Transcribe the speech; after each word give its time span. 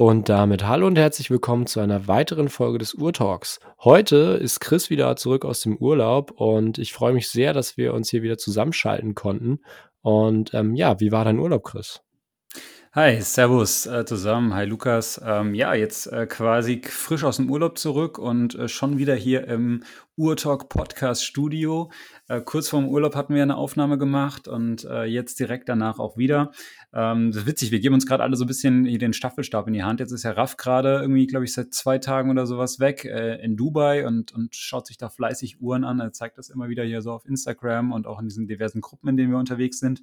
Und 0.00 0.30
damit 0.30 0.66
hallo 0.66 0.86
und 0.86 0.96
herzlich 0.96 1.30
willkommen 1.30 1.66
zu 1.66 1.78
einer 1.78 2.08
weiteren 2.08 2.48
Folge 2.48 2.78
des 2.78 2.94
Urtalks. 2.94 3.60
Heute 3.80 4.38
ist 4.40 4.58
Chris 4.58 4.88
wieder 4.88 5.14
zurück 5.16 5.44
aus 5.44 5.60
dem 5.60 5.76
Urlaub 5.76 6.30
und 6.30 6.78
ich 6.78 6.94
freue 6.94 7.12
mich 7.12 7.28
sehr, 7.28 7.52
dass 7.52 7.76
wir 7.76 7.92
uns 7.92 8.08
hier 8.08 8.22
wieder 8.22 8.38
zusammenschalten 8.38 9.14
konnten. 9.14 9.58
Und 10.00 10.54
ähm, 10.54 10.74
ja, 10.74 11.00
wie 11.00 11.12
war 11.12 11.26
dein 11.26 11.38
Urlaub, 11.38 11.64
Chris? 11.64 12.00
Hi, 12.92 13.20
Servus 13.20 13.84
äh, 13.84 14.06
zusammen. 14.06 14.54
Hi 14.54 14.64
Lukas. 14.64 15.20
Ähm, 15.22 15.54
ja, 15.54 15.74
jetzt 15.74 16.06
äh, 16.06 16.26
quasi 16.26 16.80
frisch 16.82 17.22
aus 17.22 17.36
dem 17.36 17.50
Urlaub 17.50 17.76
zurück 17.76 18.18
und 18.18 18.54
äh, 18.54 18.68
schon 18.68 18.96
wieder 18.96 19.14
hier 19.14 19.46
im 19.48 19.84
Urtalk 20.20 20.68
Podcast 20.68 21.24
Studio. 21.24 21.90
Äh, 22.28 22.42
kurz 22.42 22.68
vorm 22.68 22.86
Urlaub 22.86 23.16
hatten 23.16 23.34
wir 23.34 23.42
eine 23.42 23.56
Aufnahme 23.56 23.96
gemacht 23.96 24.48
und 24.48 24.84
äh, 24.84 25.04
jetzt 25.04 25.40
direkt 25.40 25.70
danach 25.70 25.98
auch 25.98 26.18
wieder. 26.18 26.52
Ähm, 26.92 27.30
das 27.32 27.42
ist 27.42 27.46
witzig, 27.46 27.70
wir 27.70 27.80
geben 27.80 27.94
uns 27.94 28.04
gerade 28.06 28.22
alle 28.22 28.36
so 28.36 28.44
ein 28.44 28.46
bisschen 28.46 28.84
den 28.84 29.14
Staffelstab 29.14 29.66
in 29.66 29.72
die 29.72 29.82
Hand. 29.82 29.98
Jetzt 29.98 30.12
ist 30.12 30.24
ja 30.24 30.32
Raff 30.32 30.58
gerade 30.58 31.00
irgendwie, 31.00 31.26
glaube 31.26 31.46
ich, 31.46 31.54
seit 31.54 31.72
zwei 31.72 31.96
Tagen 31.96 32.30
oder 32.30 32.46
sowas 32.46 32.80
weg 32.80 33.06
äh, 33.06 33.42
in 33.42 33.56
Dubai 33.56 34.06
und, 34.06 34.32
und 34.32 34.54
schaut 34.54 34.86
sich 34.86 34.98
da 34.98 35.08
fleißig 35.08 35.62
Uhren 35.62 35.84
an. 35.84 36.00
Er 36.00 36.12
zeigt 36.12 36.36
das 36.36 36.50
immer 36.50 36.68
wieder 36.68 36.84
hier 36.84 37.00
so 37.00 37.12
auf 37.12 37.24
Instagram 37.24 37.90
und 37.90 38.06
auch 38.06 38.20
in 38.20 38.28
diesen 38.28 38.46
diversen 38.46 38.82
Gruppen, 38.82 39.08
in 39.08 39.16
denen 39.16 39.30
wir 39.30 39.38
unterwegs 39.38 39.78
sind. 39.78 40.02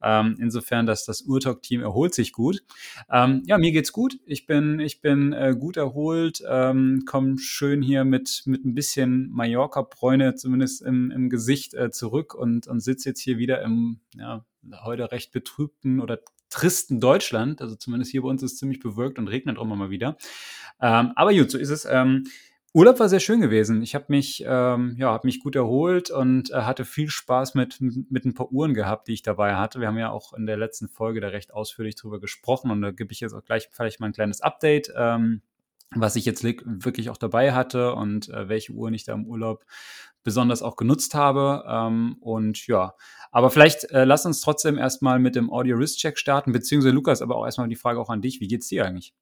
Ähm, 0.00 0.36
insofern, 0.38 0.86
dass 0.86 1.04
das 1.04 1.22
Urtalk-Team 1.22 1.80
erholt 1.80 2.14
sich 2.14 2.32
gut. 2.32 2.62
Ähm, 3.10 3.42
ja, 3.46 3.58
mir 3.58 3.72
geht's 3.72 3.90
gut. 3.90 4.20
Ich 4.26 4.46
bin, 4.46 4.78
ich 4.78 5.00
bin 5.00 5.32
äh, 5.32 5.56
gut 5.58 5.76
erholt, 5.76 6.40
ähm, 6.48 7.02
komme 7.04 7.38
schön 7.38 7.82
hier 7.82 8.04
mit, 8.04 8.44
mit 8.46 8.64
ein 8.64 8.74
bisschen 8.74 9.30
Mallorca 9.32 9.55
Mallorca-Bräune 9.56 10.34
zumindest 10.34 10.82
im, 10.82 11.10
im 11.10 11.30
Gesicht 11.30 11.74
äh, 11.74 11.90
zurück 11.90 12.34
und, 12.34 12.66
und 12.66 12.80
sitze 12.80 13.08
jetzt 13.08 13.20
hier 13.20 13.38
wieder 13.38 13.62
im 13.62 14.00
ja, 14.14 14.44
heute 14.84 15.10
recht 15.10 15.32
betrübten 15.32 16.00
oder 16.00 16.20
tristen 16.50 17.00
Deutschland. 17.00 17.62
Also 17.62 17.74
zumindest 17.74 18.10
hier 18.10 18.22
bei 18.22 18.28
uns 18.28 18.42
ist 18.42 18.52
es 18.52 18.58
ziemlich 18.58 18.80
bewölkt 18.80 19.18
und 19.18 19.28
regnet 19.28 19.58
auch 19.58 19.64
immer 19.64 19.76
mal 19.76 19.90
wieder. 19.90 20.16
Ähm, 20.80 21.12
aber 21.16 21.34
gut, 21.34 21.50
so 21.50 21.58
ist 21.58 21.70
es. 21.70 21.86
Ähm, 21.90 22.24
Urlaub 22.74 23.00
war 23.00 23.08
sehr 23.08 23.20
schön 23.20 23.40
gewesen. 23.40 23.82
Ich 23.82 23.94
habe 23.94 24.04
mich, 24.08 24.44
ähm, 24.46 24.96
ja, 24.98 25.10
hab 25.10 25.24
mich 25.24 25.40
gut 25.40 25.56
erholt 25.56 26.10
und 26.10 26.50
äh, 26.50 26.56
hatte 26.56 26.84
viel 26.84 27.08
Spaß 27.08 27.54
mit, 27.54 27.78
mit 27.80 28.26
ein 28.26 28.34
paar 28.34 28.52
Uhren 28.52 28.74
gehabt, 28.74 29.08
die 29.08 29.14
ich 29.14 29.22
dabei 29.22 29.54
hatte. 29.54 29.80
Wir 29.80 29.88
haben 29.88 29.96
ja 29.96 30.10
auch 30.10 30.34
in 30.34 30.44
der 30.44 30.58
letzten 30.58 30.88
Folge 30.88 31.22
da 31.22 31.28
recht 31.28 31.54
ausführlich 31.54 31.94
drüber 31.94 32.20
gesprochen 32.20 32.70
und 32.70 32.82
da 32.82 32.90
gebe 32.90 33.12
ich 33.12 33.20
jetzt 33.20 33.32
auch 33.32 33.44
gleich 33.44 33.70
vielleicht 33.72 34.00
mal 34.00 34.08
ein 34.08 34.12
kleines 34.12 34.42
Update. 34.42 34.92
Ähm, 34.94 35.40
was 35.94 36.16
ich 36.16 36.24
jetzt 36.24 36.42
wirklich 36.44 37.10
auch 37.10 37.16
dabei 37.16 37.52
hatte 37.52 37.94
und 37.94 38.28
äh, 38.28 38.48
welche 38.48 38.72
Uhren 38.72 38.94
ich 38.94 39.04
da 39.04 39.14
im 39.14 39.26
Urlaub 39.26 39.64
besonders 40.24 40.62
auch 40.62 40.76
genutzt 40.76 41.14
habe. 41.14 41.64
Ähm, 41.68 42.16
und 42.20 42.66
ja, 42.66 42.94
aber 43.30 43.50
vielleicht 43.50 43.84
äh, 43.92 44.04
lass 44.04 44.26
uns 44.26 44.40
trotzdem 44.40 44.78
erstmal 44.78 45.18
mit 45.18 45.36
dem 45.36 45.50
Audio 45.50 45.76
Risk 45.76 45.98
Check 45.98 46.18
starten, 46.18 46.52
beziehungsweise 46.52 46.94
Lukas, 46.94 47.22
aber 47.22 47.36
auch 47.36 47.44
erstmal 47.44 47.68
die 47.68 47.76
Frage 47.76 48.00
auch 48.00 48.10
an 48.10 48.22
dich. 48.22 48.40
Wie 48.40 48.48
geht's 48.48 48.68
dir 48.68 48.84
eigentlich? 48.84 49.14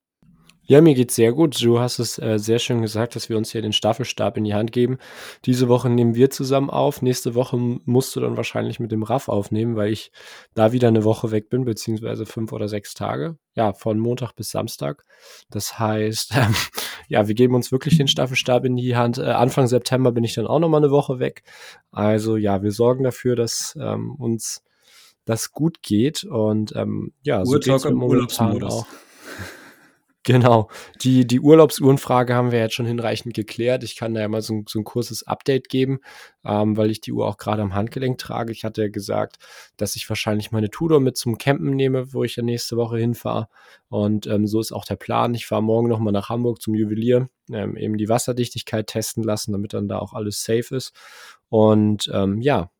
Ja, 0.66 0.80
mir 0.80 0.94
geht's 0.94 1.14
sehr 1.14 1.32
gut. 1.32 1.62
Du 1.62 1.78
hast 1.78 1.98
es 1.98 2.18
äh, 2.18 2.38
sehr 2.38 2.58
schön 2.58 2.80
gesagt, 2.80 3.14
dass 3.16 3.28
wir 3.28 3.36
uns 3.36 3.52
hier 3.52 3.60
den 3.60 3.74
Staffelstab 3.74 4.38
in 4.38 4.44
die 4.44 4.54
Hand 4.54 4.72
geben. 4.72 4.96
Diese 5.44 5.68
Woche 5.68 5.90
nehmen 5.90 6.14
wir 6.14 6.30
zusammen 6.30 6.70
auf. 6.70 7.02
Nächste 7.02 7.34
Woche 7.34 7.58
musst 7.58 8.16
du 8.16 8.20
dann 8.20 8.38
wahrscheinlich 8.38 8.80
mit 8.80 8.90
dem 8.90 9.02
Raff 9.02 9.28
aufnehmen, 9.28 9.76
weil 9.76 9.92
ich 9.92 10.10
da 10.54 10.72
wieder 10.72 10.88
eine 10.88 11.04
Woche 11.04 11.30
weg 11.30 11.50
bin, 11.50 11.66
beziehungsweise 11.66 12.24
fünf 12.24 12.50
oder 12.52 12.68
sechs 12.68 12.94
Tage. 12.94 13.36
Ja, 13.54 13.74
von 13.74 13.98
Montag 13.98 14.32
bis 14.32 14.50
Samstag. 14.50 15.04
Das 15.50 15.78
heißt, 15.78 16.32
ähm, 16.36 16.54
ja, 17.08 17.28
wir 17.28 17.34
geben 17.34 17.54
uns 17.54 17.70
wirklich 17.70 17.98
den 17.98 18.08
Staffelstab 18.08 18.64
in 18.64 18.76
die 18.76 18.96
Hand. 18.96 19.18
Äh, 19.18 19.24
Anfang 19.24 19.66
September 19.66 20.12
bin 20.12 20.24
ich 20.24 20.34
dann 20.34 20.46
auch 20.46 20.60
nochmal 20.60 20.82
eine 20.82 20.90
Woche 20.90 21.18
weg. 21.18 21.42
Also 21.92 22.38
ja, 22.38 22.62
wir 22.62 22.72
sorgen 22.72 23.04
dafür, 23.04 23.36
dass 23.36 23.76
ähm, 23.78 24.14
uns 24.14 24.62
das 25.26 25.52
gut 25.52 25.82
geht. 25.82 26.24
Und 26.24 26.74
ähm, 26.74 27.12
ja, 27.22 27.44
so 27.44 27.58
geht's 27.58 27.84
momentan 27.84 28.62
auch. 28.62 28.86
Genau. 30.26 30.70
Die, 31.02 31.26
die 31.26 31.38
Urlaubsuhrenfrage 31.38 32.34
haben 32.34 32.50
wir 32.50 32.58
jetzt 32.58 32.74
schon 32.74 32.86
hinreichend 32.86 33.34
geklärt. 33.34 33.84
Ich 33.84 33.94
kann 33.94 34.14
da 34.14 34.22
ja 34.22 34.28
mal 34.28 34.40
so, 34.40 34.62
so 34.66 34.78
ein 34.78 34.84
kurzes 34.84 35.26
Update 35.26 35.68
geben, 35.68 36.00
ähm, 36.46 36.78
weil 36.78 36.90
ich 36.90 37.02
die 37.02 37.12
Uhr 37.12 37.26
auch 37.28 37.36
gerade 37.36 37.60
am 37.60 37.74
Handgelenk 37.74 38.16
trage. 38.16 38.50
Ich 38.50 38.64
hatte 38.64 38.80
ja 38.82 38.88
gesagt, 38.88 39.36
dass 39.76 39.96
ich 39.96 40.08
wahrscheinlich 40.08 40.50
meine 40.50 40.70
Tudor 40.70 41.00
mit 41.00 41.18
zum 41.18 41.36
Campen 41.36 41.76
nehme, 41.76 42.14
wo 42.14 42.24
ich 42.24 42.36
ja 42.36 42.42
nächste 42.42 42.78
Woche 42.78 42.96
hinfahre. 42.96 43.48
Und 43.90 44.26
ähm, 44.26 44.46
so 44.46 44.60
ist 44.60 44.72
auch 44.72 44.86
der 44.86 44.96
Plan. 44.96 45.34
Ich 45.34 45.44
fahre 45.46 45.62
morgen 45.62 45.88
nochmal 45.88 46.14
nach 46.14 46.30
Hamburg 46.30 46.62
zum 46.62 46.74
Juwelier, 46.74 47.28
ähm, 47.52 47.76
eben 47.76 47.98
die 47.98 48.08
Wasserdichtigkeit 48.08 48.86
testen 48.86 49.22
lassen, 49.24 49.52
damit 49.52 49.74
dann 49.74 49.88
da 49.88 49.98
auch 49.98 50.14
alles 50.14 50.42
safe 50.42 50.74
ist. 50.74 50.94
Und 51.50 52.10
ähm, 52.14 52.40
ja, 52.40 52.70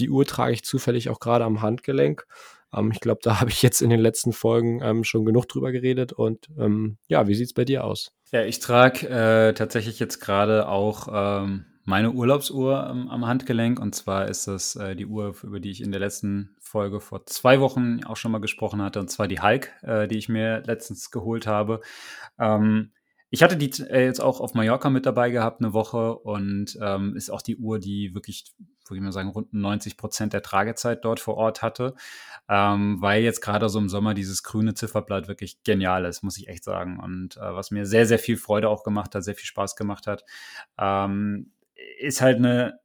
die 0.00 0.10
Uhr 0.10 0.24
trage 0.26 0.52
ich 0.52 0.64
zufällig 0.64 1.10
auch 1.10 1.20
gerade 1.20 1.44
am 1.44 1.62
Handgelenk. 1.62 2.26
Ähm, 2.74 2.90
ich 2.92 3.00
glaube, 3.00 3.20
da 3.22 3.40
habe 3.40 3.50
ich 3.50 3.62
jetzt 3.62 3.80
in 3.80 3.90
den 3.90 4.00
letzten 4.00 4.32
Folgen 4.32 4.80
ähm, 4.82 5.04
schon 5.04 5.24
genug 5.24 5.48
drüber 5.48 5.72
geredet. 5.72 6.12
Und 6.12 6.48
ähm, 6.58 6.98
ja, 7.08 7.28
wie 7.28 7.34
sieht 7.34 7.46
es 7.46 7.54
bei 7.54 7.64
dir 7.64 7.84
aus? 7.84 8.12
Ja, 8.32 8.42
ich 8.42 8.60
trage 8.60 9.08
äh, 9.08 9.54
tatsächlich 9.54 9.98
jetzt 9.98 10.20
gerade 10.20 10.68
auch 10.68 11.08
ähm, 11.10 11.64
meine 11.84 12.12
Urlaubsuhr 12.12 12.86
am 12.86 13.26
Handgelenk. 13.26 13.80
Und 13.80 13.94
zwar 13.94 14.28
ist 14.28 14.46
das 14.46 14.76
äh, 14.76 14.94
die 14.94 15.06
Uhr, 15.06 15.34
über 15.42 15.60
die 15.60 15.70
ich 15.70 15.82
in 15.82 15.90
der 15.90 16.00
letzten 16.00 16.56
Folge 16.60 17.00
vor 17.00 17.24
zwei 17.24 17.60
Wochen 17.60 18.04
auch 18.04 18.16
schon 18.16 18.30
mal 18.32 18.40
gesprochen 18.40 18.82
hatte. 18.82 19.00
Und 19.00 19.10
zwar 19.10 19.28
die 19.28 19.40
Hulk, 19.40 19.72
äh, 19.82 20.06
die 20.06 20.18
ich 20.18 20.28
mir 20.28 20.62
letztens 20.66 21.10
geholt 21.10 21.46
habe. 21.46 21.80
Ähm, 22.38 22.92
ich 23.30 23.42
hatte 23.42 23.56
die 23.56 23.70
äh, 23.82 24.04
jetzt 24.04 24.20
auch 24.20 24.40
auf 24.40 24.54
Mallorca 24.54 24.88
mit 24.88 25.04
dabei 25.04 25.30
gehabt, 25.30 25.60
eine 25.60 25.72
Woche, 25.72 26.18
und 26.18 26.78
ähm, 26.80 27.14
ist 27.16 27.30
auch 27.30 27.42
die 27.42 27.56
Uhr, 27.56 27.78
die 27.78 28.14
wirklich, 28.14 28.54
würde 28.86 28.96
ich 28.96 29.02
mal 29.02 29.12
sagen, 29.12 29.28
rund 29.28 29.52
90 29.52 29.98
Prozent 29.98 30.32
der 30.32 30.42
Tragezeit 30.42 31.04
dort 31.04 31.20
vor 31.20 31.36
Ort 31.36 31.60
hatte, 31.62 31.94
ähm, 32.48 32.96
weil 33.00 33.22
jetzt 33.22 33.40
gerade 33.40 33.68
so 33.68 33.78
im 33.78 33.88
Sommer 33.88 34.14
dieses 34.14 34.42
grüne 34.42 34.74
Zifferblatt 34.74 35.28
wirklich 35.28 35.62
genial 35.64 36.04
ist, 36.04 36.22
muss 36.22 36.38
ich 36.38 36.48
echt 36.48 36.64
sagen. 36.64 36.98
Und 36.98 37.36
äh, 37.36 37.54
was 37.54 37.70
mir 37.70 37.84
sehr, 37.86 38.06
sehr 38.06 38.18
viel 38.18 38.36
Freude 38.36 38.68
auch 38.68 38.84
gemacht 38.84 39.14
hat, 39.14 39.24
sehr 39.24 39.34
viel 39.34 39.46
Spaß 39.46 39.76
gemacht 39.76 40.06
hat, 40.06 40.24
ähm, 40.78 41.52
ist 41.98 42.20
halt 42.20 42.38
eine 42.38 42.80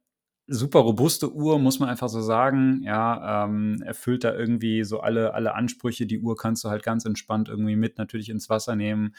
super 0.46 0.80
robuste 0.80 1.32
Uhr, 1.32 1.58
muss 1.58 1.78
man 1.78 1.88
einfach 1.88 2.08
so 2.08 2.20
sagen. 2.20 2.82
Ja, 2.82 3.44
ähm, 3.44 3.82
erfüllt 3.82 4.24
da 4.24 4.34
irgendwie 4.34 4.84
so 4.84 5.00
alle, 5.00 5.32
alle 5.34 5.54
Ansprüche. 5.54 6.06
Die 6.06 6.20
Uhr 6.20 6.36
kannst 6.36 6.64
du 6.64 6.68
halt 6.68 6.82
ganz 6.82 7.04
entspannt 7.06 7.48
irgendwie 7.48 7.76
mit 7.76 7.96
natürlich 7.98 8.28
ins 8.28 8.50
Wasser 8.50 8.76
nehmen. 8.76 9.14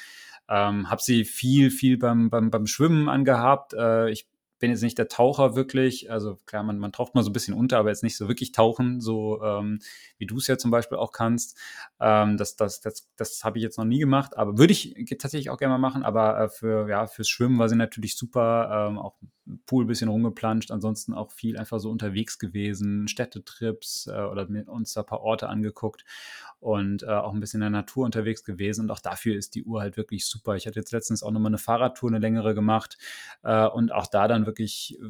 Ähm, 0.48 0.90
hab 0.90 1.02
sie 1.02 1.26
viel, 1.26 1.72
viel 1.72 1.98
beim, 1.98 2.30
beim, 2.30 2.52
beim 2.52 2.68
Schwimmen 2.68 3.10
angehabt. 3.10 3.74
Äh, 3.74 4.12
ich 4.12 4.28
bin 4.66 4.72
jetzt 4.72 4.82
nicht 4.82 4.98
der 4.98 5.10
Taucher 5.10 5.56
wirklich. 5.56 6.10
Also 6.10 6.40
klar, 6.48 6.64
man, 6.64 6.80
man 6.80 6.92
taucht 6.92 7.14
mal 7.14 7.22
so 7.22 7.30
ein 7.30 7.34
bisschen 7.34 7.54
unter, 7.54 7.78
aber 7.78 7.90
jetzt 7.90 8.02
nicht 8.02 8.18
so 8.18 8.28
wirklich 8.28 8.52
tauchen, 8.52 9.00
so 9.00 9.40
ähm, 9.44 9.78
wie 10.18 10.26
du 10.26 10.38
es 10.38 10.48
ja 10.48 10.58
zum 10.58 10.72
Beispiel 10.72 10.98
auch 10.98 11.12
kannst. 11.12 11.56
Ähm, 12.00 12.36
das 12.36 12.56
das, 12.56 12.82
das, 12.82 13.08
das 13.16 13.44
habe 13.44 13.60
ich 13.60 13.64
jetzt 13.64 13.78
noch 13.78 13.86
nie 13.86 14.00
gemacht, 14.00 14.36
aber 14.36 14.58
würde 14.58 14.74
ich 14.74 14.96
tatsächlich 15.20 15.52
auch 15.52 15.60
gerne 15.60 15.74
mal 15.74 15.78
machen. 15.78 16.02
Aber 16.02 16.40
äh, 16.40 16.50
für, 16.50 16.90
ja, 16.90 17.06
fürs 17.06 17.30
Schwimmen 17.30 17.60
war 17.60 17.70
sie 17.70 17.76
natürlich 17.76 18.18
super. 18.18 18.88
Ähm, 18.90 18.98
auch 18.98 19.14
Pool 19.66 19.84
ein 19.84 19.88
bisschen 19.88 20.10
rumgeplanscht, 20.10 20.72
ansonsten 20.72 21.14
auch 21.14 21.32
viel 21.32 21.58
einfach 21.58 21.80
so 21.80 21.90
unterwegs 21.90 22.40
gewesen, 22.40 23.08
Städtetrips 23.08 24.08
äh, 24.08 24.22
oder 24.22 24.48
mit 24.48 24.68
uns 24.68 24.94
da 24.94 25.02
ein 25.02 25.06
paar 25.06 25.22
Orte 25.22 25.50
angeguckt 25.50 26.04
und 26.66 27.04
äh, 27.04 27.08
auch 27.08 27.32
ein 27.32 27.40
bisschen 27.40 27.60
in 27.60 27.72
der 27.72 27.82
Natur 27.82 28.06
unterwegs 28.06 28.44
gewesen. 28.44 28.86
Und 28.86 28.92
auch 28.92 29.00
dafür 29.00 29.36
ist 29.36 29.54
die 29.54 29.64
Uhr 29.64 29.82
halt 29.82 29.98
wirklich 29.98 30.26
super. 30.26 30.56
Ich 30.56 30.66
hatte 30.66 30.80
jetzt 30.80 30.92
letztens 30.92 31.22
auch 31.22 31.30
nochmal 31.30 31.52
eine 31.52 31.60
Fahrradtour, 31.60 32.10
eine 32.10 32.18
längere 32.18 32.56
gemacht 32.56 32.98
äh, 33.44 33.68
und 33.68 33.92
auch 33.92 34.08
da 34.08 34.28
dann 34.28 34.48
wirklich, 34.48 34.98
äh, 35.00 35.10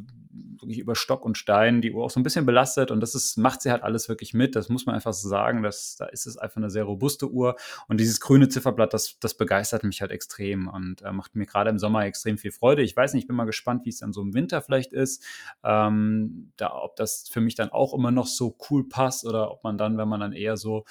wirklich 0.59 0.79
über 0.79 0.96
Stock 0.96 1.23
und 1.23 1.38
Stein 1.38 1.81
die 1.81 1.94
Uhr 1.94 2.03
auch 2.03 2.09
so 2.09 2.19
ein 2.19 2.23
bisschen 2.23 2.46
belastet. 2.46 2.91
Und 2.91 3.00
das 3.00 3.16
ist, 3.16 3.38
macht 3.38 3.62
sie 3.62 3.72
halt 3.72 3.84
alles 3.84 4.09
wirklich 4.09 4.34
mit. 4.34 4.57
Das 4.57 4.67
muss 4.67 4.85
man 4.85 4.96
einfach 4.96 5.13
so 5.13 5.29
sagen. 5.29 5.63
Das, 5.63 5.96
da 5.96 6.07
ist 6.07 6.28
es 6.28 6.38
einfach 6.38 6.57
eine 6.57 6.69
sehr 6.69 6.84
robuste 6.84 7.31
Uhr. 7.31 7.56
Und 7.88 8.02
dieses 8.02 8.19
grüne 8.19 8.50
Zifferblatt, 8.50 8.94
das, 8.94 9.17
das 9.22 9.38
begeistert 9.38 9.85
mich 9.85 10.02
halt 10.02 10.12
extrem 10.12 10.67
und 10.67 11.03
äh, 11.03 11.13
macht 11.13 11.38
mir 11.38 11.46
gerade 11.46 11.69
im 11.69 11.79
Sommer 11.79 12.03
extrem 12.03 12.38
viel 12.38 12.52
Freude. 12.52 12.81
Ich 12.81 12.97
weiß 12.97 13.13
nicht, 13.13 13.23
ich 13.23 13.28
bin 13.28 13.38
mal 13.38 13.46
gespannt, 13.46 13.85
wie 13.85 13.90
es 13.91 14.00
dann 14.00 14.12
so 14.12 14.25
im 14.25 14.34
Winter 14.34 14.62
vielleicht 14.62 14.94
ist. 14.94 15.24
Ähm, 15.63 16.52
da, 16.58 16.74
ob 16.74 16.96
das 16.96 17.28
für 17.30 17.41
mich 17.41 17.56
dann 17.56 17.69
auch 17.69 17.94
immer 17.94 18.12
noch 18.12 18.28
so 18.28 18.58
cool 18.69 18.88
passt 18.88 19.25
oder 19.25 19.52
ob 19.52 19.63
man 19.63 19.78
dann, 19.78 19.97
wenn 19.97 20.08
man 20.08 20.19
dann 20.19 20.34
eher 20.34 20.58
so 20.58 20.86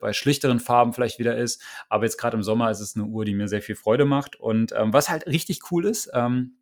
bei 0.00 0.12
schlichteren 0.12 0.60
Farben 0.60 0.92
vielleicht 0.92 1.18
wieder 1.18 1.36
ist. 1.36 1.62
Aber 1.88 2.04
jetzt 2.04 2.16
gerade 2.16 2.36
im 2.36 2.42
Sommer 2.42 2.70
ist 2.70 2.80
es 2.80 2.96
eine 2.96 3.06
Uhr, 3.06 3.24
die 3.24 3.34
mir 3.34 3.48
sehr 3.48 3.62
viel 3.62 3.74
Freude 3.74 4.04
macht. 4.04 4.36
Und 4.36 4.72
ähm, 4.76 4.92
was 4.92 5.08
halt 5.08 5.26
richtig 5.26 5.70
cool 5.70 5.84
ist, 5.84 6.10
ähm, 6.14 6.58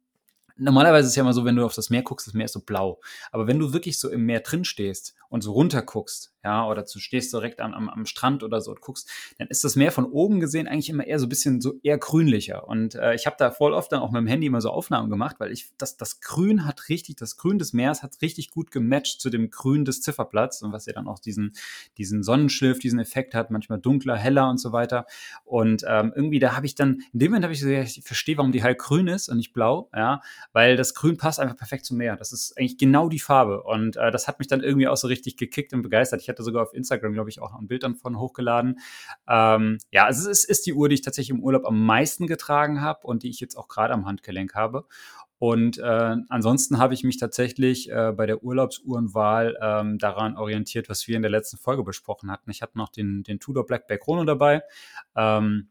normalerweise 0.56 1.06
ist 1.06 1.10
es 1.10 1.16
ja 1.16 1.22
immer 1.22 1.32
so, 1.32 1.44
wenn 1.44 1.56
du 1.56 1.64
auf 1.64 1.74
das 1.74 1.90
Meer 1.90 2.02
guckst, 2.02 2.26
das 2.26 2.34
Meer 2.34 2.46
ist 2.46 2.52
so 2.52 2.60
blau. 2.60 3.00
Aber 3.30 3.46
wenn 3.46 3.58
du 3.58 3.72
wirklich 3.72 3.98
so 3.98 4.10
im 4.10 4.24
Meer 4.24 4.40
drin 4.40 4.64
stehst 4.64 5.14
und 5.28 5.42
so 5.42 5.52
runter 5.52 5.82
guckst, 5.82 6.34
ja, 6.46 6.64
oder 6.64 6.84
du 6.84 7.00
stehst 7.00 7.32
direkt 7.32 7.60
am, 7.60 7.74
am, 7.74 7.88
am 7.88 8.06
Strand 8.06 8.44
oder 8.44 8.60
so 8.60 8.70
und 8.70 8.80
guckst, 8.80 9.10
dann 9.38 9.48
ist 9.48 9.64
das 9.64 9.74
Meer 9.74 9.90
von 9.90 10.04
oben 10.04 10.38
gesehen 10.38 10.68
eigentlich 10.68 10.88
immer 10.88 11.04
eher 11.04 11.18
so 11.18 11.26
ein 11.26 11.28
bisschen 11.28 11.60
so 11.60 11.74
eher 11.82 11.98
grünlicher. 11.98 12.68
Und 12.68 12.94
äh, 12.94 13.16
ich 13.16 13.26
habe 13.26 13.34
da 13.36 13.50
voll 13.50 13.72
oft 13.72 13.90
dann 13.90 14.00
auch 14.00 14.12
mit 14.12 14.20
dem 14.20 14.28
Handy 14.28 14.46
immer 14.46 14.60
so 14.60 14.70
Aufnahmen 14.70 15.10
gemacht, 15.10 15.36
weil 15.40 15.50
ich, 15.50 15.72
das, 15.76 15.96
das 15.96 16.20
Grün 16.20 16.64
hat 16.64 16.88
richtig, 16.88 17.16
das 17.16 17.36
Grün 17.36 17.58
des 17.58 17.72
Meeres 17.72 18.04
hat 18.04 18.22
richtig 18.22 18.52
gut 18.52 18.70
gematcht 18.70 19.20
zu 19.20 19.28
dem 19.28 19.50
Grün 19.50 19.84
des 19.84 20.02
Zifferblatts 20.02 20.62
und 20.62 20.70
was 20.70 20.86
ja 20.86 20.92
dann 20.92 21.08
auch 21.08 21.18
diesen, 21.18 21.52
diesen 21.98 22.22
Sonnenschliff, 22.22 22.78
diesen 22.78 23.00
Effekt 23.00 23.34
hat, 23.34 23.50
manchmal 23.50 23.80
dunkler, 23.80 24.16
heller 24.16 24.48
und 24.48 24.58
so 24.58 24.70
weiter. 24.70 25.06
Und 25.44 25.84
ähm, 25.88 26.12
irgendwie, 26.14 26.38
da 26.38 26.54
habe 26.54 26.66
ich 26.66 26.76
dann, 26.76 27.02
in 27.12 27.18
dem 27.18 27.32
Moment 27.32 27.42
habe 27.46 27.54
ich 27.54 27.60
so, 27.60 27.68
ich 27.68 28.02
verstehe, 28.04 28.36
warum 28.36 28.52
die 28.52 28.62
halt 28.62 28.78
grün 28.78 29.08
ist 29.08 29.28
und 29.28 29.38
nicht 29.38 29.52
blau, 29.52 29.90
ja, 29.92 30.20
weil 30.52 30.76
das 30.76 30.94
Grün 30.94 31.16
passt 31.16 31.40
einfach 31.40 31.56
perfekt 31.56 31.86
zum 31.86 31.96
Meer. 31.96 32.14
Das 32.14 32.32
ist 32.32 32.56
eigentlich 32.56 32.78
genau 32.78 33.08
die 33.08 33.18
Farbe. 33.18 33.64
Und 33.64 33.96
äh, 33.96 34.12
das 34.12 34.28
hat 34.28 34.38
mich 34.38 34.46
dann 34.46 34.62
irgendwie 34.62 34.86
auch 34.86 34.96
so 34.96 35.08
richtig 35.08 35.36
gekickt 35.36 35.72
und 35.72 35.82
begeistert. 35.82 36.22
Ich 36.22 36.28
hatte 36.28 36.35
hatte 36.36 36.44
sogar 36.44 36.62
auf 36.62 36.74
Instagram, 36.74 37.12
glaube 37.12 37.30
ich, 37.30 37.40
auch 37.40 37.54
ein 37.54 37.66
Bild 37.66 37.82
davon 37.82 38.18
hochgeladen. 38.18 38.78
Ähm, 39.28 39.78
ja, 39.90 40.04
also 40.04 40.30
es 40.30 40.44
ist, 40.44 40.50
ist 40.50 40.66
die 40.66 40.74
Uhr, 40.74 40.88
die 40.88 40.94
ich 40.94 41.02
tatsächlich 41.02 41.36
im 41.36 41.42
Urlaub 41.42 41.64
am 41.64 41.84
meisten 41.84 42.26
getragen 42.26 42.80
habe 42.80 43.06
und 43.06 43.22
die 43.22 43.30
ich 43.30 43.40
jetzt 43.40 43.56
auch 43.56 43.68
gerade 43.68 43.94
am 43.94 44.06
Handgelenk 44.06 44.54
habe. 44.54 44.86
Und 45.38 45.78
äh, 45.78 46.16
ansonsten 46.28 46.78
habe 46.78 46.94
ich 46.94 47.04
mich 47.04 47.18
tatsächlich 47.18 47.90
äh, 47.90 48.12
bei 48.12 48.26
der 48.26 48.42
Urlaubsuhrenwahl 48.42 49.56
ähm, 49.60 49.98
daran 49.98 50.36
orientiert, 50.36 50.88
was 50.88 51.06
wir 51.06 51.16
in 51.16 51.22
der 51.22 51.30
letzten 51.30 51.58
Folge 51.58 51.82
besprochen 51.82 52.30
hatten. 52.30 52.50
Ich 52.50 52.62
hatte 52.62 52.78
noch 52.78 52.88
den, 52.88 53.22
den 53.22 53.38
Tudor 53.38 53.66
Black 53.66 53.86
Bear 53.86 53.98
Chrono 53.98 54.24
dabei. 54.24 54.62
Ähm, 55.14 55.68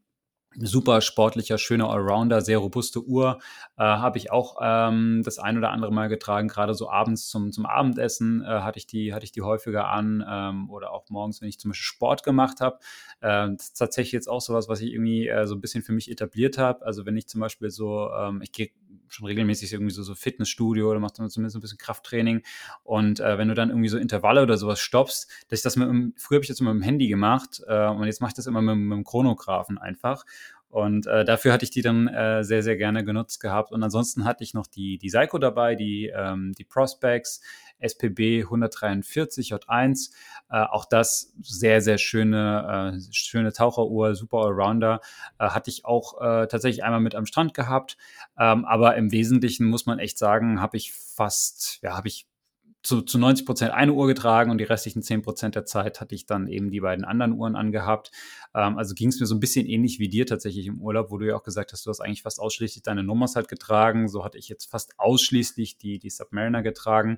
super 0.60 1.02
sportlicher, 1.02 1.58
schöner 1.58 1.90
Allrounder, 1.90 2.42
sehr 2.42 2.58
robuste 2.58 3.04
Uhr. 3.04 3.40
Äh, 3.78 3.84
Habe 3.84 4.18
ich 4.18 4.32
auch 4.32 4.58
ähm, 4.62 5.22
das 5.24 5.40
ein 5.40 5.58
oder 5.58 5.72
andere 5.72 5.92
Mal 5.92 6.08
getragen, 6.08 6.48
gerade 6.48 6.74
so 6.74 6.90
abends 6.90 7.28
zum, 7.30 7.52
zum 7.52 7.66
Abendessen 7.66 8.44
äh, 8.44 8.48
hatte, 8.48 8.78
ich 8.78 8.88
die, 8.88 9.14
hatte 9.14 9.26
ich 9.26 9.32
die 9.32 9.42
häufiger 9.42 9.90
an 9.90 10.24
ähm, 10.28 10.70
oder 10.70 10.92
auch 10.92 11.10
morgens, 11.10 11.42
wenn 11.42 11.50
ich 11.50 11.60
zum 11.60 11.72
Beispiel 11.72 11.84
Sport 11.84 12.24
gemacht 12.24 12.62
habe. 12.62 12.80
Äh, 13.22 13.50
das 13.56 13.68
ist 13.68 13.78
tatsächlich 13.78 14.14
jetzt 14.14 14.28
auch 14.28 14.42
sowas, 14.42 14.70
was 14.70 14.82
ich 14.82 14.92
irgendwie 14.92 15.28
äh, 15.28 15.46
so 15.48 15.56
ein 15.56 15.62
bisschen 15.62 15.84
für 15.84 15.94
mich 15.94 16.10
etabliert 16.10 16.58
habe. 16.58 16.86
Also 16.86 17.06
wenn 17.06 17.18
ich 17.18 17.28
zum 17.28 17.42
Beispiel 17.42 17.70
so, 17.70 18.10
ähm, 18.12 18.42
ich 18.42 18.52
gehe 18.52 18.70
schon 19.16 19.28
regelmäßig 19.28 19.74
irgendwie 19.74 19.94
so, 19.94 20.04
so 20.04 20.16
Fitnessstudio 20.16 20.90
oder 20.90 21.00
machst 21.00 21.16
zumindest 21.16 21.56
ein 21.56 21.62
bisschen 21.62 21.78
Krafttraining. 21.78 22.44
Und 22.84 23.20
äh, 23.20 23.38
wenn 23.38 23.48
du 23.48 23.54
dann 23.56 23.70
irgendwie 23.70 23.90
so 23.90 23.98
Intervalle 23.98 24.44
oder 24.44 24.58
sowas 24.58 24.80
stoppst, 24.80 25.30
dass 25.50 25.60
ich 25.60 25.64
das 25.64 25.76
mit 25.76 25.88
früher 26.18 26.38
habe 26.38 26.44
ich 26.44 26.50
das 26.50 26.60
immer 26.60 26.74
mit 26.74 26.84
dem 26.84 26.86
Handy 26.86 27.08
gemacht 27.08 27.62
äh, 27.68 27.88
und 27.88 28.06
jetzt 28.06 28.22
mache 28.22 28.30
ich 28.30 28.36
das 28.36 28.48
immer 28.48 28.62
mit, 28.62 28.76
mit 28.76 28.98
dem 28.98 29.04
Chronographen 29.04 29.78
einfach. 29.78 30.26
Und 30.76 31.08
äh, 31.08 31.24
dafür 31.24 31.54
hatte 31.54 31.64
ich 31.64 31.72
die 31.72 31.82
dann 31.82 32.10
äh, 32.10 32.44
sehr, 32.44 32.62
sehr 32.62 32.76
gerne 32.76 33.06
genutzt 33.06 33.40
gehabt. 33.40 33.72
Und 33.72 33.82
ansonsten 33.82 34.26
hatte 34.26 34.44
ich 34.44 34.54
noch 34.54 34.68
die, 34.68 34.98
die 34.98 35.10
Seiko 35.10 35.38
dabei, 35.38 35.76
die, 35.76 36.12
ähm, 36.14 36.52
die 36.58 36.66
Prospects, 36.66 37.40
SPB 37.80 38.44
143 38.44 39.54
J1. 39.54 40.12
Äh, 40.50 40.64
auch 40.64 40.86
das 40.86 41.34
sehr, 41.42 41.82
sehr 41.82 41.98
schöne, 41.98 42.96
äh, 42.96 43.14
schöne 43.14 43.54
Taucheruhr, 43.54 44.16
super 44.16 44.40
Allrounder. 44.46 45.02
Äh, 45.40 45.50
hatte 45.50 45.70
ich 45.70 45.86
auch 45.86 46.22
äh, 46.22 46.48
tatsächlich 46.48 46.84
einmal 46.84 47.02
mit 47.02 47.16
am 47.16 47.26
Strand 47.26 47.54
gehabt. 47.54 47.98
Ähm, 48.38 48.66
aber 48.66 48.96
im 48.96 49.12
Wesentlichen 49.12 49.66
muss 49.68 49.86
man 49.86 50.00
echt 50.00 50.18
sagen, 50.18 50.62
habe 50.62 50.78
ich 50.78 50.94
fast, 50.94 51.80
ja, 51.82 51.96
habe 51.96 52.08
ich 52.08 52.28
zu, 52.86 53.02
zu 53.02 53.18
90 53.18 53.46
Prozent 53.46 53.72
eine 53.74 53.94
Uhr 53.94 54.06
getragen 54.08 54.52
und 54.52 54.60
die 54.60 54.64
restlichen 54.64 55.02
10 55.02 55.24
Prozent 55.24 55.56
der 55.56 55.66
Zeit 55.66 56.00
hatte 56.00 56.14
ich 56.14 56.26
dann 56.26 56.48
eben 56.48 56.70
die 56.70 56.82
beiden 56.82 57.04
anderen 57.04 57.34
Uhren 57.34 57.56
angehabt. 57.56 58.12
Ähm, 58.54 58.78
also 58.78 58.94
ging 58.94 59.10
es 59.10 59.20
mir 59.20 59.26
so 59.26 59.36
ein 59.36 59.40
bisschen 59.40 59.66
ähnlich 59.66 60.00
wie 60.00 60.08
dir 60.08 60.28
tatsächlich 60.28 60.68
im 60.68 60.80
Urlaub, 60.82 61.10
wo 61.10 61.18
du 61.18 61.28
ja 61.28 61.36
auch 61.36 61.44
gesagt 61.44 61.74
hast, 61.74 61.86
du 61.86 61.90
hast 61.90 62.00
eigentlich 62.00 62.22
fast 62.22 62.40
ausschließlich 62.40 62.84
deine 62.84 63.04
Nummers 63.04 63.36
halt 63.36 63.48
getragen. 63.48 64.08
So 64.08 64.24
hatte 64.24 64.38
ich 64.38 64.50
jetzt 64.50 64.70
fast 64.70 65.00
ausschließlich 65.00 65.78
die, 65.78 65.98
die 65.98 66.10
Submariner 66.12 66.62
getragen. 66.62 67.18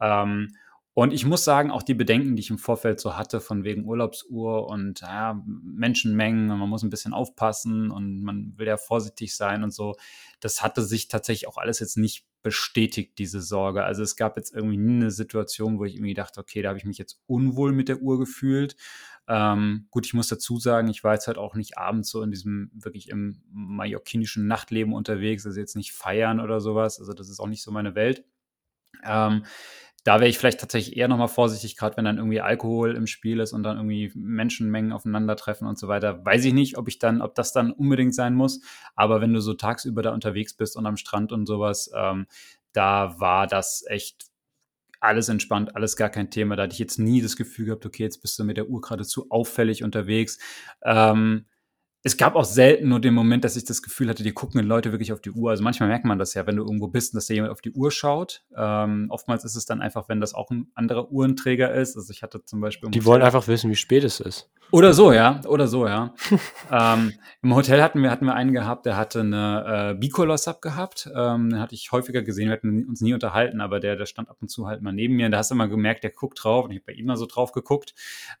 Ähm, 0.00 0.54
und 0.98 1.12
ich 1.12 1.26
muss 1.26 1.44
sagen, 1.44 1.70
auch 1.70 1.82
die 1.82 1.92
Bedenken, 1.92 2.36
die 2.36 2.40
ich 2.40 2.48
im 2.48 2.56
Vorfeld 2.56 3.00
so 3.00 3.18
hatte, 3.18 3.42
von 3.42 3.64
wegen 3.64 3.84
Urlaubsuhr 3.84 4.66
und 4.66 5.02
ja, 5.02 5.38
Menschenmengen, 5.44 6.46
man 6.46 6.70
muss 6.70 6.82
ein 6.82 6.88
bisschen 6.88 7.12
aufpassen 7.12 7.90
und 7.90 8.22
man 8.22 8.54
will 8.56 8.66
ja 8.66 8.78
vorsichtig 8.78 9.36
sein 9.36 9.62
und 9.62 9.74
so, 9.74 9.96
das 10.40 10.62
hatte 10.62 10.80
sich 10.80 11.08
tatsächlich 11.08 11.48
auch 11.48 11.58
alles 11.58 11.80
jetzt 11.80 11.98
nicht 11.98 12.24
bestätigt, 12.42 13.18
diese 13.18 13.42
Sorge. 13.42 13.84
Also 13.84 14.02
es 14.02 14.16
gab 14.16 14.38
jetzt 14.38 14.54
irgendwie 14.54 14.78
nie 14.78 14.94
eine 14.94 15.10
Situation, 15.10 15.78
wo 15.78 15.84
ich 15.84 15.96
irgendwie 15.96 16.14
dachte, 16.14 16.40
okay, 16.40 16.62
da 16.62 16.70
habe 16.70 16.78
ich 16.78 16.86
mich 16.86 16.96
jetzt 16.96 17.20
unwohl 17.26 17.72
mit 17.72 17.90
der 17.90 18.00
Uhr 18.00 18.18
gefühlt. 18.18 18.74
Ähm, 19.28 19.88
gut, 19.90 20.06
ich 20.06 20.14
muss 20.14 20.28
dazu 20.28 20.58
sagen, 20.58 20.88
ich 20.88 21.04
war 21.04 21.12
jetzt 21.12 21.26
halt 21.26 21.36
auch 21.36 21.56
nicht 21.56 21.76
abends 21.76 22.08
so 22.08 22.22
in 22.22 22.30
diesem 22.30 22.70
wirklich 22.72 23.10
im 23.10 23.42
mallorquinischen 23.52 24.46
Nachtleben 24.46 24.94
unterwegs, 24.94 25.44
also 25.44 25.60
jetzt 25.60 25.76
nicht 25.76 25.92
feiern 25.92 26.40
oder 26.40 26.62
sowas. 26.62 26.98
Also 27.00 27.12
das 27.12 27.28
ist 27.28 27.38
auch 27.38 27.48
nicht 27.48 27.62
so 27.62 27.70
meine 27.70 27.94
Welt. 27.94 28.24
Ähm, 29.04 29.44
da 30.06 30.20
wäre 30.20 30.28
ich 30.28 30.38
vielleicht 30.38 30.60
tatsächlich 30.60 30.96
eher 30.96 31.08
nochmal 31.08 31.26
vorsichtig, 31.26 31.76
gerade 31.76 31.96
wenn 31.96 32.04
dann 32.04 32.18
irgendwie 32.18 32.40
Alkohol 32.40 32.94
im 32.94 33.08
Spiel 33.08 33.40
ist 33.40 33.52
und 33.52 33.64
dann 33.64 33.76
irgendwie 33.76 34.12
Menschenmengen 34.14 34.92
aufeinandertreffen 34.92 35.66
und 35.66 35.80
so 35.80 35.88
weiter. 35.88 36.24
Weiß 36.24 36.44
ich 36.44 36.52
nicht, 36.54 36.78
ob 36.78 36.86
ich 36.86 37.00
dann, 37.00 37.20
ob 37.20 37.34
das 37.34 37.52
dann 37.52 37.72
unbedingt 37.72 38.14
sein 38.14 38.32
muss. 38.32 38.60
Aber 38.94 39.20
wenn 39.20 39.34
du 39.34 39.40
so 39.40 39.54
tagsüber 39.54 40.02
da 40.02 40.14
unterwegs 40.14 40.54
bist 40.54 40.76
und 40.76 40.86
am 40.86 40.96
Strand 40.96 41.32
und 41.32 41.46
sowas, 41.46 41.90
ähm, 41.92 42.28
da 42.72 43.18
war 43.18 43.48
das 43.48 43.84
echt 43.88 44.26
alles 45.00 45.28
entspannt, 45.28 45.74
alles 45.74 45.96
gar 45.96 46.08
kein 46.08 46.30
Thema. 46.30 46.54
Da 46.54 46.62
hatte 46.62 46.74
ich 46.74 46.78
jetzt 46.78 47.00
nie 47.00 47.20
das 47.20 47.34
Gefühl 47.34 47.66
gehabt, 47.66 47.84
okay, 47.84 48.04
jetzt 48.04 48.22
bist 48.22 48.38
du 48.38 48.44
mit 48.44 48.58
der 48.58 48.68
Uhr 48.68 48.80
gerade 48.80 49.04
zu 49.04 49.28
auffällig 49.32 49.82
unterwegs. 49.82 50.38
Ähm, 50.84 51.46
es 52.06 52.16
gab 52.16 52.36
auch 52.36 52.44
selten 52.44 52.88
nur 52.88 53.00
den 53.00 53.14
Moment, 53.14 53.42
dass 53.42 53.56
ich 53.56 53.64
das 53.64 53.82
Gefühl 53.82 54.08
hatte, 54.08 54.22
die 54.22 54.30
gucken 54.30 54.64
Leute 54.64 54.92
wirklich 54.92 55.12
auf 55.12 55.20
die 55.20 55.32
Uhr. 55.32 55.50
Also 55.50 55.64
manchmal 55.64 55.88
merkt 55.88 56.04
man 56.04 56.20
das 56.20 56.34
ja, 56.34 56.46
wenn 56.46 56.54
du 56.54 56.62
irgendwo 56.62 56.86
bist, 56.86 57.16
dass 57.16 57.26
da 57.26 57.34
jemand 57.34 57.50
auf 57.50 57.60
die 57.60 57.72
Uhr 57.72 57.90
schaut. 57.90 58.44
Ähm, 58.56 59.08
oftmals 59.10 59.44
ist 59.44 59.56
es 59.56 59.66
dann 59.66 59.82
einfach, 59.82 60.08
wenn 60.08 60.20
das 60.20 60.32
auch 60.32 60.48
ein 60.50 60.70
anderer 60.76 61.10
Uhrenträger 61.10 61.74
ist. 61.74 61.96
Also 61.96 62.12
ich 62.12 62.22
hatte 62.22 62.44
zum 62.44 62.60
Beispiel. 62.60 62.90
Die 62.92 63.04
wollen 63.04 63.22
einfach 63.22 63.48
wissen, 63.48 63.72
wie 63.72 63.74
spät 63.74 64.04
es 64.04 64.20
ist. 64.20 64.48
Oder 64.70 64.94
so, 64.94 65.12
ja. 65.12 65.40
Oder 65.48 65.66
so, 65.66 65.84
ja. 65.88 66.14
ähm, 66.70 67.12
Im 67.42 67.56
Hotel 67.56 67.82
hatten 67.82 68.00
wir, 68.00 68.12
hatten 68.12 68.26
wir 68.26 68.34
einen 68.34 68.52
gehabt, 68.52 68.86
der 68.86 68.96
hatte 68.96 69.20
eine 69.22 69.94
äh, 69.96 69.98
Bicolor-Sub 69.98 70.62
gehabt. 70.62 71.10
Ähm, 71.12 71.50
den 71.50 71.58
hatte 71.58 71.74
ich 71.74 71.90
häufiger 71.90 72.22
gesehen. 72.22 72.46
Wir 72.46 72.52
hatten 72.52 72.86
uns 72.86 73.00
nie 73.00 73.14
unterhalten, 73.14 73.60
aber 73.60 73.80
der, 73.80 73.96
der 73.96 74.06
stand 74.06 74.28
ab 74.28 74.36
und 74.40 74.48
zu 74.48 74.68
halt 74.68 74.80
mal 74.80 74.92
neben 74.92 75.16
mir. 75.16 75.26
Und 75.26 75.32
da 75.32 75.38
hast 75.38 75.50
du 75.50 75.56
mal 75.56 75.68
gemerkt, 75.68 76.04
der 76.04 76.10
guckt 76.10 76.38
drauf. 76.44 76.66
Und 76.66 76.70
ich 76.70 76.76
habe 76.76 76.86
bei 76.86 76.92
ihm 76.92 77.06
mal 77.06 77.16
so 77.16 77.26
drauf 77.26 77.50
geguckt. 77.50 77.94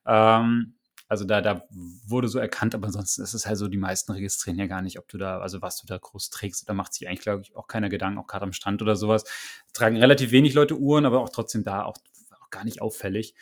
Ähm, 0.06 0.74
also 1.08 1.24
da, 1.24 1.40
da 1.40 1.62
wurde 2.06 2.28
so 2.28 2.38
erkannt, 2.38 2.74
aber 2.74 2.86
ansonsten 2.86 3.22
ist 3.22 3.34
es 3.34 3.46
halt 3.46 3.58
so, 3.58 3.68
die 3.68 3.76
meisten 3.76 4.12
registrieren 4.12 4.58
ja 4.58 4.66
gar 4.66 4.82
nicht, 4.82 4.98
ob 4.98 5.08
du 5.08 5.18
da, 5.18 5.38
also 5.38 5.62
was 5.62 5.80
du 5.80 5.86
da 5.86 5.98
groß 5.98 6.30
trägst. 6.30 6.68
Da 6.68 6.74
macht 6.74 6.94
sich 6.94 7.06
eigentlich, 7.06 7.20
glaube 7.20 7.42
ich, 7.42 7.54
auch 7.54 7.68
keiner 7.68 7.88
Gedanken, 7.88 8.18
auch 8.18 8.26
gerade 8.26 8.44
am 8.44 8.52
Stand 8.52 8.82
oder 8.82 8.96
sowas. 8.96 9.24
Tragen 9.72 9.96
relativ 9.96 10.32
wenig 10.32 10.54
Leute 10.54 10.76
Uhren, 10.76 11.06
aber 11.06 11.20
auch 11.20 11.28
trotzdem 11.28 11.62
da 11.62 11.84
auch, 11.84 11.96
auch 12.40 12.50
gar 12.50 12.64
nicht 12.64 12.82
auffällig. 12.82 13.34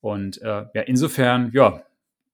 Und 0.00 0.40
äh, 0.42 0.66
ja, 0.74 0.82
insofern, 0.82 1.50
ja, 1.52 1.82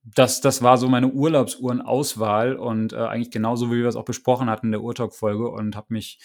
das, 0.02 0.42
das 0.42 0.62
war 0.62 0.76
so 0.76 0.88
meine 0.88 1.08
Urlaubsuhrenauswahl 1.08 2.56
und 2.56 2.92
äh, 2.92 2.96
eigentlich 2.96 3.31
genauso, 3.31 3.70
wie 3.70 3.81
wir 3.81 3.88
es 3.88 3.96
auch 3.96 4.04
besprochen 4.04 4.50
hatten 4.50 4.66
in 4.66 4.72
der 4.72 4.82
Urtalk-Folge 4.82 5.48
und 5.48 5.76
habe 5.76 5.86
mich 5.94 6.20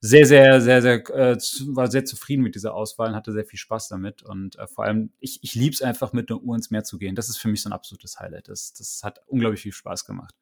sehr, 0.00 0.26
sehr, 0.26 0.60
sehr, 0.60 0.82
sehr, 0.82 0.94
äh, 1.10 1.36
war 1.74 1.90
sehr 1.90 2.04
zufrieden 2.04 2.42
mit 2.42 2.54
dieser 2.54 2.74
Auswahl 2.74 3.08
und 3.08 3.14
hatte 3.16 3.32
sehr 3.32 3.44
viel 3.44 3.58
Spaß 3.58 3.88
damit. 3.88 4.22
Und 4.22 4.56
äh, 4.56 4.66
vor 4.66 4.84
allem, 4.84 5.10
ich, 5.20 5.40
ich 5.42 5.54
liebe 5.54 5.74
es 5.74 5.82
einfach, 5.82 6.12
mit 6.12 6.30
einer 6.30 6.40
Uhr 6.40 6.54
ins 6.54 6.70
Meer 6.70 6.84
zu 6.84 6.98
gehen. 6.98 7.14
Das 7.14 7.28
ist 7.28 7.38
für 7.38 7.48
mich 7.48 7.62
so 7.62 7.68
ein 7.68 7.72
absolutes 7.72 8.20
Highlight. 8.20 8.48
Das, 8.48 8.72
das 8.72 9.00
hat 9.02 9.20
unglaublich 9.26 9.62
viel 9.62 9.72
Spaß 9.72 10.04
gemacht. 10.04 10.34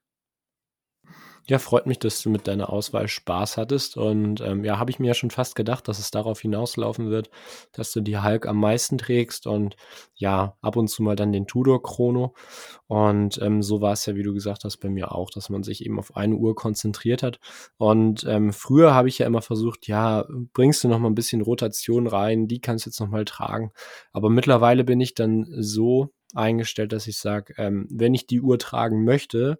Ja, 1.47 1.59
freut 1.59 1.85
mich, 1.87 1.99
dass 1.99 2.23
du 2.23 2.31
mit 2.31 2.49
deiner 2.49 2.71
Auswahl 2.71 3.07
Spaß 3.07 3.59
hattest. 3.59 3.99
Und 3.99 4.41
ähm, 4.41 4.65
ja, 4.65 4.79
habe 4.79 4.91
ich 4.91 4.99
mir 4.99 5.09
ja 5.09 5.15
schon 5.15 5.31
fast 5.31 5.55
gedacht, 5.55 5.89
dass 5.89 5.99
es 5.99 6.11
darauf 6.11 6.41
hinauslaufen 6.41 7.11
wird, 7.11 7.29
dass 7.73 7.93
du 7.93 8.01
die 8.01 8.19
Hulk 8.19 8.47
am 8.47 8.59
meisten 8.59 8.97
trägst 8.97 9.47
und 9.47 9.77
ja, 10.15 10.57
ab 10.63 10.77
und 10.77 10.89
zu 10.89 11.03
mal 11.03 11.17
dann 11.17 11.33
den 11.33 11.47
Tudor 11.47 11.83
Chrono. 11.83 12.35
Und 12.87 13.39
ähm, 13.43 13.63
so 13.63 13.83
war 13.83 13.93
es 13.93 14.07
ja, 14.07 14.15
wie 14.15 14.23
du 14.23 14.33
gesagt 14.33 14.65
hast, 14.65 14.79
bei 14.79 14.89
mir 14.89 15.13
auch, 15.13 15.31
dass 15.31 15.51
man 15.51 15.63
sich 15.63 15.85
eben 15.85 15.99
auf 15.99 16.17
eine 16.17 16.35
Uhr 16.35 16.55
konzentriert 16.55 17.23
hat. 17.23 17.41
Und 17.77 18.25
ähm, 18.27 18.55
früher 18.55 18.95
habe 18.95 19.09
ich 19.09 19.19
ja 19.19 19.27
immer 19.27 19.43
versucht, 19.43 19.87
ja, 19.87 20.25
bringst 20.55 20.83
du 20.83 20.89
noch 20.89 20.99
mal 20.99 21.09
ein 21.09 21.15
bisschen 21.15 21.43
Rotation 21.43 22.07
rein, 22.07 22.49
die 22.49 22.63
kannst 22.63 22.87
du 22.87 22.91
jetzt 22.91 23.01
noch 23.01 23.09
mal 23.09 23.27
tragen. 23.27 23.71
Aber 24.13 24.31
mittlerweile 24.31 24.83
bin 24.83 24.99
ich 25.03 25.15
dann 25.15 25.47
so 25.59 26.09
eingestellt, 26.35 26.93
dass 26.93 27.07
ich 27.07 27.19
sage, 27.19 27.53
ähm, 27.59 27.87
wenn 27.91 28.15
ich 28.15 28.27
die 28.27 28.41
Uhr 28.41 28.59
tragen 28.59 29.05
möchte, 29.05 29.59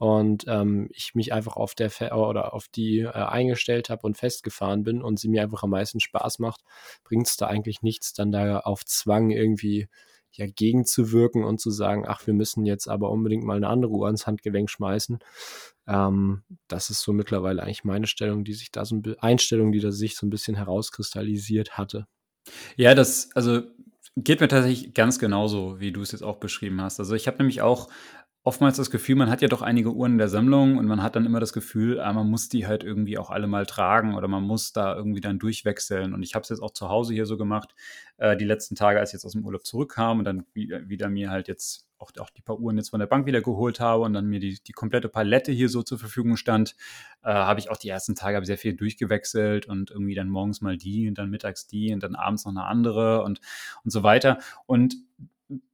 und 0.00 0.46
ähm, 0.48 0.88
ich 0.94 1.14
mich 1.14 1.34
einfach 1.34 1.58
auf 1.58 1.74
der 1.74 1.90
Fe 1.90 2.12
oder 2.12 2.54
auf 2.54 2.68
die 2.68 3.00
äh, 3.00 3.10
eingestellt 3.10 3.90
habe 3.90 4.06
und 4.06 4.16
festgefahren 4.16 4.82
bin 4.82 5.02
und 5.02 5.20
sie 5.20 5.28
mir 5.28 5.42
einfach 5.42 5.62
am 5.62 5.68
meisten 5.68 6.00
Spaß 6.00 6.38
macht, 6.38 6.62
bringt 7.04 7.26
es 7.26 7.36
da 7.36 7.48
eigentlich 7.48 7.82
nichts, 7.82 8.14
dann 8.14 8.32
da 8.32 8.60
auf 8.60 8.82
Zwang 8.86 9.28
irgendwie 9.28 9.88
ja 10.32 10.46
gegenzuwirken 10.46 11.44
und 11.44 11.60
zu 11.60 11.70
sagen, 11.70 12.06
ach, 12.08 12.26
wir 12.26 12.32
müssen 12.32 12.64
jetzt 12.64 12.88
aber 12.88 13.10
unbedingt 13.10 13.44
mal 13.44 13.58
eine 13.58 13.68
andere 13.68 13.92
Uhr 13.92 14.06
ans 14.06 14.26
Handgelenk 14.26 14.70
schmeißen. 14.70 15.18
Ähm, 15.86 16.44
das 16.66 16.88
ist 16.88 17.02
so 17.02 17.12
mittlerweile 17.12 17.62
eigentlich 17.62 17.84
meine 17.84 18.06
Stellung, 18.06 18.42
die 18.42 18.54
sich 18.54 18.72
da 18.72 18.86
so 18.86 18.96
ein 18.96 19.16
Einstellung, 19.18 19.70
die 19.70 19.80
da 19.80 19.92
sich 19.92 20.16
so 20.16 20.24
ein 20.24 20.30
bisschen 20.30 20.56
herauskristallisiert 20.56 21.76
hatte. 21.76 22.06
Ja, 22.76 22.94
das, 22.94 23.28
also 23.34 23.64
geht 24.16 24.40
mir 24.40 24.48
tatsächlich 24.48 24.94
ganz 24.94 25.18
genauso, 25.18 25.78
wie 25.80 25.92
du 25.92 26.02
es 26.02 26.12
jetzt 26.12 26.22
auch 26.22 26.38
beschrieben 26.38 26.80
hast. 26.80 27.00
Also 27.00 27.14
ich 27.14 27.26
habe 27.26 27.38
nämlich 27.38 27.62
auch 27.62 27.88
oftmals 28.42 28.76
das 28.76 28.90
Gefühl, 28.90 29.16
man 29.16 29.30
hat 29.30 29.42
ja 29.42 29.48
doch 29.48 29.62
einige 29.62 29.92
Uhren 29.92 30.12
in 30.12 30.18
der 30.18 30.28
Sammlung 30.28 30.78
und 30.78 30.86
man 30.86 31.02
hat 31.02 31.14
dann 31.14 31.26
immer 31.26 31.40
das 31.40 31.52
Gefühl, 31.52 32.00
ah, 32.00 32.12
man 32.12 32.28
muss 32.28 32.48
die 32.48 32.66
halt 32.66 32.82
irgendwie 32.82 33.18
auch 33.18 33.30
alle 33.30 33.46
mal 33.46 33.66
tragen 33.66 34.14
oder 34.14 34.28
man 34.28 34.42
muss 34.42 34.72
da 34.72 34.96
irgendwie 34.96 35.20
dann 35.20 35.38
durchwechseln. 35.38 36.14
Und 36.14 36.22
ich 36.22 36.34
habe 36.34 36.42
es 36.42 36.48
jetzt 36.48 36.62
auch 36.62 36.72
zu 36.72 36.88
Hause 36.88 37.12
hier 37.12 37.26
so 37.26 37.36
gemacht, 37.36 37.74
äh, 38.16 38.36
die 38.36 38.46
letzten 38.46 38.76
Tage, 38.76 38.98
als 38.98 39.10
ich 39.10 39.14
jetzt 39.14 39.26
aus 39.26 39.32
dem 39.32 39.44
Urlaub 39.44 39.66
zurückkam 39.66 40.20
und 40.20 40.24
dann 40.24 40.46
wieder, 40.54 40.88
wieder 40.88 41.10
mir 41.10 41.30
halt 41.30 41.48
jetzt 41.48 41.86
auch, 41.98 42.12
auch 42.18 42.30
die 42.30 42.40
paar 42.40 42.58
Uhren 42.58 42.78
jetzt 42.78 42.90
von 42.90 43.00
der 43.00 43.06
Bank 43.06 43.26
wieder 43.26 43.42
geholt 43.42 43.78
habe 43.78 44.04
und 44.04 44.14
dann 44.14 44.26
mir 44.26 44.40
die, 44.40 44.58
die 44.66 44.72
komplette 44.72 45.10
Palette 45.10 45.52
hier 45.52 45.68
so 45.68 45.82
zur 45.82 45.98
Verfügung 45.98 46.36
stand, 46.36 46.76
äh, 47.22 47.30
habe 47.30 47.60
ich 47.60 47.70
auch 47.70 47.76
die 47.76 47.90
ersten 47.90 48.14
Tage 48.14 48.42
sehr 48.46 48.56
viel 48.56 48.74
durchgewechselt 48.74 49.66
und 49.66 49.90
irgendwie 49.90 50.14
dann 50.14 50.30
morgens 50.30 50.62
mal 50.62 50.78
die 50.78 51.08
und 51.08 51.18
dann 51.18 51.28
mittags 51.28 51.66
die 51.66 51.92
und 51.92 52.02
dann 52.02 52.14
abends 52.14 52.46
noch 52.46 52.52
eine 52.52 52.64
andere 52.64 53.22
und, 53.22 53.42
und 53.84 53.90
so 53.90 54.02
weiter. 54.02 54.38
Und 54.64 54.96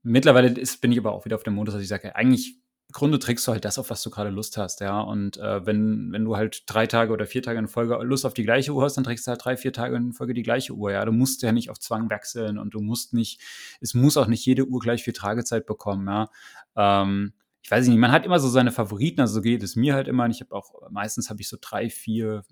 mittlerweile 0.03 0.49
ist, 0.49 0.81
bin 0.81 0.93
ich 0.93 0.99
aber 0.99 1.13
auch 1.13 1.25
wieder 1.25 1.37
auf 1.37 1.43
dem 1.43 1.55
Modus, 1.55 1.75
dass 1.75 1.83
ich 1.83 1.89
sage, 1.89 2.15
eigentlich 2.17 2.61
Grunde 2.93 3.19
trägst 3.19 3.47
du 3.47 3.53
halt 3.53 3.65
das, 3.65 3.79
auf 3.79 3.91
was 3.91 4.03
du 4.03 4.11
gerade 4.11 4.31
Lust 4.31 4.57
hast, 4.57 4.81
ja. 4.81 5.01
Und 5.01 5.39
äh, 5.39 5.67
wenn, 5.67 6.13
wenn 6.13 6.25
du 6.25 6.37
halt 6.37 6.63
drei 6.67 6.87
Tage 6.87 7.13
oder 7.13 7.27
vier 7.27 7.43
Tage 7.43 7.59
in 7.59 7.67
Folge 7.67 7.97
Lust 8.03 8.25
auf 8.25 8.33
die 8.33 8.45
gleiche 8.45 8.73
Uhr 8.73 8.85
hast, 8.85 8.97
dann 8.97 9.05
trägst 9.05 9.27
du 9.27 9.33
halt 9.33 9.45
drei, 9.45 9.57
vier 9.57 9.73
Tage 9.73 9.97
in 9.97 10.13
Folge 10.13 10.35
die 10.35 10.45
gleiche 10.45 10.73
Uhr, 10.73 10.93
ja. 10.93 11.05
Du 11.05 11.13
musst 11.13 11.43
ja 11.43 11.53
nicht 11.53 11.69
auf 11.69 11.81
Zwang 11.81 12.09
wechseln 12.11 12.59
und 12.59 12.75
du 12.75 12.81
musst 12.81 13.13
nicht, 13.13 13.41
es 13.81 13.95
muss 13.95 14.17
auch 14.17 14.29
nicht 14.29 14.47
jede 14.47 14.67
Uhr 14.67 14.81
gleich 14.81 15.03
vier 15.03 15.15
Tragezeit 15.15 15.67
bekommen, 15.67 16.07
ja. 16.07 16.31
Ähm, 16.77 17.33
ich 17.63 17.71
weiß 17.71 17.89
nicht, 17.89 17.99
man 17.99 18.13
hat 18.13 18.25
immer 18.25 18.39
so 18.39 18.49
seine 18.49 18.71
Favoriten, 18.71 19.21
also 19.21 19.35
so 19.35 19.41
geht 19.43 19.65
es 19.65 19.75
mir 19.75 19.95
halt 19.95 20.07
immer. 20.07 20.25
Und 20.25 20.31
ich 20.31 20.41
habe 20.41 20.55
auch, 20.55 20.89
meistens 20.89 21.29
habe 21.31 21.41
ich 21.41 21.49
so 21.49 21.57
drei, 21.61 21.91
vier, 21.91 22.45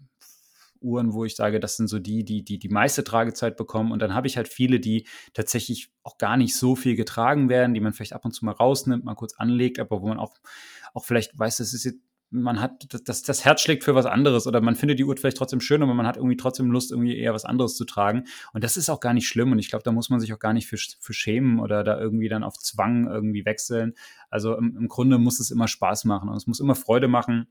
Uhren, 0.85 1.13
wo 1.13 1.25
ich 1.25 1.35
sage, 1.37 1.59
das 1.59 1.77
sind 1.77 1.89
so 1.89 1.99
die, 1.99 2.25
die 2.25 2.45
die, 2.45 2.59
die 2.59 2.69
meiste 2.69 3.03
Tragezeit 3.03 3.57
bekommen. 3.57 3.93
Und 3.93 4.01
dann 4.01 4.15
habe 4.15 4.27
ich 4.27 4.37
halt 4.37 4.49
viele, 4.49 4.79
die 4.79 5.07
tatsächlich 5.33 5.91
auch 6.03 6.19
gar 6.19 6.37
nicht 6.37 6.57
so 6.57 6.77
viel 6.77 6.95
getragen 6.95 7.49
werden, 7.49 7.75
die 7.75 7.81
man 7.81 7.93
vielleicht 7.93 8.13
ab 8.13 8.25
und 8.25 8.33
zu 8.33 8.45
mal 8.45 8.53
rausnimmt, 8.53 9.05
mal 9.05 9.15
kurz 9.15 9.35
anlegt, 9.35 9.79
aber 9.79 10.03
wo 10.03 10.09
man 10.09 10.19
auch, 10.19 10.35
auch 10.93 11.05
vielleicht 11.05 11.39
weiß, 11.39 11.57
das 11.57 11.75
ist 11.75 11.85
jetzt 11.85 12.01
man 12.35 12.61
hat, 12.61 12.87
das, 13.09 13.23
das 13.23 13.45
Herz 13.45 13.61
schlägt 13.61 13.85
für 13.85 13.95
was 13.95 14.07
anderes 14.07 14.47
oder 14.47 14.61
man 14.61 14.75
findet 14.75 14.99
die 14.99 15.05
Uhr 15.05 15.17
vielleicht 15.17 15.37
trotzdem 15.37 15.61
schön, 15.61 15.83
aber 15.83 15.95
man 15.95 16.07
hat 16.07 16.17
irgendwie 16.17 16.37
trotzdem 16.37 16.71
Lust, 16.71 16.91
irgendwie 16.91 17.17
eher 17.17 17.33
was 17.33 17.45
anderes 17.45 17.77
zu 17.77 17.85
tragen. 17.85 18.25
Und 18.53 18.65
das 18.65 18.77
ist 18.77 18.91
auch 18.91 19.01
gar 19.01 19.15
nicht 19.15 19.29
schlimm 19.29 19.53
und 19.53 19.59
ich 19.59 19.69
glaube, 19.69 19.85
da 19.85 19.93
muss 19.93 20.11
man 20.11 20.21
sich 20.21 20.33
auch 20.33 20.39
gar 20.39 20.53
nicht 20.53 20.67
für, 20.67 20.77
für 20.77 21.13
schämen 21.13 21.61
oder 21.61 21.85
da 21.85 21.99
irgendwie 21.99 22.29
dann 22.29 22.43
auf 22.43 22.59
Zwang 22.59 23.07
irgendwie 23.07 23.45
wechseln. 23.45 23.95
Also 24.31 24.57
im, 24.57 24.77
im 24.77 24.89
Grunde 24.89 25.19
muss 25.19 25.39
es 25.39 25.51
immer 25.51 25.69
Spaß 25.69 26.05
machen 26.05 26.29
und 26.29 26.37
es 26.37 26.47
muss 26.47 26.61
immer 26.61 26.75
Freude 26.75 27.09
machen. 27.09 27.47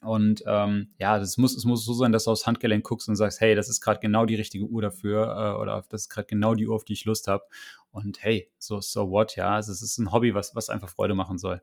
Und 0.00 0.42
ähm, 0.46 0.92
ja, 0.98 1.18
das 1.18 1.36
muss, 1.38 1.56
es 1.56 1.64
muss 1.64 1.84
so 1.84 1.92
sein, 1.92 2.12
dass 2.12 2.24
du 2.24 2.30
aufs 2.30 2.46
Handgelenk 2.46 2.84
guckst 2.84 3.08
und 3.08 3.16
sagst, 3.16 3.40
hey, 3.40 3.54
das 3.54 3.68
ist 3.68 3.80
gerade 3.80 4.00
genau 4.00 4.26
die 4.26 4.36
richtige 4.36 4.64
Uhr 4.64 4.82
dafür 4.82 5.24
äh, 5.56 5.60
oder 5.60 5.84
das 5.88 6.02
ist 6.02 6.08
gerade 6.08 6.26
genau 6.26 6.54
die 6.54 6.66
Uhr, 6.68 6.74
auf 6.76 6.84
die 6.84 6.92
ich 6.92 7.04
Lust 7.04 7.28
habe. 7.28 7.44
Und 7.90 8.22
hey, 8.22 8.50
so, 8.58 8.80
so 8.80 9.10
what, 9.10 9.36
ja. 9.36 9.50
Also 9.54 9.72
es 9.72 9.82
ist 9.82 9.98
ein 9.98 10.12
Hobby, 10.12 10.34
was, 10.34 10.54
was 10.54 10.68
einfach 10.68 10.88
Freude 10.88 11.14
machen 11.14 11.38
soll. 11.38 11.62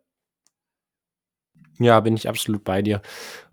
Ja, 1.80 2.00
bin 2.00 2.16
ich 2.16 2.30
absolut 2.30 2.64
bei 2.64 2.82
dir. 2.82 3.02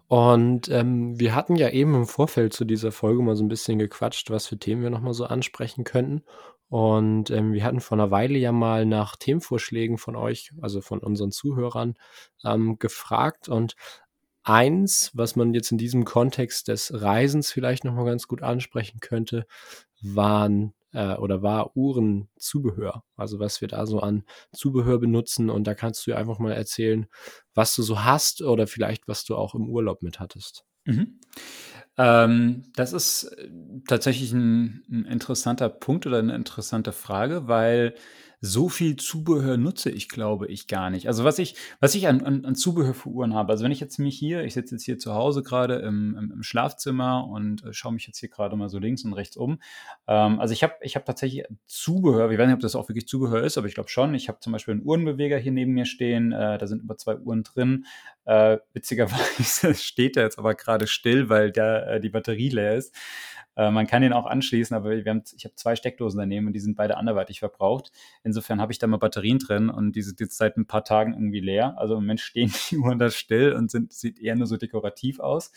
Und 0.08 0.68
ähm, 0.68 1.18
wir 1.18 1.34
hatten 1.34 1.56
ja 1.56 1.70
eben 1.70 1.94
im 1.94 2.06
Vorfeld 2.06 2.52
zu 2.52 2.64
dieser 2.64 2.92
Folge 2.92 3.22
mal 3.22 3.34
so 3.34 3.42
ein 3.42 3.48
bisschen 3.48 3.78
gequatscht, 3.78 4.30
was 4.30 4.46
für 4.46 4.58
Themen 4.58 4.82
wir 4.82 4.90
nochmal 4.90 5.14
so 5.14 5.24
ansprechen 5.24 5.84
könnten. 5.84 6.22
Und 6.68 7.30
ähm, 7.30 7.52
wir 7.52 7.64
hatten 7.64 7.80
vor 7.80 7.98
einer 7.98 8.10
Weile 8.10 8.38
ja 8.38 8.52
mal 8.52 8.86
nach 8.86 9.16
Themenvorschlägen 9.16 9.98
von 9.98 10.16
euch, 10.16 10.52
also 10.60 10.80
von 10.80 11.00
unseren 11.00 11.30
Zuhörern, 11.30 11.94
ähm, 12.44 12.78
gefragt. 12.78 13.48
Und 13.48 13.74
eins, 14.44 15.10
was 15.14 15.36
man 15.36 15.54
jetzt 15.54 15.72
in 15.72 15.78
diesem 15.78 16.04
Kontext 16.04 16.68
des 16.68 17.02
Reisens 17.02 17.52
vielleicht 17.52 17.84
nochmal 17.84 18.06
ganz 18.06 18.26
gut 18.26 18.42
ansprechen 18.42 19.00
könnte, 19.00 19.46
waren 20.00 20.74
äh, 20.92 21.14
oder 21.14 21.42
war 21.42 21.76
Uhrenzubehör. 21.76 23.04
Also 23.16 23.38
was 23.38 23.60
wir 23.60 23.68
da 23.68 23.86
so 23.86 24.00
an 24.00 24.24
Zubehör 24.52 24.98
benutzen. 24.98 25.50
Und 25.50 25.66
da 25.66 25.74
kannst 25.74 26.06
du 26.06 26.14
einfach 26.14 26.38
mal 26.38 26.52
erzählen, 26.52 27.06
was 27.54 27.74
du 27.74 27.82
so 27.82 28.04
hast 28.04 28.42
oder 28.42 28.66
vielleicht 28.66 29.08
was 29.08 29.24
du 29.24 29.36
auch 29.36 29.54
im 29.54 29.68
Urlaub 29.68 30.02
mit 30.02 30.20
hattest. 30.20 30.64
Mhm. 30.84 31.20
Ähm, 31.98 32.64
das 32.74 32.92
ist 32.92 33.24
äh, 33.24 33.50
tatsächlich 33.86 34.32
ein, 34.32 34.84
ein 34.90 35.04
interessanter 35.04 35.68
Punkt 35.68 36.06
oder 36.06 36.18
eine 36.18 36.34
interessante 36.34 36.92
Frage, 36.92 37.48
weil 37.48 37.94
so 38.44 38.68
viel 38.68 38.96
Zubehör 38.96 39.56
nutze 39.56 39.88
ich, 39.88 40.08
glaube 40.08 40.48
ich, 40.48 40.66
gar 40.66 40.90
nicht. 40.90 41.06
Also 41.06 41.22
was 41.22 41.38
ich, 41.38 41.54
was 41.78 41.94
ich 41.94 42.08
an, 42.08 42.22
an, 42.22 42.44
an 42.44 42.56
Zubehör 42.56 42.92
für 42.92 43.08
Uhren 43.08 43.34
habe, 43.34 43.52
also 43.52 43.62
wenn 43.64 43.70
ich 43.70 43.78
jetzt 43.78 43.98
mich 43.98 44.18
hier, 44.18 44.42
ich 44.42 44.54
sitze 44.54 44.74
jetzt 44.74 44.84
hier 44.84 44.98
zu 44.98 45.14
Hause 45.14 45.44
gerade 45.44 45.76
im, 45.76 46.16
im, 46.18 46.32
im, 46.32 46.42
Schlafzimmer 46.42 47.28
und 47.28 47.64
äh, 47.64 47.72
schaue 47.72 47.92
mich 47.92 48.04
jetzt 48.08 48.18
hier 48.18 48.28
gerade 48.28 48.56
mal 48.56 48.68
so 48.68 48.80
links 48.80 49.04
und 49.04 49.12
rechts 49.12 49.36
um. 49.36 49.60
Ähm, 50.08 50.40
also 50.40 50.52
ich 50.52 50.64
habe 50.64 50.74
ich 50.80 50.96
hab 50.96 51.06
tatsächlich 51.06 51.44
Zubehör, 51.66 52.28
ich 52.32 52.38
weiß 52.38 52.46
nicht, 52.46 52.54
ob 52.54 52.60
das 52.60 52.74
auch 52.74 52.88
wirklich 52.88 53.06
Zubehör 53.06 53.44
ist, 53.44 53.56
aber 53.58 53.68
ich 53.68 53.74
glaube 53.74 53.90
schon. 53.90 54.12
Ich 54.14 54.28
habe 54.28 54.40
zum 54.40 54.52
Beispiel 54.52 54.72
einen 54.72 54.84
Uhrenbeweger 54.84 55.38
hier 55.38 55.52
neben 55.52 55.72
mir 55.72 55.86
stehen, 55.86 56.32
äh, 56.32 56.58
da 56.58 56.66
sind 56.66 56.82
über 56.82 56.96
zwei 56.96 57.16
Uhren 57.18 57.44
drin. 57.44 57.86
Äh, 58.24 58.58
witzigerweise 58.72 59.74
steht 59.76 60.16
der 60.16 60.24
jetzt 60.24 60.38
aber 60.40 60.56
gerade 60.56 60.88
still, 60.88 61.28
weil 61.28 61.52
der, 61.52 61.86
äh, 61.86 62.00
die 62.00 62.10
Batterie 62.10 62.48
leer 62.48 62.74
ist. 62.74 62.92
Äh, 63.56 63.70
man 63.70 63.86
kann 63.86 64.02
den 64.02 64.12
auch 64.12 64.26
anschließen, 64.26 64.76
aber 64.76 64.90
wir 64.90 65.10
haben, 65.10 65.22
ich 65.36 65.44
habe 65.44 65.54
zwei 65.54 65.76
Steckdosen 65.76 66.18
daneben 66.18 66.46
und 66.46 66.52
die 66.52 66.60
sind 66.60 66.76
beide 66.76 66.96
anderweitig 66.96 67.40
verbraucht. 67.40 67.92
Insofern 68.24 68.60
habe 68.60 68.72
ich 68.72 68.78
da 68.78 68.86
mal 68.86 68.96
Batterien 68.96 69.38
drin 69.38 69.68
und 69.68 69.94
die 69.94 70.02
sind 70.02 70.20
jetzt 70.20 70.36
seit 70.36 70.56
ein 70.56 70.66
paar 70.66 70.84
Tagen 70.84 71.12
irgendwie 71.12 71.40
leer. 71.40 71.78
Also 71.78 71.94
im 71.94 72.00
Moment 72.02 72.20
stehen 72.32 72.52
die 72.70 72.78
Uhren 72.78 72.98
da 72.98 73.10
still 73.10 73.52
und 73.52 73.70
sind, 73.70 73.92
sieht 73.92 74.18
eher 74.18 74.36
nur 74.36 74.46
so 74.46 74.56
dekorativ 74.56 75.20
aus. 75.20 75.52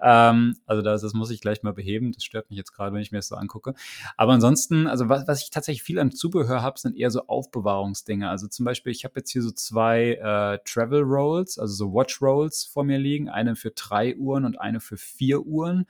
Ähm, 0.00 0.56
also 0.66 0.82
das, 0.82 1.02
das 1.02 1.14
muss 1.14 1.30
ich 1.30 1.40
gleich 1.40 1.62
mal 1.62 1.72
beheben. 1.72 2.12
Das 2.12 2.24
stört 2.24 2.50
mich 2.50 2.58
jetzt 2.58 2.72
gerade, 2.72 2.94
wenn 2.94 3.02
ich 3.02 3.12
mir 3.12 3.18
das 3.18 3.28
so 3.28 3.36
angucke. 3.36 3.74
Aber 4.16 4.32
ansonsten, 4.32 4.86
also 4.86 5.08
was, 5.08 5.26
was 5.26 5.42
ich 5.42 5.50
tatsächlich 5.50 5.82
viel 5.82 5.98
an 5.98 6.12
Zubehör 6.12 6.62
habe, 6.62 6.78
sind 6.78 6.96
eher 6.96 7.10
so 7.10 7.26
Aufbewahrungsdinge. 7.26 8.28
Also 8.28 8.46
zum 8.46 8.64
Beispiel, 8.64 8.92
ich 8.92 9.04
habe 9.04 9.14
jetzt 9.16 9.30
hier 9.30 9.42
so 9.42 9.50
zwei 9.50 10.14
äh, 10.14 10.58
Travel 10.64 11.02
Rolls, 11.02 11.58
also 11.58 11.74
so 11.74 11.92
Watch 11.92 12.20
Rolls 12.22 12.64
vor 12.64 12.84
mir 12.84 12.98
liegen. 12.98 13.28
Eine 13.28 13.56
für 13.56 13.70
drei 13.70 14.16
Uhren 14.16 14.44
und 14.44 14.60
eine 14.60 14.80
für 14.80 14.96
vier 14.96 15.42
Uhren. 15.42 15.86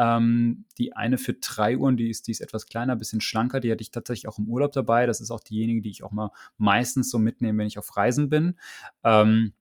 Ähm, 0.00 0.64
die 0.78 0.94
eine 0.94 1.18
für 1.18 1.34
drei 1.34 1.76
Uhren, 1.76 1.98
die 1.98 2.08
ist, 2.08 2.26
die 2.26 2.30
ist 2.30 2.40
etwas 2.40 2.64
kleiner, 2.64 2.96
bisschen 2.96 3.20
schlanker. 3.20 3.60
Die 3.60 3.70
hatte 3.70 3.82
ich 3.82 3.90
tatsächlich 3.90 4.28
auch 4.28 4.38
im 4.38 4.48
Urlaub 4.48 4.72
dabei. 4.72 5.04
Das 5.04 5.20
ist 5.20 5.30
auch 5.30 5.40
diejenige, 5.40 5.82
die 5.82 5.90
ich 5.90 6.02
auch 6.02 6.10
mal 6.10 6.30
meistens 6.56 7.10
so 7.10 7.18
mitnehme, 7.18 7.58
wenn 7.58 7.66
ich 7.66 7.78
auf 7.78 7.98
Reisen 7.98 8.30
bin. 8.30 8.58
Ähm, 9.04 9.52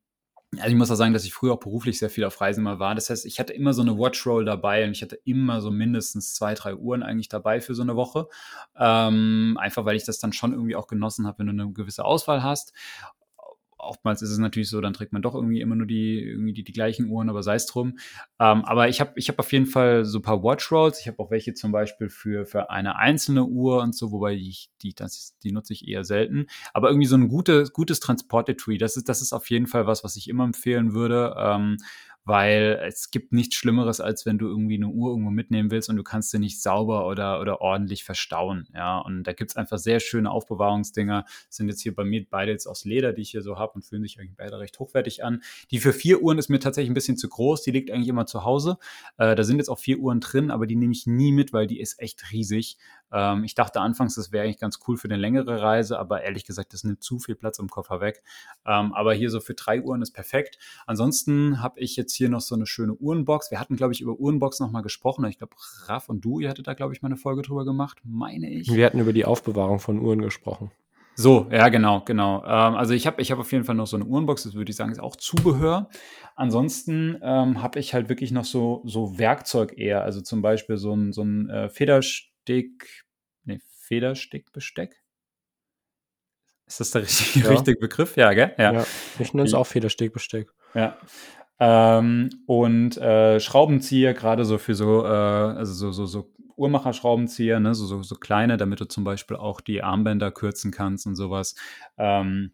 also 0.55 0.69
ich 0.69 0.75
muss 0.75 0.89
auch 0.89 0.96
sagen, 0.96 1.13
dass 1.13 1.25
ich 1.25 1.34
früher 1.34 1.53
auch 1.53 1.60
beruflich 1.60 2.00
sehr 2.00 2.10
viel 2.10 2.24
auf 2.24 2.39
Reisen 2.39 2.63
mal 2.63 2.79
war. 2.79 2.96
Das 2.96 3.10
heißt, 3.10 3.25
ich 3.25 3.38
hatte 3.38 3.51
immer 3.51 3.74
so 3.74 3.81
eine 3.81 3.98
Watchroll 3.98 4.46
dabei 4.46 4.86
und 4.86 4.91
ich 4.91 5.01
hatte 5.01 5.19
immer 5.25 5.60
so 5.60 5.72
mindestens 5.72 6.34
zwei, 6.34 6.53
drei 6.53 6.74
Uhren 6.74 7.03
eigentlich 7.03 7.27
dabei 7.27 7.60
für 7.60 7.75
so 7.75 7.81
eine 7.81 7.98
Woche. 7.98 8.29
Ähm, 8.77 9.58
einfach 9.60 9.84
weil 9.84 9.98
ich 9.98 10.05
das 10.05 10.19
dann 10.19 10.31
schon 10.31 10.53
irgendwie 10.53 10.77
auch 10.77 10.88
genossen 10.88 11.27
habe, 11.27 11.39
wenn 11.39 11.48
du 11.48 11.63
eine 11.63 11.74
gewisse 11.74 12.05
Auswahl 12.05 12.43
hast 12.43 12.72
oftmals 13.79 14.21
ist 14.21 14.29
es 14.29 14.38
natürlich 14.38 14.69
so, 14.69 14.81
dann 14.81 14.93
trägt 14.93 15.13
man 15.13 15.21
doch 15.21 15.33
irgendwie 15.33 15.62
immer 15.62 15.75
nur 15.75 15.88
die, 15.88 16.21
irgendwie 16.21 16.53
die, 16.53 16.63
die 16.63 16.71
gleichen 16.71 17.09
Uhren, 17.09 17.29
aber 17.29 17.43
sei 17.43 17.55
es 17.55 17.65
drum. 17.65 17.98
Ähm, 18.39 18.63
aber 18.65 18.89
ich 18.89 19.01
habe 19.01 19.13
ich 19.15 19.29
hab 19.29 19.39
auf 19.39 19.51
jeden 19.51 19.65
Fall 19.65 20.05
so 20.05 20.19
ein 20.19 20.21
paar 20.21 20.43
Watch 20.43 20.71
Rolls. 20.71 21.00
Ich 21.00 21.07
habe 21.07 21.19
auch 21.19 21.31
welche 21.31 21.53
zum 21.53 21.71
Beispiel 21.71 22.09
für, 22.09 22.45
für 22.45 22.69
eine 22.69 22.98
einzelne 22.98 23.45
Uhr 23.45 23.81
und 23.81 23.95
so, 23.95 24.12
wobei 24.12 24.33
ich, 24.33 24.69
die, 24.81 24.93
das, 24.93 25.38
die 25.43 25.51
nutze 25.51 25.74
ich 25.74 25.88
eher 25.88 26.03
selten. 26.03 26.48
Aber 26.74 26.89
irgendwie 26.89 27.07
so 27.07 27.15
ein 27.15 27.27
gutes, 27.29 27.74
gutes 27.74 28.00
Transportetui, 28.00 28.77
das 28.77 28.98
ist, 28.98 29.09
das 29.09 29.21
ist 29.21 29.33
auf 29.33 29.50
jeden 29.50 29.67
Fall 29.67 29.88
was, 29.88 30.03
was 30.03 30.15
ich 30.15 30.29
immer 30.29 30.43
empfehlen 30.43 30.93
würde. 30.93 31.36
Ähm, 31.38 31.77
weil 32.29 32.79
es 32.88 33.09
gibt 33.09 33.33
nichts 33.33 33.55
Schlimmeres, 33.55 34.00
als 34.00 34.27
wenn 34.27 34.38
du 34.38 34.45
irgendwie 34.45 34.75
eine 34.75 34.88
Uhr 34.88 35.09
irgendwo 35.09 35.31
mitnehmen 35.31 35.71
willst 35.71 35.89
und 35.89 35.95
du 35.95 36.03
kannst 36.03 36.29
sie 36.29 36.38
nicht 36.38 36.62
sauber 36.62 37.07
oder, 37.07 37.41
oder 37.41 37.59
ordentlich 37.59 38.03
verstauen. 38.03 38.67
Ja, 38.75 39.00
und 39.00 39.24
da 39.24 39.33
gibt 39.33 39.50
es 39.50 39.57
einfach 39.57 39.79
sehr 39.79 40.00
schöne 40.00 40.29
Aufbewahrungsdinger. 40.29 41.25
Sind 41.50 41.69
jetzt 41.69 41.81
hier 41.81 41.95
bei 41.95 42.03
mir 42.03 42.24
beide 42.29 42.51
jetzt 42.51 42.67
aus 42.67 42.86
Leder, 42.86 43.13
die 43.13 43.24
ich 43.24 43.31
hier 43.31 43.41
so 43.41 43.57
habe 43.57 43.74
und 43.74 43.81
fühlen 43.81 44.03
sich 44.03 44.19
eigentlich 44.19 44.38
beide 44.38 44.59
recht 44.59 44.77
hochwertig 44.77 45.24
an. 45.24 45.41
Die 45.71 45.79
für 45.79 45.91
vier 45.91 46.21
Uhren 46.21 46.38
ist 46.38 46.50
mir 46.50 46.59
tatsächlich 46.59 46.91
ein 46.91 46.93
bisschen 46.93 47.17
zu 47.17 47.29
groß. 47.29 47.63
Die 47.63 47.71
liegt 47.71 47.89
eigentlich 47.89 48.09
immer 48.09 48.27
zu 48.27 48.43
Hause. 48.43 48.77
Äh, 49.17 49.33
da 49.36 49.43
sind 49.43 49.57
jetzt 49.57 49.69
auch 49.69 49.79
vier 49.79 49.98
Uhren 49.98 50.19
drin, 50.19 50.51
aber 50.51 50.67
die 50.67 50.75
nehme 50.75 50.93
ich 50.93 51.07
nie 51.07 51.31
mit, 51.31 51.51
weil 51.51 51.65
die 51.65 51.79
ist 51.79 52.00
echt 52.00 52.31
riesig. 52.31 52.77
Ähm, 53.12 53.44
ich 53.44 53.56
dachte 53.56 53.82
anfangs, 53.82 54.16
das 54.16 54.32
wäre 54.32 54.46
eigentlich 54.46 54.60
ganz 54.60 54.80
cool 54.88 54.98
für 54.98 55.08
eine 55.08 55.18
längere 55.18 55.62
Reise, 55.62 56.00
aber 56.00 56.24
ehrlich 56.24 56.46
gesagt, 56.46 56.74
das 56.74 56.84
nimmt 56.84 57.04
zu 57.04 57.20
viel 57.20 57.36
Platz 57.36 57.60
im 57.60 57.70
Koffer 57.70 58.01
weg. 58.01 58.24
Ähm, 58.66 58.94
aber 58.94 59.13
hier 59.13 59.30
so 59.30 59.39
für 59.39 59.54
drei 59.54 59.82
Uhren 59.82 60.01
ist 60.01 60.12
perfekt. 60.12 60.58
Ansonsten 60.86 61.62
habe 61.62 61.80
ich 61.80 61.96
jetzt 61.96 62.13
hier 62.13 62.30
noch 62.30 62.42
so 62.42 62.56
eine 62.56 62.66
schöne 62.66 62.94
Uhrenbox. 62.94 63.51
Wir 63.51 63.60
hatten, 63.60 63.75
glaube 63.75 63.94
ich, 63.94 64.01
über 64.01 64.20
Uhrenbox 64.20 64.60
nochmal 64.60 64.82
gesprochen. 64.82 65.25
Ich 65.25 65.38
glaube, 65.38 65.56
Raff 65.86 66.10
und 66.10 66.24
du, 66.24 66.39
ihr 66.39 66.50
hattet 66.50 66.68
da, 66.68 66.74
glaube 66.74 66.94
ich, 66.94 67.01
mal 67.01 67.08
eine 67.08 67.18
Folge 67.18 67.42
drüber 67.42 67.66
gemacht, 67.66 68.00
meine 68.04 68.50
ich. 68.50 68.74
Wir 68.74 68.86
hatten 68.86 69.00
über 69.00 69.13
die 69.13 69.25
Aufbewahrung 69.25 69.80
von 69.80 70.00
Uhren 70.00 70.22
gesprochen. 70.22 70.72
So, 71.22 71.48
ja, 71.51 71.68
genau, 71.68 72.01
genau. 72.06 72.46
Ähm, 72.46 72.75
also 72.75 72.94
ich 72.94 73.06
habe 73.06 73.22
ich 73.22 73.30
hab 73.30 73.39
auf 73.39 73.51
jeden 73.51 73.66
Fall 73.66 73.75
noch 73.75 73.88
so 73.88 73.98
eine 73.98 74.06
Uhrenbox, 74.06 74.44
das 74.44 74.54
würde 74.54 74.72
ich 74.72 74.78
sagen, 74.78 74.89
ist 74.94 75.01
auch 75.01 75.18
Zubehör. 75.18 75.89
Ansonsten 76.38 77.18
ähm, 77.22 77.62
habe 77.62 77.78
ich 77.78 77.94
halt 77.94 78.08
wirklich 78.08 78.32
noch 78.32 78.46
so, 78.46 78.82
so 78.86 79.20
Werkzeug 79.20 79.78
eher, 79.78 80.01
also 80.04 80.22
zum 80.22 80.42
Beispiel 80.42 80.78
so 80.78 80.96
ein, 80.96 81.12
so 81.12 81.24
ein 81.24 81.50
äh, 81.50 81.68
Federstick, 82.50 83.06
nee, 83.44 83.60
Federstickbesteck. 83.63 84.96
Ist 86.65 86.79
das 86.79 86.91
der 86.91 87.03
richtige, 87.03 87.46
ja. 87.46 87.51
richtige 87.51 87.79
Begriff? 87.79 88.15
Ja, 88.15 88.34
gell? 88.34 88.53
Ja. 88.58 88.74
ja 88.74 88.86
ich 89.20 89.34
nenne 89.34 89.48
es 89.48 89.53
auch 89.53 89.68
Federstickbesteck. 89.68 90.51
Ja. 90.74 90.98
Ähm, 91.60 92.29
und 92.48 92.98
äh, 92.98 93.39
Schraubenzieher, 93.39 94.13
gerade 94.13 94.46
so 94.46 94.58
für 94.58 94.74
so, 94.74 95.03
äh, 95.03 95.08
also 95.08 95.74
so, 95.74 95.91
so, 95.91 96.06
so 96.06 96.34
Uhrmacher-Schraubenzieher, 96.56 97.60
ne, 97.60 97.75
so, 97.75 97.86
so, 97.86 98.01
so 98.01 98.15
kleine, 98.15 98.58
damit 98.58 98.79
du 98.82 98.86
zum 98.86 99.03
Beispiel 99.03 99.38
auch 99.38 99.62
die 99.62 99.84
Armbänder 99.84 100.32
kürzen 100.32 100.72
kannst 100.72 101.06
und 101.06 101.15
sowas. 101.15 101.56
Ähm, 101.98 102.53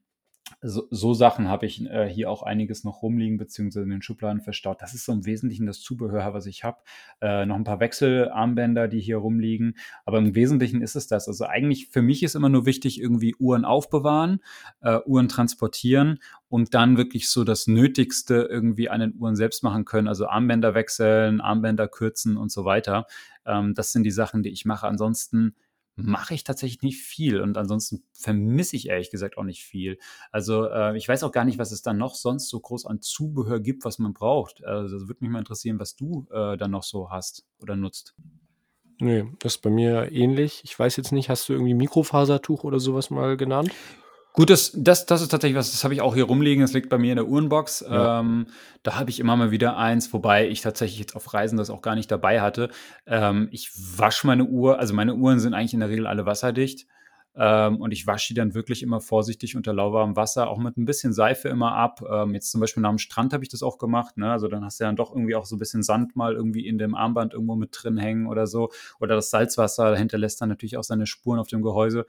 so, 0.65 0.87
so 0.89 1.13
Sachen 1.13 1.47
habe 1.47 1.65
ich 1.65 1.85
äh, 1.85 2.09
hier 2.09 2.29
auch 2.29 2.41
einiges 2.41 2.83
noch 2.83 3.01
rumliegen, 3.01 3.37
beziehungsweise 3.37 3.83
in 3.83 3.91
den 3.91 4.01
Schubladen 4.01 4.41
verstaut. 4.41 4.81
Das 4.81 4.93
ist 4.93 5.05
so 5.05 5.11
im 5.11 5.25
Wesentlichen 5.25 5.65
das 5.65 5.79
Zubehör, 5.79 6.33
was 6.33 6.47
ich 6.47 6.63
habe. 6.63 6.79
Äh, 7.21 7.45
noch 7.45 7.55
ein 7.55 7.63
paar 7.63 7.79
Wechselarmbänder, 7.79 8.87
die 8.87 8.99
hier 8.99 9.17
rumliegen. 9.17 9.77
Aber 10.05 10.17
im 10.17 10.33
Wesentlichen 10.33 10.81
ist 10.81 10.95
es 10.95 11.07
das. 11.07 11.27
Also 11.27 11.45
eigentlich 11.45 11.89
für 11.89 12.01
mich 12.01 12.23
ist 12.23 12.35
immer 12.35 12.49
nur 12.49 12.65
wichtig, 12.65 12.99
irgendwie 12.99 13.35
Uhren 13.35 13.63
aufbewahren, 13.63 14.39
äh, 14.81 14.99
Uhren 15.05 15.27
transportieren 15.27 16.19
und 16.49 16.73
dann 16.73 16.97
wirklich 16.97 17.29
so 17.29 17.43
das 17.43 17.67
Nötigste 17.67 18.47
irgendwie 18.49 18.89
an 18.89 19.01
den 19.01 19.15
Uhren 19.19 19.35
selbst 19.35 19.63
machen 19.63 19.85
können. 19.85 20.07
Also 20.07 20.27
Armbänder 20.27 20.73
wechseln, 20.73 21.41
Armbänder 21.41 21.87
kürzen 21.87 22.37
und 22.37 22.51
so 22.51 22.65
weiter. 22.65 23.05
Ähm, 23.45 23.73
das 23.75 23.91
sind 23.91 24.03
die 24.03 24.11
Sachen, 24.11 24.41
die 24.41 24.49
ich 24.49 24.65
mache. 24.65 24.87
Ansonsten 24.87 25.55
mache 25.95 26.33
ich 26.33 26.43
tatsächlich 26.43 26.81
nicht 26.81 27.01
viel 27.01 27.39
und 27.39 27.57
ansonsten 27.57 28.03
vermisse 28.11 28.75
ich 28.75 28.89
ehrlich 28.89 29.11
gesagt 29.11 29.37
auch 29.37 29.43
nicht 29.43 29.63
viel. 29.63 29.97
Also 30.31 30.67
äh, 30.67 30.97
ich 30.97 31.07
weiß 31.07 31.23
auch 31.23 31.31
gar 31.31 31.45
nicht, 31.45 31.57
was 31.57 31.71
es 31.71 31.81
dann 31.81 31.97
noch 31.97 32.15
sonst 32.15 32.49
so 32.49 32.59
groß 32.59 32.85
an 32.85 33.01
Zubehör 33.01 33.59
gibt, 33.59 33.85
was 33.85 33.99
man 33.99 34.13
braucht. 34.13 34.63
Also 34.63 34.99
das 34.99 35.07
würde 35.07 35.23
mich 35.23 35.29
mal 35.29 35.39
interessieren, 35.39 35.79
was 35.79 35.95
du 35.95 36.27
äh, 36.31 36.57
dann 36.57 36.71
noch 36.71 36.83
so 36.83 37.11
hast 37.11 37.45
oder 37.59 37.75
nutzt. 37.75 38.15
Nee, 38.99 39.25
das 39.39 39.55
ist 39.55 39.61
bei 39.61 39.69
mir 39.69 40.11
ähnlich. 40.11 40.61
Ich 40.63 40.77
weiß 40.77 40.95
jetzt 40.97 41.11
nicht, 41.11 41.29
hast 41.29 41.49
du 41.49 41.53
irgendwie 41.53 41.73
Mikrofasertuch 41.73 42.63
oder 42.63 42.79
sowas 42.79 43.09
mal 43.09 43.35
genannt? 43.35 43.71
Gut, 44.35 44.49
das, 44.49 44.73
das, 44.75 45.05
das 45.05 45.21
ist 45.21 45.29
tatsächlich 45.29 45.57
was, 45.57 45.71
das 45.71 45.83
habe 45.85 45.93
ich 45.93 46.01
auch 46.01 46.13
hier 46.13 46.25
rumliegen. 46.25 46.61
Das 46.61 46.73
liegt 46.73 46.89
bei 46.89 46.97
mir 46.97 47.11
in 47.11 47.15
der 47.15 47.27
Uhrenbox. 47.27 47.85
Ja. 47.89 48.19
Ähm, 48.19 48.47
da 48.83 48.99
habe 48.99 49.09
ich 49.09 49.21
immer 49.21 49.35
mal 49.37 49.51
wieder 49.51 49.77
eins, 49.77 50.11
wobei 50.11 50.49
ich 50.49 50.59
tatsächlich 50.59 50.99
jetzt 50.99 51.15
auf 51.15 51.33
Reisen 51.33 51.57
das 51.57 51.69
auch 51.69 51.81
gar 51.81 51.95
nicht 51.95 52.11
dabei 52.11 52.41
hatte. 52.41 52.69
Ähm, 53.07 53.47
ich 53.51 53.71
wasche 53.97 54.27
meine 54.27 54.45
Uhr, 54.45 54.77
also 54.77 54.93
meine 54.93 55.15
Uhren 55.15 55.39
sind 55.39 55.53
eigentlich 55.53 55.73
in 55.73 55.79
der 55.79 55.89
Regel 55.89 56.05
alle 56.05 56.25
wasserdicht. 56.25 56.85
Ähm, 57.37 57.81
und 57.81 57.91
ich 57.91 58.07
wasche 58.07 58.29
die 58.29 58.37
dann 58.37 58.53
wirklich 58.53 58.81
immer 58.81 59.01
vorsichtig 59.01 59.57
unter 59.57 59.73
lauwarmem 59.73 60.15
Wasser, 60.15 60.49
auch 60.49 60.57
mit 60.57 60.77
ein 60.77 60.85
bisschen 60.85 61.11
Seife 61.11 61.49
immer 61.49 61.73
ab. 61.73 62.01
Ähm, 62.09 62.33
jetzt 62.33 62.49
zum 62.49 62.61
Beispiel 62.61 62.81
nach 62.81 62.89
dem 62.89 62.97
Strand 62.97 63.33
habe 63.33 63.43
ich 63.43 63.49
das 63.49 63.61
auch 63.61 63.77
gemacht. 63.77 64.17
Ne? 64.17 64.31
Also 64.31 64.47
dann 64.47 64.63
hast 64.63 64.79
du 64.79 64.85
dann 64.85 64.95
doch 64.95 65.11
irgendwie 65.11 65.35
auch 65.35 65.45
so 65.45 65.57
ein 65.57 65.59
bisschen 65.59 65.83
Sand 65.83 66.15
mal 66.15 66.33
irgendwie 66.33 66.65
in 66.65 66.77
dem 66.77 66.95
Armband 66.95 67.33
irgendwo 67.33 67.55
mit 67.55 67.71
drin 67.73 67.97
hängen 67.97 68.27
oder 68.27 68.47
so. 68.47 68.69
Oder 68.99 69.15
das 69.15 69.31
Salzwasser 69.31 69.97
hinterlässt 69.97 70.39
dann 70.39 70.49
natürlich 70.49 70.77
auch 70.77 70.83
seine 70.83 71.07
Spuren 71.07 71.39
auf 71.39 71.47
dem 71.47 71.61
Gehäuse. 71.61 72.05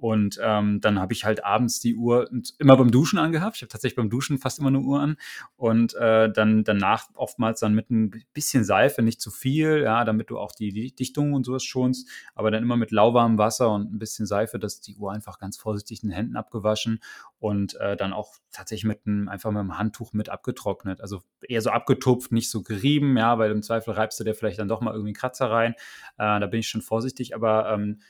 Und 0.00 0.40
ähm, 0.42 0.80
dann 0.80 0.98
habe 0.98 1.12
ich 1.12 1.26
halt 1.26 1.44
abends 1.44 1.78
die 1.78 1.94
Uhr 1.94 2.30
immer 2.58 2.76
beim 2.78 2.90
Duschen 2.90 3.18
angehabt. 3.18 3.56
Ich 3.56 3.62
habe 3.62 3.68
tatsächlich 3.68 3.96
beim 3.96 4.08
Duschen 4.08 4.38
fast 4.38 4.58
immer 4.58 4.68
eine 4.68 4.80
Uhr 4.80 4.98
an. 4.98 5.16
Und 5.56 5.94
äh, 5.94 6.32
dann 6.32 6.64
danach 6.64 7.08
oftmals 7.14 7.60
dann 7.60 7.74
mit 7.74 7.90
ein 7.90 8.24
bisschen 8.32 8.64
Seife, 8.64 9.02
nicht 9.02 9.20
zu 9.20 9.30
viel, 9.30 9.82
ja, 9.82 10.04
damit 10.04 10.30
du 10.30 10.38
auch 10.38 10.52
die, 10.52 10.72
die 10.72 10.94
Dichtung 10.94 11.34
und 11.34 11.44
sowas 11.44 11.64
schonst. 11.64 12.08
Aber 12.34 12.50
dann 12.50 12.62
immer 12.62 12.78
mit 12.78 12.92
lauwarmem 12.92 13.36
Wasser 13.36 13.70
und 13.70 13.92
ein 13.92 13.98
bisschen 13.98 14.24
Seife, 14.24 14.58
dass 14.58 14.80
die 14.80 14.96
Uhr 14.96 15.12
einfach 15.12 15.38
ganz 15.38 15.58
vorsichtig 15.58 16.02
in 16.02 16.08
den 16.08 16.16
Händen 16.16 16.36
abgewaschen 16.36 17.00
und 17.38 17.74
äh, 17.76 17.94
dann 17.94 18.14
auch 18.14 18.36
tatsächlich 18.52 18.86
mit 18.86 19.06
einem, 19.06 19.28
einfach 19.28 19.50
mit 19.50 19.60
einem 19.60 19.76
Handtuch 19.76 20.14
mit 20.14 20.30
abgetrocknet. 20.30 21.02
Also 21.02 21.20
eher 21.42 21.60
so 21.60 21.68
abgetupft, 21.68 22.32
nicht 22.32 22.50
so 22.50 22.62
gerieben, 22.62 23.18
ja, 23.18 23.38
weil 23.38 23.50
im 23.50 23.62
Zweifel 23.62 23.92
reibst 23.92 24.18
du 24.18 24.24
dir 24.24 24.34
vielleicht 24.34 24.58
dann 24.58 24.68
doch 24.68 24.80
mal 24.80 24.92
irgendwie 24.92 25.10
einen 25.10 25.14
Kratzer 25.14 25.50
rein. 25.50 25.74
Äh, 26.16 26.40
da 26.40 26.46
bin 26.46 26.60
ich 26.60 26.68
schon 26.68 26.80
vorsichtig, 26.80 27.34
aber 27.34 27.70
ähm, 27.70 28.00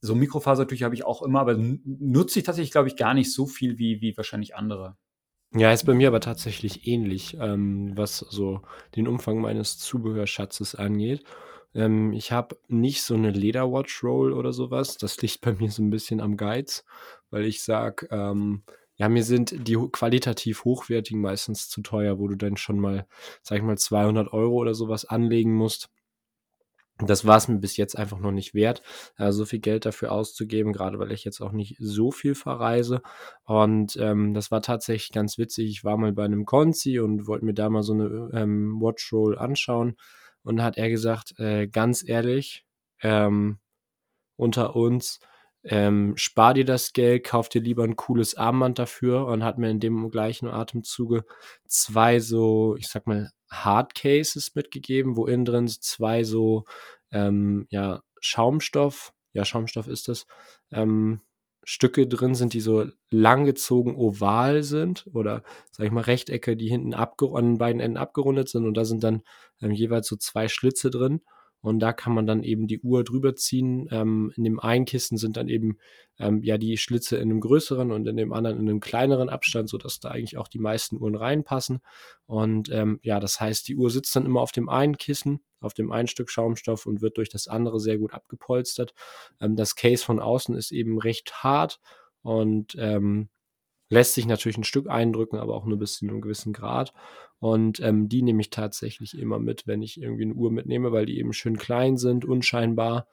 so 0.00 0.14
Mikrofasertücher 0.14 0.84
habe 0.84 0.94
ich 0.94 1.04
auch 1.04 1.22
immer, 1.22 1.40
aber 1.40 1.56
nutze 1.56 2.38
ich 2.38 2.44
tatsächlich, 2.44 2.72
glaube 2.72 2.88
ich, 2.88 2.96
gar 2.96 3.14
nicht 3.14 3.32
so 3.32 3.46
viel 3.46 3.78
wie, 3.78 4.00
wie 4.00 4.16
wahrscheinlich 4.16 4.54
andere. 4.54 4.96
Ja, 5.54 5.72
ist 5.72 5.84
bei 5.86 5.94
mir 5.94 6.08
aber 6.08 6.20
tatsächlich 6.20 6.86
ähnlich, 6.86 7.36
ähm, 7.40 7.96
was 7.96 8.18
so 8.18 8.60
den 8.96 9.08
Umfang 9.08 9.40
meines 9.40 9.78
Zubehörschatzes 9.78 10.74
angeht. 10.74 11.24
Ähm, 11.74 12.12
ich 12.12 12.32
habe 12.32 12.58
nicht 12.68 13.02
so 13.02 13.14
eine 13.14 13.30
Lederwatch-Roll 13.30 14.32
oder 14.32 14.52
sowas. 14.52 14.98
Das 14.98 15.20
liegt 15.22 15.40
bei 15.40 15.54
mir 15.54 15.70
so 15.70 15.82
ein 15.82 15.90
bisschen 15.90 16.20
am 16.20 16.36
Geiz, 16.36 16.84
weil 17.30 17.44
ich 17.44 17.62
sage, 17.62 18.08
ähm, 18.10 18.62
ja, 18.96 19.08
mir 19.08 19.22
sind 19.22 19.68
die 19.68 19.76
qualitativ 19.92 20.64
hochwertigen 20.64 21.20
meistens 21.20 21.68
zu 21.68 21.82
teuer, 21.82 22.18
wo 22.18 22.28
du 22.28 22.36
dann 22.36 22.56
schon 22.56 22.78
mal, 22.78 23.06
sag 23.42 23.58
ich 23.58 23.64
mal, 23.64 23.78
200 23.78 24.32
Euro 24.32 24.56
oder 24.56 24.74
sowas 24.74 25.04
anlegen 25.04 25.54
musst. 25.54 25.88
Das 27.00 27.24
war 27.24 27.36
es 27.36 27.46
mir 27.46 27.58
bis 27.58 27.76
jetzt 27.76 27.96
einfach 27.96 28.18
noch 28.18 28.32
nicht 28.32 28.54
wert, 28.54 28.82
äh, 29.18 29.30
so 29.30 29.44
viel 29.44 29.60
Geld 29.60 29.86
dafür 29.86 30.10
auszugeben, 30.10 30.72
gerade 30.72 30.98
weil 30.98 31.12
ich 31.12 31.24
jetzt 31.24 31.40
auch 31.40 31.52
nicht 31.52 31.76
so 31.78 32.10
viel 32.10 32.34
verreise. 32.34 33.02
Und 33.44 33.96
ähm, 34.00 34.34
das 34.34 34.50
war 34.50 34.62
tatsächlich 34.62 35.12
ganz 35.12 35.38
witzig. 35.38 35.70
Ich 35.70 35.84
war 35.84 35.96
mal 35.96 36.12
bei 36.12 36.24
einem 36.24 36.44
Konzi 36.44 36.98
und 36.98 37.26
wollte 37.28 37.44
mir 37.44 37.54
da 37.54 37.70
mal 37.70 37.82
so 37.82 37.92
eine 37.92 38.30
ähm, 38.32 38.80
Watchroll 38.80 39.38
anschauen. 39.38 39.96
Und 40.42 40.62
hat 40.62 40.78
er 40.78 40.88
gesagt, 40.88 41.38
äh, 41.38 41.68
ganz 41.68 42.02
ehrlich, 42.08 42.64
ähm, 43.02 43.58
unter 44.36 44.74
uns, 44.76 45.20
ähm, 45.64 46.14
spar 46.16 46.54
dir 46.54 46.64
das 46.64 46.92
Geld, 46.92 47.24
kauf 47.24 47.48
dir 47.48 47.60
lieber 47.60 47.84
ein 47.84 47.96
cooles 47.96 48.36
Armband 48.36 48.78
dafür 48.78 49.26
und 49.26 49.44
hat 49.44 49.58
mir 49.58 49.70
in 49.70 49.80
dem 49.80 50.10
gleichen 50.10 50.48
Atemzuge 50.48 51.24
zwei 51.66 52.20
so, 52.20 52.76
ich 52.76 52.88
sag 52.88 53.06
mal, 53.06 53.30
Hardcases 53.50 54.54
mitgegeben, 54.54 55.16
wo 55.16 55.26
innen 55.26 55.44
drin 55.44 55.68
zwei 55.68 56.24
so, 56.24 56.64
ähm, 57.10 57.66
ja, 57.70 58.02
Schaumstoff, 58.20 59.12
ja, 59.32 59.44
Schaumstoff 59.44 59.88
ist 59.88 60.08
das, 60.08 60.26
ähm, 60.70 61.20
Stücke 61.64 62.06
drin 62.06 62.34
sind, 62.34 62.54
die 62.54 62.60
so 62.60 62.86
langgezogen 63.10 63.94
oval 63.94 64.62
sind 64.62 65.06
oder, 65.12 65.42
sag 65.70 65.84
ich 65.84 65.92
mal, 65.92 66.00
Rechtecke, 66.00 66.56
die 66.56 66.68
hinten 66.68 66.94
an 66.94 67.12
den 67.18 67.58
beiden 67.58 67.82
Enden 67.82 67.98
abgerundet 67.98 68.48
sind 68.48 68.64
und 68.66 68.74
da 68.74 68.86
sind 68.86 69.04
dann 69.04 69.22
ähm, 69.60 69.72
jeweils 69.72 70.06
so 70.08 70.16
zwei 70.16 70.48
Schlitze 70.48 70.88
drin 70.88 71.20
und 71.60 71.80
da 71.80 71.92
kann 71.92 72.14
man 72.14 72.26
dann 72.26 72.42
eben 72.42 72.66
die 72.66 72.80
Uhr 72.80 73.02
drüber 73.04 73.34
ziehen. 73.34 73.88
Ähm, 73.90 74.32
in 74.36 74.44
dem 74.44 74.60
einen 74.60 74.84
Kissen 74.84 75.18
sind 75.18 75.36
dann 75.36 75.48
eben 75.48 75.78
ähm, 76.18 76.42
ja 76.42 76.56
die 76.56 76.76
Schlitze 76.76 77.16
in 77.16 77.30
einem 77.30 77.40
größeren 77.40 77.90
und 77.90 78.06
in 78.06 78.16
dem 78.16 78.32
anderen 78.32 78.58
in 78.58 78.68
einem 78.68 78.80
kleineren 78.80 79.28
Abstand, 79.28 79.68
sodass 79.68 79.98
da 79.98 80.10
eigentlich 80.10 80.38
auch 80.38 80.48
die 80.48 80.60
meisten 80.60 80.96
Uhren 81.00 81.16
reinpassen. 81.16 81.80
Und 82.26 82.70
ähm, 82.70 83.00
ja, 83.02 83.18
das 83.18 83.40
heißt, 83.40 83.66
die 83.68 83.76
Uhr 83.76 83.90
sitzt 83.90 84.14
dann 84.14 84.26
immer 84.26 84.40
auf 84.40 84.52
dem 84.52 84.68
einen 84.68 84.98
Kissen, 84.98 85.40
auf 85.60 85.74
dem 85.74 85.90
einen 85.90 86.08
Stück 86.08 86.30
Schaumstoff 86.30 86.86
und 86.86 87.02
wird 87.02 87.16
durch 87.16 87.28
das 87.28 87.48
andere 87.48 87.80
sehr 87.80 87.98
gut 87.98 88.14
abgepolstert. 88.14 88.94
Ähm, 89.40 89.56
das 89.56 89.74
Case 89.74 90.04
von 90.04 90.20
außen 90.20 90.54
ist 90.54 90.70
eben 90.70 90.98
recht 90.98 91.42
hart 91.42 91.80
und 92.22 92.76
ähm, 92.78 93.30
lässt 93.90 94.14
sich 94.14 94.26
natürlich 94.26 94.58
ein 94.58 94.64
Stück 94.64 94.88
eindrücken, 94.88 95.38
aber 95.38 95.54
auch 95.54 95.64
nur 95.64 95.78
bis 95.78 95.94
zu 95.94 96.06
einem 96.06 96.20
gewissen 96.20 96.52
Grad. 96.52 96.92
Und 97.40 97.80
ähm, 97.80 98.08
die 98.08 98.22
nehme 98.22 98.40
ich 98.40 98.50
tatsächlich 98.50 99.18
immer 99.18 99.38
mit, 99.38 99.66
wenn 99.66 99.82
ich 99.82 100.00
irgendwie 100.00 100.24
eine 100.24 100.34
Uhr 100.34 100.50
mitnehme, 100.50 100.92
weil 100.92 101.06
die 101.06 101.18
eben 101.18 101.32
schön 101.32 101.56
klein 101.56 101.96
sind, 101.96 102.24
unscheinbar 102.24 103.06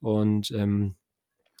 und 0.00 0.50
ähm, 0.52 0.94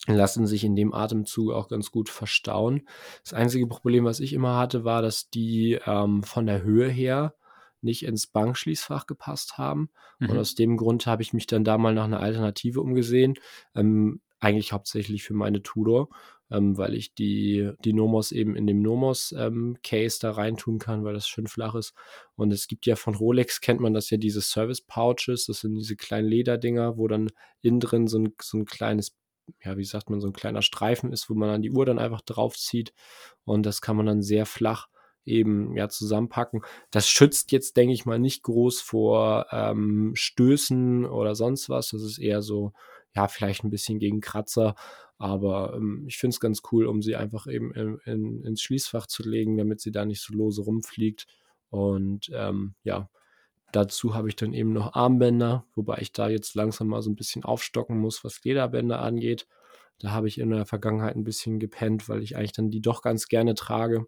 lassen 0.06 0.46
sich 0.46 0.64
in 0.64 0.76
dem 0.76 0.92
Atemzug 0.94 1.52
auch 1.52 1.68
ganz 1.68 1.90
gut 1.90 2.08
verstauen. 2.08 2.88
Das 3.22 3.32
einzige 3.32 3.66
Problem, 3.66 4.04
was 4.04 4.20
ich 4.20 4.32
immer 4.32 4.56
hatte, 4.56 4.84
war, 4.84 5.02
dass 5.02 5.30
die 5.30 5.78
ähm, 5.86 6.22
von 6.22 6.46
der 6.46 6.62
Höhe 6.62 6.88
her 6.88 7.34
nicht 7.80 8.04
ins 8.04 8.28
Bankschließfach 8.28 9.06
gepasst 9.06 9.58
haben. 9.58 9.90
Mhm. 10.18 10.30
Und 10.30 10.38
aus 10.38 10.54
dem 10.54 10.76
Grund 10.76 11.06
habe 11.06 11.22
ich 11.22 11.32
mich 11.32 11.46
dann 11.46 11.64
da 11.64 11.78
mal 11.78 11.94
nach 11.94 12.04
einer 12.04 12.20
Alternative 12.20 12.80
umgesehen. 12.80 13.34
Ähm, 13.74 14.20
eigentlich 14.38 14.72
hauptsächlich 14.72 15.22
für 15.22 15.34
meine 15.34 15.62
Tudor 15.62 16.08
ähm, 16.52 16.76
weil 16.76 16.94
ich 16.94 17.14
die, 17.14 17.70
die 17.84 17.92
Nomos 17.92 18.30
eben 18.30 18.54
in 18.56 18.66
dem 18.66 18.82
Nomos-Case 18.82 19.36
ähm, 19.42 20.18
da 20.20 20.30
reintun 20.32 20.78
kann, 20.78 21.04
weil 21.04 21.14
das 21.14 21.26
schön 21.26 21.46
flach 21.46 21.74
ist. 21.74 21.94
Und 22.36 22.52
es 22.52 22.68
gibt 22.68 22.86
ja 22.86 22.96
von 22.96 23.14
Rolex, 23.14 23.60
kennt 23.60 23.80
man 23.80 23.94
das 23.94 24.10
ja, 24.10 24.18
diese 24.18 24.42
Service-Pouches, 24.42 25.46
das 25.46 25.60
sind 25.60 25.74
diese 25.74 25.96
kleinen 25.96 26.28
Lederdinger, 26.28 26.98
wo 26.98 27.08
dann 27.08 27.30
innen 27.62 27.80
drin 27.80 28.06
so 28.06 28.18
ein, 28.18 28.34
so 28.40 28.58
ein 28.58 28.66
kleines 28.66 29.16
ja, 29.64 29.76
wie 29.76 29.84
sagt 29.84 30.08
man, 30.08 30.20
so 30.20 30.28
ein 30.28 30.32
kleiner 30.32 30.62
Streifen 30.62 31.12
ist, 31.12 31.28
wo 31.28 31.34
man 31.34 31.48
dann 31.48 31.62
die 31.62 31.72
Uhr 31.72 31.84
dann 31.84 31.98
einfach 31.98 32.20
draufzieht 32.20 32.92
und 33.44 33.66
das 33.66 33.80
kann 33.80 33.96
man 33.96 34.06
dann 34.06 34.22
sehr 34.22 34.46
flach 34.46 34.86
eben 35.24 35.76
ja 35.76 35.88
zusammenpacken. 35.88 36.62
Das 36.90 37.08
schützt 37.08 37.52
jetzt, 37.52 37.76
denke 37.76 37.92
ich 37.92 38.06
mal, 38.06 38.18
nicht 38.18 38.42
groß 38.44 38.80
vor 38.80 39.46
ähm, 39.50 40.12
Stößen 40.14 41.04
oder 41.04 41.34
sonst 41.34 41.68
was. 41.68 41.90
Das 41.90 42.02
ist 42.02 42.18
eher 42.18 42.42
so, 42.42 42.72
ja, 43.14 43.28
vielleicht 43.28 43.64
ein 43.64 43.70
bisschen 43.70 43.98
gegen 43.98 44.20
Kratzer, 44.20 44.74
aber 45.22 45.74
ähm, 45.76 46.04
ich 46.08 46.18
finde 46.18 46.34
es 46.34 46.40
ganz 46.40 46.62
cool, 46.72 46.86
um 46.86 47.00
sie 47.00 47.14
einfach 47.14 47.46
eben 47.46 47.72
in, 47.74 47.98
in, 48.06 48.42
ins 48.42 48.60
Schließfach 48.60 49.06
zu 49.06 49.22
legen, 49.22 49.56
damit 49.56 49.80
sie 49.80 49.92
da 49.92 50.04
nicht 50.04 50.20
so 50.20 50.34
lose 50.34 50.62
rumfliegt. 50.62 51.28
Und 51.70 52.28
ähm, 52.34 52.74
ja, 52.82 53.08
dazu 53.70 54.16
habe 54.16 54.28
ich 54.28 54.34
dann 54.34 54.52
eben 54.52 54.72
noch 54.72 54.94
Armbänder, 54.94 55.64
wobei 55.76 55.98
ich 56.00 56.12
da 56.12 56.28
jetzt 56.28 56.56
langsam 56.56 56.88
mal 56.88 57.02
so 57.02 57.10
ein 57.10 57.14
bisschen 57.14 57.44
aufstocken 57.44 57.98
muss, 58.00 58.24
was 58.24 58.42
Lederbänder 58.42 59.00
angeht. 59.00 59.46
Da 60.00 60.10
habe 60.10 60.26
ich 60.26 60.38
in 60.38 60.50
der 60.50 60.66
Vergangenheit 60.66 61.14
ein 61.14 61.22
bisschen 61.22 61.60
gepennt, 61.60 62.08
weil 62.08 62.20
ich 62.22 62.36
eigentlich 62.36 62.52
dann 62.52 62.70
die 62.70 62.80
doch 62.80 63.00
ganz 63.00 63.28
gerne 63.28 63.54
trage 63.54 64.06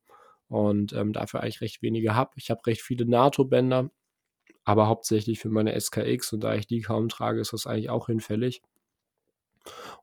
und 0.49 0.95
ähm, 0.95 1.13
dafür 1.13 1.43
eigentlich 1.43 1.61
recht 1.61 1.81
wenige 1.81 2.17
habe. 2.17 2.33
Ich 2.39 2.51
habe 2.51 2.67
recht 2.67 2.83
viele 2.83 3.07
NATO-Bänder, 3.07 3.89
aber 4.65 4.89
hauptsächlich 4.89 5.39
für 5.39 5.49
meine 5.49 5.79
SKX 5.79 6.33
und 6.33 6.41
da 6.41 6.57
ich 6.57 6.67
die 6.67 6.81
kaum 6.81 7.09
trage, 7.09 7.41
ist 7.41 7.53
das 7.53 7.69
eigentlich 7.69 7.91
auch 7.91 8.07
hinfällig 8.07 8.63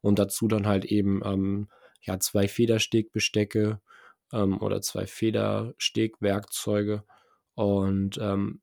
und 0.02 0.20
dazu 0.20 0.48
dann 0.48 0.68
halt 0.68 0.86
eben 0.86 1.22
ähm, 1.24 1.70
ja, 2.02 2.20
zwei 2.20 2.48
Federstegbestecke 2.48 3.80
ähm, 4.34 4.62
oder 4.62 4.82
zwei 4.82 5.06
Federstegwerkzeuge. 5.08 7.04
Und 7.56 8.18
ähm, 8.22 8.62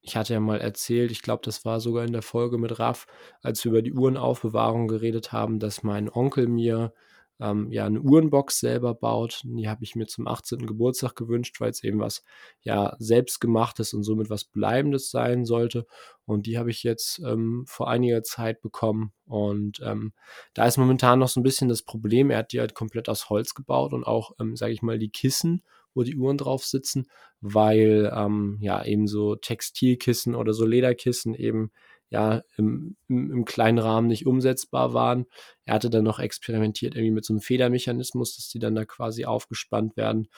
ich 0.00 0.16
hatte 0.16 0.34
ja 0.34 0.40
mal 0.40 0.60
erzählt, 0.60 1.10
ich 1.10 1.22
glaube, 1.22 1.42
das 1.44 1.64
war 1.64 1.80
sogar 1.80 2.04
in 2.04 2.12
der 2.12 2.22
Folge 2.22 2.58
mit 2.58 2.78
Raff, 2.78 3.06
als 3.42 3.64
wir 3.64 3.70
über 3.72 3.82
die 3.82 3.92
Uhrenaufbewahrung 3.92 4.88
geredet 4.88 5.32
haben, 5.32 5.58
dass 5.58 5.82
mein 5.82 6.08
Onkel 6.08 6.46
mir 6.46 6.92
ähm, 7.40 7.70
ja 7.70 7.86
eine 7.86 8.00
Uhrenbox 8.00 8.60
selber 8.60 8.94
baut. 8.94 9.42
Die 9.44 9.68
habe 9.68 9.84
ich 9.84 9.94
mir 9.94 10.06
zum 10.06 10.26
18. 10.26 10.66
Geburtstag 10.66 11.14
gewünscht, 11.16 11.60
weil 11.60 11.70
es 11.70 11.84
eben 11.84 12.00
was 12.00 12.22
ja 12.60 12.96
selbstgemachtes 12.98 13.94
und 13.94 14.02
somit 14.02 14.30
was 14.30 14.44
Bleibendes 14.44 15.10
sein 15.10 15.44
sollte. 15.44 15.86
Und 16.24 16.46
die 16.46 16.58
habe 16.58 16.70
ich 16.70 16.82
jetzt 16.82 17.20
ähm, 17.20 17.64
vor 17.66 17.88
einiger 17.88 18.22
Zeit 18.22 18.60
bekommen. 18.60 19.12
Und 19.24 19.80
ähm, 19.82 20.12
da 20.54 20.66
ist 20.66 20.76
momentan 20.78 21.18
noch 21.18 21.28
so 21.28 21.40
ein 21.40 21.44
bisschen 21.44 21.68
das 21.68 21.82
Problem, 21.82 22.30
er 22.30 22.38
hat 22.38 22.52
die 22.52 22.60
halt 22.60 22.74
komplett 22.74 23.08
aus 23.08 23.30
Holz 23.30 23.54
gebaut 23.54 23.92
und 23.92 24.04
auch, 24.04 24.32
ähm, 24.40 24.56
sage 24.56 24.72
ich 24.72 24.82
mal, 24.82 24.98
die 24.98 25.10
Kissen, 25.10 25.62
wo 25.94 26.02
die 26.02 26.16
Uhren 26.16 26.38
drauf 26.38 26.64
sitzen, 26.64 27.06
weil 27.40 28.12
ähm, 28.14 28.58
ja 28.60 28.84
eben 28.84 29.06
so 29.06 29.36
Textilkissen 29.36 30.34
oder 30.34 30.52
so 30.52 30.66
Lederkissen 30.66 31.34
eben 31.34 31.70
ja 32.10 32.42
im, 32.56 32.96
im, 33.08 33.30
im, 33.30 33.44
kleinen 33.44 33.78
Rahmen 33.78 34.08
nicht 34.08 34.26
umsetzbar 34.26 34.94
waren. 34.94 35.26
Er 35.64 35.74
hatte 35.74 35.90
dann 35.90 36.04
noch 36.04 36.18
experimentiert 36.18 36.94
irgendwie 36.94 37.12
mit 37.12 37.24
so 37.24 37.32
einem 37.34 37.40
Federmechanismus, 37.40 38.36
dass 38.36 38.48
die 38.48 38.58
dann 38.58 38.74
da 38.74 38.84
quasi 38.84 39.24
aufgespannt 39.24 39.96
werden. 39.96 40.28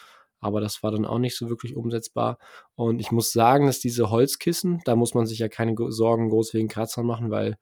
Aber 0.40 0.60
das 0.60 0.82
war 0.82 0.90
dann 0.90 1.04
auch 1.04 1.18
nicht 1.18 1.36
so 1.36 1.48
wirklich 1.50 1.76
umsetzbar. 1.76 2.38
Und 2.74 3.00
ich 3.00 3.12
muss 3.12 3.32
sagen, 3.32 3.66
dass 3.66 3.78
diese 3.78 4.10
Holzkissen, 4.10 4.80
da 4.84 4.96
muss 4.96 5.14
man 5.14 5.26
sich 5.26 5.38
ja 5.38 5.48
keine 5.48 5.74
Sorgen 5.90 6.30
groß 6.30 6.54
wegen 6.54 6.68
Kratzern 6.68 7.06
machen, 7.06 7.30
weil 7.30 7.56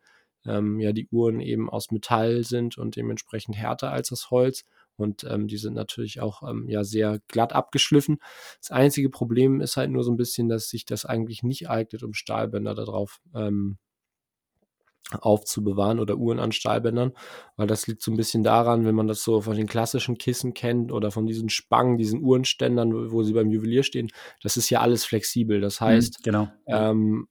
ähm, 0.47 0.81
ja 0.81 0.93
die 0.93 1.09
Uhren 1.11 1.41
eben 1.41 1.69
aus 1.69 1.91
Metall 1.91 2.45
sind 2.45 2.79
und 2.79 2.97
dementsprechend 2.97 3.57
härter 3.57 3.93
als 3.93 4.09
das 4.11 4.31
Holz. 4.31 4.65
Und 4.97 5.25
ähm, 5.25 5.47
die 5.47 5.59
sind 5.59 5.75
natürlich 5.75 6.21
auch 6.21 6.43
ähm, 6.49 6.69
ja 6.69 6.83
sehr 6.85 7.21
glatt 7.29 7.53
abgeschliffen. 7.53 8.19
Das 8.61 8.71
einzige 8.71 9.11
Problem 9.11 9.61
ist 9.61 9.77
halt 9.77 9.91
nur 9.91 10.03
so 10.03 10.11
ein 10.11 10.17
bisschen, 10.17 10.49
dass 10.49 10.69
sich 10.69 10.85
das 10.85 11.05
eigentlich 11.05 11.43
nicht 11.43 11.69
eignet, 11.69 12.03
um 12.03 12.15
Stahlbänder 12.15 12.75
darauf 12.75 13.21
ähm, 13.35 13.79
aufzubewahren 15.13 16.01
oder 16.01 16.17
Uhren 16.17 16.39
an 16.39 16.53
Stahlbändern, 16.53 17.13
weil 17.57 17.67
das 17.67 17.87
liegt 17.87 18.03
so 18.03 18.11
ein 18.11 18.17
bisschen 18.17 18.43
daran, 18.43 18.85
wenn 18.85 18.95
man 18.95 19.09
das 19.09 19.23
so 19.23 19.41
von 19.41 19.57
den 19.57 19.67
klassischen 19.67 20.19
Kissen 20.19 20.53
kennt 20.55 20.93
oder 20.93 21.11
von 21.11 21.27
diesen 21.27 21.49
Spangen, 21.49 21.97
diesen 21.97 22.23
Uhrenständern, 22.23 23.11
wo, 23.11 23.23
sie 23.23 23.33
beim 23.33 23.51
Juwelier 23.51 23.83
stehen, 23.83 24.11
das 24.43 24.57
ist 24.57 24.69
ja 24.71 24.81
alles 24.81 25.05
flexibel. 25.05 25.61
Das 25.61 25.81
mhm, 25.81 25.85
heißt, 25.87 26.23
genau. 26.23 26.49
ähm, 26.67 27.29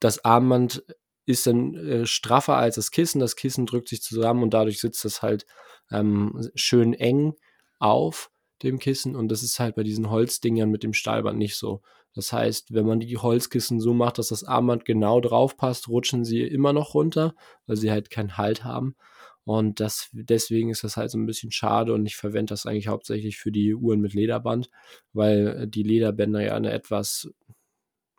das 0.00 0.24
Armband 0.24 0.82
ist 1.26 1.46
dann 1.46 1.74
äh, 1.74 2.06
straffer 2.06 2.56
als 2.56 2.76
das 2.76 2.90
Kissen, 2.90 3.20
das 3.20 3.36
Kissen 3.36 3.66
drückt 3.66 3.88
sich 3.88 4.00
zusammen 4.00 4.42
und 4.42 4.54
dadurch 4.54 4.80
sitzt 4.80 5.04
das 5.04 5.20
halt 5.20 5.44
ähm, 5.90 6.48
schön 6.54 6.94
eng 6.94 7.34
auf 7.78 8.30
dem 8.62 8.78
Kissen 8.78 9.14
und 9.14 9.28
das 9.28 9.42
ist 9.42 9.60
halt 9.60 9.76
bei 9.76 9.82
diesen 9.82 10.10
Holzdingern 10.10 10.70
mit 10.70 10.82
dem 10.82 10.94
Stahlband 10.94 11.38
nicht 11.38 11.56
so. 11.56 11.82
Das 12.18 12.32
heißt, 12.32 12.74
wenn 12.74 12.84
man 12.84 12.98
die 12.98 13.16
Holzkissen 13.16 13.78
so 13.78 13.94
macht, 13.94 14.18
dass 14.18 14.30
das 14.30 14.42
Armband 14.42 14.84
genau 14.84 15.20
drauf 15.20 15.56
passt, 15.56 15.86
rutschen 15.86 16.24
sie 16.24 16.42
immer 16.42 16.72
noch 16.72 16.94
runter, 16.94 17.36
weil 17.68 17.76
sie 17.76 17.92
halt 17.92 18.10
keinen 18.10 18.36
Halt 18.36 18.64
haben. 18.64 18.96
Und 19.44 19.78
das, 19.78 20.08
deswegen 20.10 20.68
ist 20.68 20.82
das 20.82 20.96
halt 20.96 21.12
so 21.12 21.18
ein 21.18 21.26
bisschen 21.26 21.52
schade 21.52 21.94
und 21.94 22.04
ich 22.06 22.16
verwende 22.16 22.50
das 22.50 22.66
eigentlich 22.66 22.88
hauptsächlich 22.88 23.38
für 23.38 23.52
die 23.52 23.72
Uhren 23.72 24.00
mit 24.00 24.14
Lederband, 24.14 24.68
weil 25.12 25.68
die 25.68 25.84
Lederbänder 25.84 26.40
ja 26.40 26.56
eine 26.56 26.72
etwas, 26.72 27.30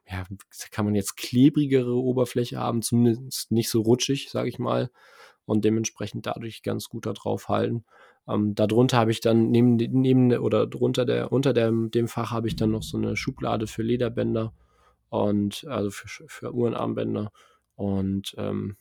ja, 0.09 0.25
kann 0.71 0.85
man 0.85 0.95
jetzt 0.95 1.17
klebrigere 1.17 1.95
Oberfläche 1.95 2.57
haben, 2.57 2.81
zumindest 2.81 3.51
nicht 3.51 3.67
so 3.67 3.81
rutschig, 3.81 4.29
sage 4.29 4.47
ich 4.47 4.59
mal 4.59 4.91
und 5.43 5.65
dementsprechend 5.65 6.25
dadurch 6.25 6.63
ganz 6.63 6.87
gut 6.87 7.05
da 7.05 7.11
drauf 7.11 7.49
halten. 7.49 7.83
Ähm, 8.29 8.53
darunter 8.53 8.97
habe 8.97 9.11
ich 9.11 9.21
dann 9.21 9.49
neben, 9.49 9.75
neben 9.75 10.31
oder 10.37 10.67
drunter 10.67 11.05
der, 11.05 11.31
unter 11.31 11.53
dem, 11.53 11.89
dem 11.91 12.07
Fach 12.07 12.31
habe 12.31 12.47
ich 12.47 12.55
dann 12.55 12.71
noch 12.71 12.83
so 12.83 12.97
eine 12.97 13.15
Schublade 13.15 13.65
für 13.65 13.81
Lederbänder 13.81 14.53
und 15.09 15.65
also 15.67 15.89
für, 15.89 16.27
für 16.27 16.53
Uhrenarmbänder. 16.53 17.31
Und 17.75 18.35
ähm, 18.37 18.77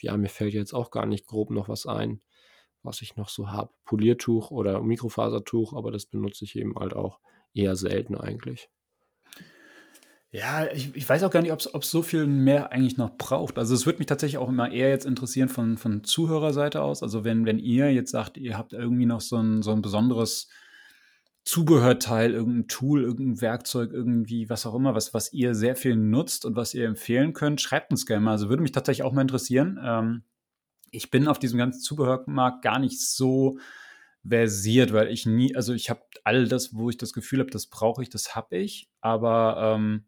ja, 0.00 0.16
mir 0.16 0.28
fällt 0.28 0.54
jetzt 0.54 0.74
auch 0.74 0.90
gar 0.90 1.06
nicht 1.06 1.26
grob 1.26 1.50
noch 1.50 1.68
was 1.68 1.86
ein, 1.86 2.20
was 2.82 3.02
ich 3.02 3.16
noch 3.16 3.28
so 3.28 3.50
habe. 3.50 3.72
Poliertuch 3.84 4.50
oder 4.50 4.82
Mikrofasertuch, 4.82 5.74
aber 5.74 5.92
das 5.92 6.06
benutze 6.06 6.44
ich 6.44 6.56
eben 6.56 6.74
halt 6.76 6.94
auch 6.94 7.20
eher 7.54 7.76
selten 7.76 8.16
eigentlich. 8.16 8.68
Ja, 10.30 10.66
ich, 10.70 10.94
ich 10.94 11.08
weiß 11.08 11.22
auch 11.22 11.30
gar 11.30 11.40
nicht, 11.40 11.52
ob 11.52 11.82
es 11.82 11.90
so 11.90 12.02
viel 12.02 12.26
mehr 12.26 12.70
eigentlich 12.70 12.98
noch 12.98 13.16
braucht. 13.16 13.56
Also 13.58 13.74
es 13.74 13.86
würde 13.86 13.98
mich 13.98 14.06
tatsächlich 14.06 14.36
auch 14.36 14.50
immer 14.50 14.70
eher 14.70 14.90
jetzt 14.90 15.06
interessieren 15.06 15.48
von, 15.48 15.78
von 15.78 16.04
Zuhörerseite 16.04 16.82
aus. 16.82 17.02
Also 17.02 17.24
wenn, 17.24 17.46
wenn 17.46 17.58
ihr 17.58 17.92
jetzt 17.94 18.10
sagt, 18.10 18.36
ihr 18.36 18.58
habt 18.58 18.74
irgendwie 18.74 19.06
noch 19.06 19.22
so 19.22 19.36
ein, 19.36 19.62
so 19.62 19.72
ein 19.72 19.80
besonderes 19.80 20.48
Zubehörteil, 21.44 22.34
irgendein 22.34 22.68
Tool, 22.68 23.04
irgendein 23.04 23.40
Werkzeug, 23.40 23.90
irgendwie 23.90 24.50
was 24.50 24.66
auch 24.66 24.74
immer, 24.74 24.94
was, 24.94 25.14
was 25.14 25.32
ihr 25.32 25.54
sehr 25.54 25.76
viel 25.76 25.96
nutzt 25.96 26.44
und 26.44 26.56
was 26.56 26.74
ihr 26.74 26.84
empfehlen 26.86 27.32
könnt, 27.32 27.62
schreibt 27.62 27.90
uns 27.90 28.04
gerne 28.04 28.22
mal. 28.22 28.32
Also 28.32 28.50
würde 28.50 28.62
mich 28.62 28.72
tatsächlich 28.72 29.04
auch 29.04 29.14
mal 29.14 29.22
interessieren. 29.22 29.80
Ähm, 29.82 30.24
ich 30.90 31.10
bin 31.10 31.26
auf 31.26 31.38
diesem 31.38 31.58
ganzen 31.58 31.80
Zubehörmarkt 31.80 32.60
gar 32.62 32.78
nicht 32.78 33.00
so 33.00 33.58
versiert, 34.26 34.92
weil 34.92 35.08
ich 35.08 35.24
nie, 35.24 35.56
also 35.56 35.72
ich 35.72 35.88
habe 35.88 36.02
all 36.22 36.48
das, 36.48 36.74
wo 36.74 36.90
ich 36.90 36.98
das 36.98 37.14
Gefühl 37.14 37.40
habe, 37.40 37.50
das 37.50 37.66
brauche 37.66 38.02
ich, 38.02 38.10
das 38.10 38.36
habe 38.36 38.58
ich, 38.58 38.90
aber 39.00 39.74
ähm, 39.76 40.04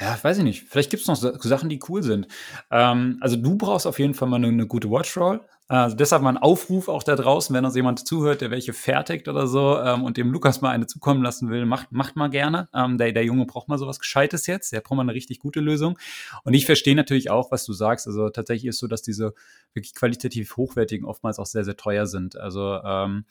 ja, 0.00 0.18
weiß 0.20 0.38
ich 0.38 0.44
nicht. 0.44 0.64
Vielleicht 0.68 0.90
gibt 0.90 1.02
es 1.02 1.08
noch 1.08 1.16
Sachen, 1.16 1.68
die 1.68 1.80
cool 1.88 2.02
sind. 2.02 2.26
Ähm, 2.70 3.18
also 3.20 3.36
du 3.36 3.56
brauchst 3.56 3.86
auf 3.86 3.98
jeden 3.98 4.14
Fall 4.14 4.28
mal 4.28 4.36
eine, 4.36 4.48
eine 4.48 4.66
gute 4.66 4.90
Watchroll. 4.90 5.40
Also 5.66 5.96
deshalb 5.96 6.22
mal 6.22 6.28
ein 6.30 6.36
Aufruf 6.36 6.88
auch 6.88 7.02
da 7.02 7.16
draußen, 7.16 7.54
wenn 7.54 7.64
uns 7.64 7.74
jemand 7.74 8.06
zuhört, 8.06 8.42
der 8.42 8.50
welche 8.50 8.74
fertigt 8.74 9.28
oder 9.28 9.46
so 9.46 9.78
ähm, 9.78 10.04
und 10.04 10.18
dem 10.18 10.30
Lukas 10.30 10.60
mal 10.60 10.70
eine 10.70 10.86
zukommen 10.86 11.22
lassen 11.22 11.48
will, 11.48 11.64
macht, 11.64 11.90
macht 11.90 12.16
mal 12.16 12.28
gerne. 12.28 12.68
Ähm, 12.74 12.98
der, 12.98 13.12
der 13.12 13.24
Junge 13.24 13.46
braucht 13.46 13.68
mal 13.68 13.78
sowas 13.78 13.98
Gescheites 13.98 14.46
jetzt. 14.46 14.72
Der 14.72 14.82
braucht 14.82 14.96
mal 14.96 15.02
eine 15.02 15.14
richtig 15.14 15.38
gute 15.38 15.60
Lösung. 15.60 15.98
Und 16.42 16.52
ich 16.52 16.66
verstehe 16.66 16.94
natürlich 16.94 17.30
auch, 17.30 17.50
was 17.50 17.64
du 17.64 17.72
sagst. 17.72 18.06
Also 18.06 18.28
tatsächlich 18.28 18.68
ist 18.68 18.78
so, 18.78 18.88
dass 18.88 19.00
diese 19.00 19.32
wirklich 19.72 19.94
qualitativ 19.94 20.56
hochwertigen 20.58 21.06
oftmals 21.06 21.38
auch 21.38 21.46
sehr, 21.46 21.64
sehr 21.64 21.78
teuer 21.78 22.06
sind. 22.06 22.36
Also 22.36 22.80
ähm, 22.84 23.24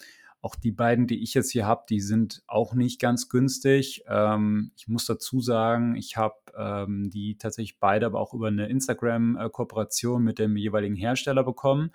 auch 0.43 0.56
die 0.56 0.71
beiden, 0.71 1.08
die 1.08 1.23
ich 1.23 1.34
jetzt 1.34 1.51
hier 1.51 1.65
habe, 1.65 1.86
die 1.89 2.01
sind 2.01 2.43
auch 2.47 2.73
nicht 2.73 2.99
ganz 2.99 3.29
günstig. 3.29 4.03
Ähm, 4.08 4.71
ich 4.75 4.89
muss 4.89 5.06
dazu 5.06 5.39
sagen, 5.39 5.95
ich 5.95 6.17
habe 6.17 6.36
ähm, 6.58 7.10
die 7.10 7.38
tatsächlich 7.38 7.79
beide 7.79 8.06
aber 8.06 8.19
auch 8.19 8.34
über 8.34 8.49
eine 8.49 8.67
Instagram-Kooperation 8.67 10.21
mit 10.21 10.39
dem 10.39 10.58
jeweiligen 10.58 10.97
Hersteller 10.97 11.45
bekommen. 11.45 11.91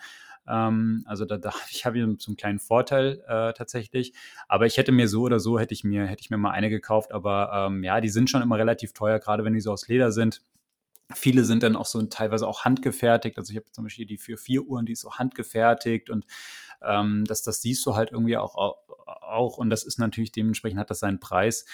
Ähm, 0.49 1.05
also 1.05 1.27
da, 1.27 1.37
da 1.37 1.53
ich 1.71 1.85
habe 1.85 1.99
hier 1.99 2.17
so 2.19 2.31
einen 2.31 2.39
kleinen 2.39 2.59
Vorteil 2.59 3.23
äh, 3.29 3.53
tatsächlich. 3.53 4.15
Aber 4.49 4.65
ich 4.65 4.79
hätte 4.79 4.93
mir 4.93 5.09
so 5.09 5.23
oder 5.23 5.41
so 5.41 5.59
hätte 5.59 5.75
ich 5.75 5.85
mir 5.85 6.07
hätte 6.07 6.23
ich 6.23 6.31
mir 6.31 6.39
mal 6.39 6.53
eine 6.53 6.71
gekauft. 6.71 7.13
Aber 7.13 7.51
ähm, 7.53 7.85
ja, 7.85 8.01
die 8.01 8.09
sind 8.09 8.31
schon 8.31 8.41
immer 8.41 8.57
relativ 8.57 8.95
teuer, 8.95 9.19
gerade 9.19 9.45
wenn 9.45 9.53
die 9.53 9.61
so 9.61 9.73
aus 9.73 9.89
Leder 9.89 10.11
sind. 10.11 10.41
Viele 11.15 11.45
sind 11.45 11.63
dann 11.63 11.77
auch 11.77 11.87
so 11.87 12.03
teilweise 12.03 12.47
auch 12.47 12.65
handgefertigt. 12.65 13.39
Also 13.39 13.53
ich 13.53 13.57
habe 13.59 13.71
zum 13.73 13.85
Beispiel 13.85 14.07
die 14.07 14.19
für 14.19 14.37
vier 14.37 14.65
Uhren, 14.65 14.87
die 14.87 14.93
ist 14.93 15.01
so 15.01 15.13
handgefertigt 15.13 16.11
und 16.11 16.27
ähm, 16.83 17.25
das, 17.27 17.43
das 17.43 17.63
siehst 17.63 17.85
du 17.87 17.95
halt 17.95 18.13
irgendwie 18.13 18.37
auch, 18.37 18.57
auch 18.57 19.59
und 19.59 19.71
das 19.71 19.85
ist 19.85 19.99
natürlich 19.99 20.33
dementsprechend 20.33 20.79
hat 20.79 20.91
das 20.91 21.01
seinen 21.01 21.21
Preis. 21.21 21.65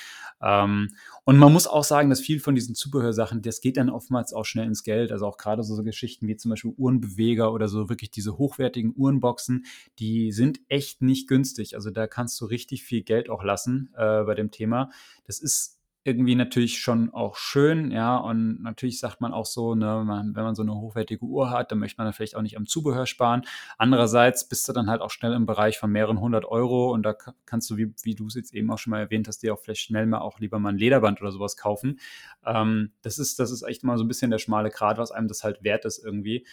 Ähm, 0.43 0.95
und 1.25 1.39
man 1.39 1.53
muss 1.53 1.67
auch 1.67 1.85
sagen, 1.85 2.11
dass 2.11 2.21
viel 2.21 2.41
von 2.41 2.55
diesen 2.55 2.75
Zubehörsachen, 2.75 3.43
das 3.43 3.61
geht 3.61 3.77
dann 3.77 3.91
oftmals 3.91 4.33
auch 4.33 4.45
schnell 4.45 4.67
ins 4.67 4.85
Geld. 4.85 5.13
Also 5.13 5.27
auch 5.27 5.39
gerade 5.39 5.63
so, 5.63 5.75
so 5.75 5.83
Geschichten 5.83 6.29
wie 6.29 6.37
zum 6.37 6.51
Beispiel 6.51 6.75
Uhrenbeweger 6.77 7.53
oder 7.53 7.69
so 7.69 7.89
wirklich 7.89 8.11
diese 8.11 8.39
hochwertigen 8.39 8.95
Uhrenboxen, 8.97 9.65
die 9.99 10.33
sind 10.33 10.61
echt 10.69 11.03
nicht 11.03 11.29
günstig. 11.29 11.75
Also 11.75 11.91
da 11.91 12.07
kannst 12.07 12.41
du 12.41 12.47
richtig 12.47 12.85
viel 12.85 13.03
Geld 13.03 13.31
auch 13.31 13.43
lassen 13.43 13.91
äh, 13.97 14.23
bei 14.25 14.35
dem 14.35 14.51
Thema. 14.51 14.91
Das 15.27 15.41
ist 15.41 15.74
irgendwie 16.05 16.35
natürlich 16.35 16.81
schon 16.81 17.09
auch 17.15 17.37
schön, 17.37 17.91
ja, 17.91 18.19
und 18.19 18.63
natürlich 18.63 18.99
sagt 18.99 19.23
man 19.23 19.33
auch 19.33 19.47
so, 19.47 19.75
ne, 19.75 20.05
wenn 20.35 20.45
man 20.45 20.55
so 20.55 20.63
eine 20.63 20.75
hochwertige 20.75 21.25
Uhr 21.25 21.51
hat, 21.51 21.73
dann 21.73 21.79
möchte 21.79 21.99
man 21.99 22.07
dann 22.07 22.13
vielleicht 22.13 22.37
auch 22.37 22.43
nicht 22.43 22.59
am 22.59 22.67
Zubehör 22.67 23.07
sparen. 23.07 23.43
Andererseits 23.79 24.47
bist 24.47 24.69
du 24.69 24.75
dann 24.75 24.91
halt 24.91 25.01
auch 25.01 25.11
schnell 25.11 25.33
im 25.33 25.47
Bereich 25.47 25.79
von 25.79 25.91
mehreren 25.91 26.21
hundert 26.21 26.45
Euro 26.45 26.93
und 26.93 27.05
da 27.05 27.15
kannst 27.47 27.71
du, 27.71 27.79
wie, 27.79 27.95
wie 28.03 28.15
du 28.15 28.27
es 28.27 28.35
jetzt 28.35 28.53
eben 28.53 28.71
auch 28.71 28.79
schon 28.79 28.91
mal 28.91 29.01
erwähnt 29.01 29.29
hast, 29.29 29.43
dir 29.43 29.55
auch 29.55 29.61
vielleicht 29.61 29.81
schnell 29.81 30.05
mal 30.07 30.19
auch 30.19 30.41
lieber 30.41 30.59
mal 30.59 30.71
ein 30.71 30.79
Lederband 30.79 31.23
oder 31.23 31.33
sowas 31.33 31.57
kaufen. 31.57 31.99
Ähm, 32.45 32.93
das 33.01 33.19
ist, 33.19 33.39
das 33.39 33.51
ist 33.51 33.63
echt 33.63 33.83
mal 33.83 33.97
so 33.97 34.05
ein 34.05 34.09
bisschen 34.09 34.31
der 34.31 34.39
schmale 34.39 34.69
Grat, 34.69 34.99
was 34.99 35.11
einem 35.11 35.29
das 35.29 35.43
halt 35.43 35.65
wert 35.65 35.87
ist 35.87 36.05
irgendwie. 36.05 36.47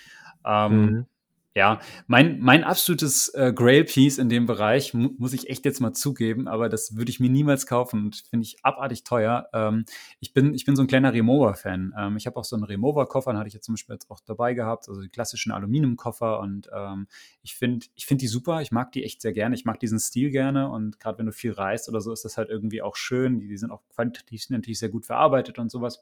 Ähm, 0.46 0.82
mhm. 0.82 1.06
Ja, 1.54 1.82
mein, 2.08 2.40
mein 2.40 2.64
absolutes 2.64 3.28
äh, 3.34 3.52
Grail-Piece 3.54 4.20
in 4.20 4.30
dem 4.30 4.46
Bereich, 4.46 4.94
mu 4.94 5.10
muss 5.18 5.34
ich 5.34 5.50
echt 5.50 5.66
jetzt 5.66 5.82
mal 5.82 5.92
zugeben, 5.92 6.48
aber 6.48 6.70
das 6.70 6.96
würde 6.96 7.12
ich 7.12 7.20
mir 7.20 7.30
niemals 7.30 7.68
kaufen 7.68 8.06
und 8.06 8.16
finde 8.30 8.46
ich 8.46 8.64
abartig 8.64 9.04
teuer. 9.04 9.50
Ähm, 9.52 9.84
ich, 10.22 10.34
bin, 10.34 10.54
ich 10.54 10.64
bin 10.64 10.78
so 10.78 10.82
ein 10.82 10.88
kleiner 10.88 11.12
Remover-Fan. 11.12 11.94
Ähm, 11.98 12.16
ich 12.16 12.26
habe 12.26 12.38
auch 12.38 12.46
so 12.46 12.56
einen 12.56 12.64
Remover-Koffer, 12.64 13.34
den 13.34 13.38
hatte 13.38 13.50
ich 13.50 13.54
jetzt 13.54 13.66
zum 13.66 13.74
Beispiel 13.76 13.96
jetzt 13.96 14.10
auch 14.10 14.22
dabei 14.26 14.54
gehabt, 14.54 14.88
also 14.88 15.02
die 15.02 15.10
klassischen 15.10 15.52
Aluminium-Koffer 15.52 16.40
und 16.40 16.70
ähm, 16.74 17.08
ich 17.44 17.56
finde 17.56 17.86
ich 17.96 18.06
find 18.06 18.22
die 18.22 18.28
super, 18.28 18.62
ich 18.62 18.72
mag 18.72 18.94
die 18.94 19.04
echt 19.04 19.22
sehr 19.22 19.34
gerne, 19.34 19.54
ich 19.54 19.66
mag 19.66 19.78
diesen 19.78 20.00
Stil 20.00 20.32
gerne 20.32 20.70
und 20.70 21.02
gerade 21.02 21.18
wenn 21.20 21.26
du 21.26 21.34
viel 21.34 21.52
reist 21.52 21.90
oder 21.90 22.00
so, 22.00 22.14
ist 22.14 22.24
das 22.24 22.38
halt 22.38 22.48
irgendwie 22.50 22.82
auch 22.82 22.96
schön. 22.96 23.40
Die, 23.40 23.50
die 23.50 23.58
sind 23.58 23.72
auch 23.72 23.82
qualitativ 23.94 24.50
natürlich 24.52 24.80
sehr 24.80 24.88
gut 24.90 25.06
verarbeitet 25.06 25.60
und 25.60 25.70
sowas. 25.70 26.02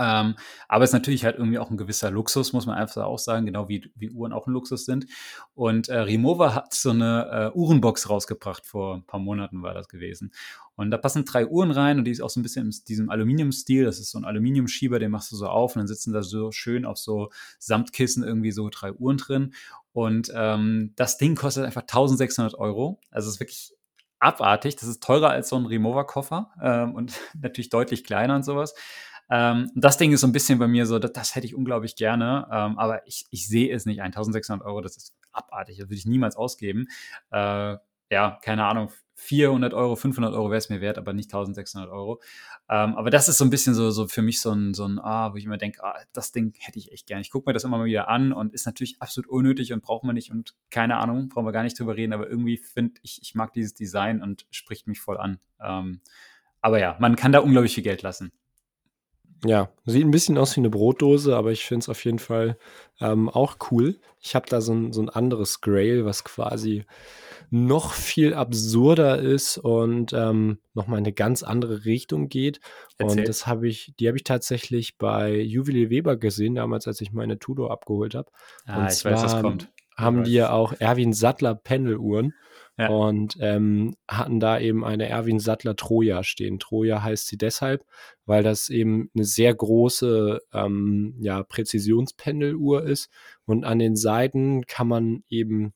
Ähm, 0.00 0.34
aber 0.66 0.84
es 0.84 0.90
ist 0.90 0.94
natürlich 0.94 1.24
halt 1.24 1.36
irgendwie 1.36 1.58
auch 1.58 1.70
ein 1.70 1.76
gewisser 1.76 2.10
Luxus, 2.10 2.54
muss 2.54 2.64
man 2.64 2.76
einfach 2.76 3.04
auch 3.04 3.18
sagen, 3.18 3.44
genau 3.44 3.68
wie, 3.68 3.92
wie 3.96 4.10
Uhren 4.10 4.32
auch 4.32 4.46
ein 4.46 4.52
Luxus 4.52 4.86
sind. 4.86 5.06
Und 5.54 5.90
äh, 5.90 5.98
Rimowa 5.98 6.54
hat 6.54 6.72
so 6.72 6.90
eine 6.90 7.52
äh, 7.54 7.58
Uhrenbox 7.58 8.08
rausgebracht, 8.08 8.64
vor 8.64 8.94
ein 8.94 9.04
paar 9.04 9.20
Monaten 9.20 9.62
war 9.62 9.74
das 9.74 9.88
gewesen. 9.88 10.32
Und 10.74 10.90
da 10.90 10.96
passen 10.96 11.26
drei 11.26 11.46
Uhren 11.46 11.70
rein 11.70 11.98
und 11.98 12.06
die 12.06 12.10
ist 12.10 12.22
auch 12.22 12.30
so 12.30 12.40
ein 12.40 12.42
bisschen 12.42 12.66
in 12.66 12.74
diesem 12.88 13.10
Aluminiumstil. 13.10 13.84
Das 13.84 14.00
ist 14.00 14.10
so 14.10 14.18
ein 14.18 14.24
Aluminiumschieber, 14.24 14.98
den 14.98 15.10
machst 15.10 15.30
du 15.30 15.36
so 15.36 15.46
auf 15.46 15.76
und 15.76 15.80
dann 15.80 15.88
sitzen 15.88 16.14
da 16.14 16.22
so 16.22 16.50
schön 16.52 16.86
auf 16.86 16.96
so 16.96 17.28
Samtkissen 17.58 18.24
irgendwie 18.24 18.52
so 18.52 18.70
drei 18.70 18.92
Uhren 18.92 19.18
drin. 19.18 19.52
Und 19.92 20.32
ähm, 20.34 20.94
das 20.96 21.18
Ding 21.18 21.34
kostet 21.34 21.66
einfach 21.66 21.82
1600 21.82 22.54
Euro. 22.54 23.00
Also 23.10 23.28
es 23.28 23.34
ist 23.34 23.40
wirklich 23.40 23.74
abartig. 24.20 24.76
Das 24.76 24.88
ist 24.88 25.02
teurer 25.02 25.30
als 25.30 25.48
so 25.48 25.56
ein 25.56 25.66
Remover-Koffer 25.66 26.50
ähm, 26.62 26.94
und 26.94 27.18
natürlich 27.38 27.70
deutlich 27.70 28.04
kleiner 28.04 28.36
und 28.36 28.44
sowas. 28.44 28.74
Ähm, 29.30 29.70
das 29.74 29.96
Ding 29.96 30.12
ist 30.12 30.20
so 30.20 30.26
ein 30.26 30.32
bisschen 30.32 30.58
bei 30.58 30.66
mir 30.66 30.86
so, 30.86 30.98
das, 30.98 31.12
das 31.12 31.34
hätte 31.34 31.46
ich 31.46 31.54
unglaublich 31.54 31.96
gerne, 31.96 32.48
ähm, 32.50 32.78
aber 32.78 33.06
ich, 33.06 33.26
ich 33.30 33.46
sehe 33.46 33.72
es 33.74 33.86
nicht. 33.86 34.00
1600 34.00 34.66
Euro, 34.66 34.80
das 34.80 34.96
ist 34.96 35.14
abartig, 35.32 35.78
das 35.78 35.86
würde 35.86 35.94
ich 35.94 36.06
niemals 36.06 36.36
ausgeben. 36.36 36.88
Äh, 37.30 37.76
ja, 38.12 38.38
keine 38.42 38.66
Ahnung, 38.66 38.90
400 39.14 39.74
Euro, 39.74 39.96
500 39.96 40.32
Euro 40.32 40.50
wäre 40.50 40.58
es 40.58 40.70
mir 40.70 40.80
wert, 40.80 40.96
aber 40.98 41.12
nicht 41.12 41.26
1600 41.26 41.90
Euro. 41.90 42.20
Ähm, 42.70 42.96
aber 42.96 43.10
das 43.10 43.28
ist 43.28 43.36
so 43.38 43.44
ein 43.44 43.50
bisschen 43.50 43.74
so, 43.74 43.90
so 43.90 44.08
für 44.08 44.22
mich 44.22 44.40
so 44.40 44.50
ein, 44.50 44.72
so 44.72 44.86
ein 44.86 44.98
ah, 44.98 45.32
wo 45.32 45.36
ich 45.36 45.44
immer 45.44 45.58
denke, 45.58 45.84
ah, 45.84 46.00
das 46.12 46.32
Ding 46.32 46.54
hätte 46.58 46.78
ich 46.78 46.90
echt 46.90 47.06
gerne. 47.06 47.20
Ich 47.20 47.30
gucke 47.30 47.48
mir 47.48 47.52
das 47.52 47.64
immer 47.64 47.78
mal 47.78 47.84
wieder 47.84 48.08
an 48.08 48.32
und 48.32 48.54
ist 48.54 48.66
natürlich 48.66 49.00
absolut 49.00 49.28
unnötig 49.28 49.72
und 49.72 49.82
braucht 49.82 50.04
man 50.04 50.14
nicht 50.14 50.30
und 50.30 50.54
keine 50.70 50.96
Ahnung, 50.96 51.28
brauchen 51.28 51.44
wir 51.44 51.52
gar 51.52 51.62
nicht 51.62 51.78
drüber 51.78 51.96
reden, 51.96 52.14
aber 52.14 52.28
irgendwie 52.28 52.56
finde 52.56 52.98
ich, 53.02 53.20
ich 53.22 53.34
mag 53.34 53.52
dieses 53.52 53.74
Design 53.74 54.22
und 54.22 54.46
spricht 54.50 54.86
mich 54.86 55.00
voll 55.00 55.18
an. 55.18 55.38
Ähm, 55.62 56.00
aber 56.62 56.80
ja, 56.80 56.96
man 56.98 57.14
kann 57.14 57.32
da 57.32 57.40
unglaublich 57.40 57.74
viel 57.74 57.84
Geld 57.84 58.02
lassen. 58.02 58.32
Ja, 59.44 59.70
sieht 59.86 60.04
ein 60.04 60.10
bisschen 60.10 60.36
aus 60.36 60.56
wie 60.56 60.60
eine 60.60 60.70
Brotdose, 60.70 61.36
aber 61.36 61.50
ich 61.50 61.64
finde 61.64 61.84
es 61.84 61.88
auf 61.88 62.04
jeden 62.04 62.18
Fall 62.18 62.58
ähm, 63.00 63.28
auch 63.28 63.56
cool. 63.70 63.98
Ich 64.20 64.34
habe 64.34 64.46
da 64.48 64.60
so 64.60 64.72
ein, 64.74 64.92
so 64.92 65.00
ein 65.00 65.08
anderes 65.08 65.60
Grail, 65.60 66.04
was 66.04 66.24
quasi 66.24 66.84
noch 67.50 67.94
viel 67.94 68.34
absurder 68.34 69.18
ist 69.18 69.58
und 69.58 70.12
ähm, 70.12 70.58
nochmal 70.74 70.98
in 70.98 71.04
eine 71.04 71.12
ganz 71.12 71.42
andere 71.42 71.84
Richtung 71.84 72.28
geht. 72.28 72.60
Erzähl. 72.98 73.20
Und 73.20 73.28
das 73.28 73.46
habe 73.46 73.66
ich, 73.66 73.92
die 73.98 74.06
habe 74.06 74.18
ich 74.18 74.24
tatsächlich 74.24 74.98
bei 74.98 75.40
Juwelier 75.40 75.90
Weber 75.90 76.16
gesehen, 76.16 76.54
damals, 76.54 76.86
als 76.86 77.00
ich 77.00 77.12
meine 77.12 77.38
Tudor 77.38 77.72
abgeholt 77.72 78.14
habe. 78.14 78.30
Ah, 78.66 78.80
und 78.80 78.90
ich 78.90 78.98
zwar 78.98 79.12
weiß, 79.12 79.22
was 79.24 79.42
kommt. 79.42 79.68
Haben 79.96 80.24
die 80.24 80.32
ja 80.32 80.52
auch 80.52 80.72
Erwin 80.78 81.12
Sattler 81.12 81.54
Pendeluhren 81.54 82.34
ja. 82.80 82.88
und 82.88 83.36
ähm, 83.40 83.94
hatten 84.08 84.40
da 84.40 84.58
eben 84.58 84.84
eine 84.84 85.08
Erwin 85.08 85.38
Sattler 85.38 85.76
Troja 85.76 86.24
stehen. 86.24 86.58
Troja 86.58 87.02
heißt 87.02 87.26
sie 87.26 87.38
deshalb, 87.38 87.84
weil 88.26 88.42
das 88.42 88.68
eben 88.68 89.10
eine 89.14 89.24
sehr 89.24 89.54
große 89.54 90.40
ähm, 90.52 91.16
ja, 91.20 91.42
Präzisionspendeluhr 91.42 92.84
ist 92.84 93.10
und 93.44 93.64
an 93.64 93.78
den 93.78 93.96
Seiten 93.96 94.66
kann 94.66 94.88
man 94.88 95.22
eben 95.28 95.72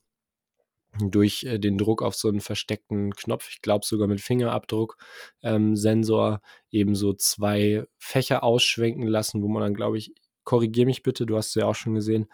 durch 0.99 1.45
äh, 1.45 1.59
den 1.59 1.79
Druck 1.79 2.03
auf 2.03 2.15
so 2.15 2.29
einen 2.29 2.41
versteckten 2.41 3.15
Knopf, 3.15 3.49
ich 3.51 3.61
glaube 3.61 3.85
sogar 3.85 4.09
mit 4.09 4.21
Fingerabdruck-Sensor, 4.21 6.33
ähm, 6.33 6.39
eben 6.71 6.95
so 6.95 7.13
zwei 7.15 7.85
Fächer 7.99 8.45
ausschwenken 8.45 9.07
lassen, 9.07 9.43
wo 9.43 9.49
man 9.49 9.63
dann, 9.63 9.75
glaube 9.75 9.99
ich, 9.99 10.15
korrigier 10.45 10.87
mich 10.87 11.03
bitte, 11.03 11.27
du 11.27 11.37
hast 11.37 11.49
es 11.49 11.57
ja 11.57 11.67
auch 11.67 11.75
schon 11.75 11.95
gesehen, 11.95 12.29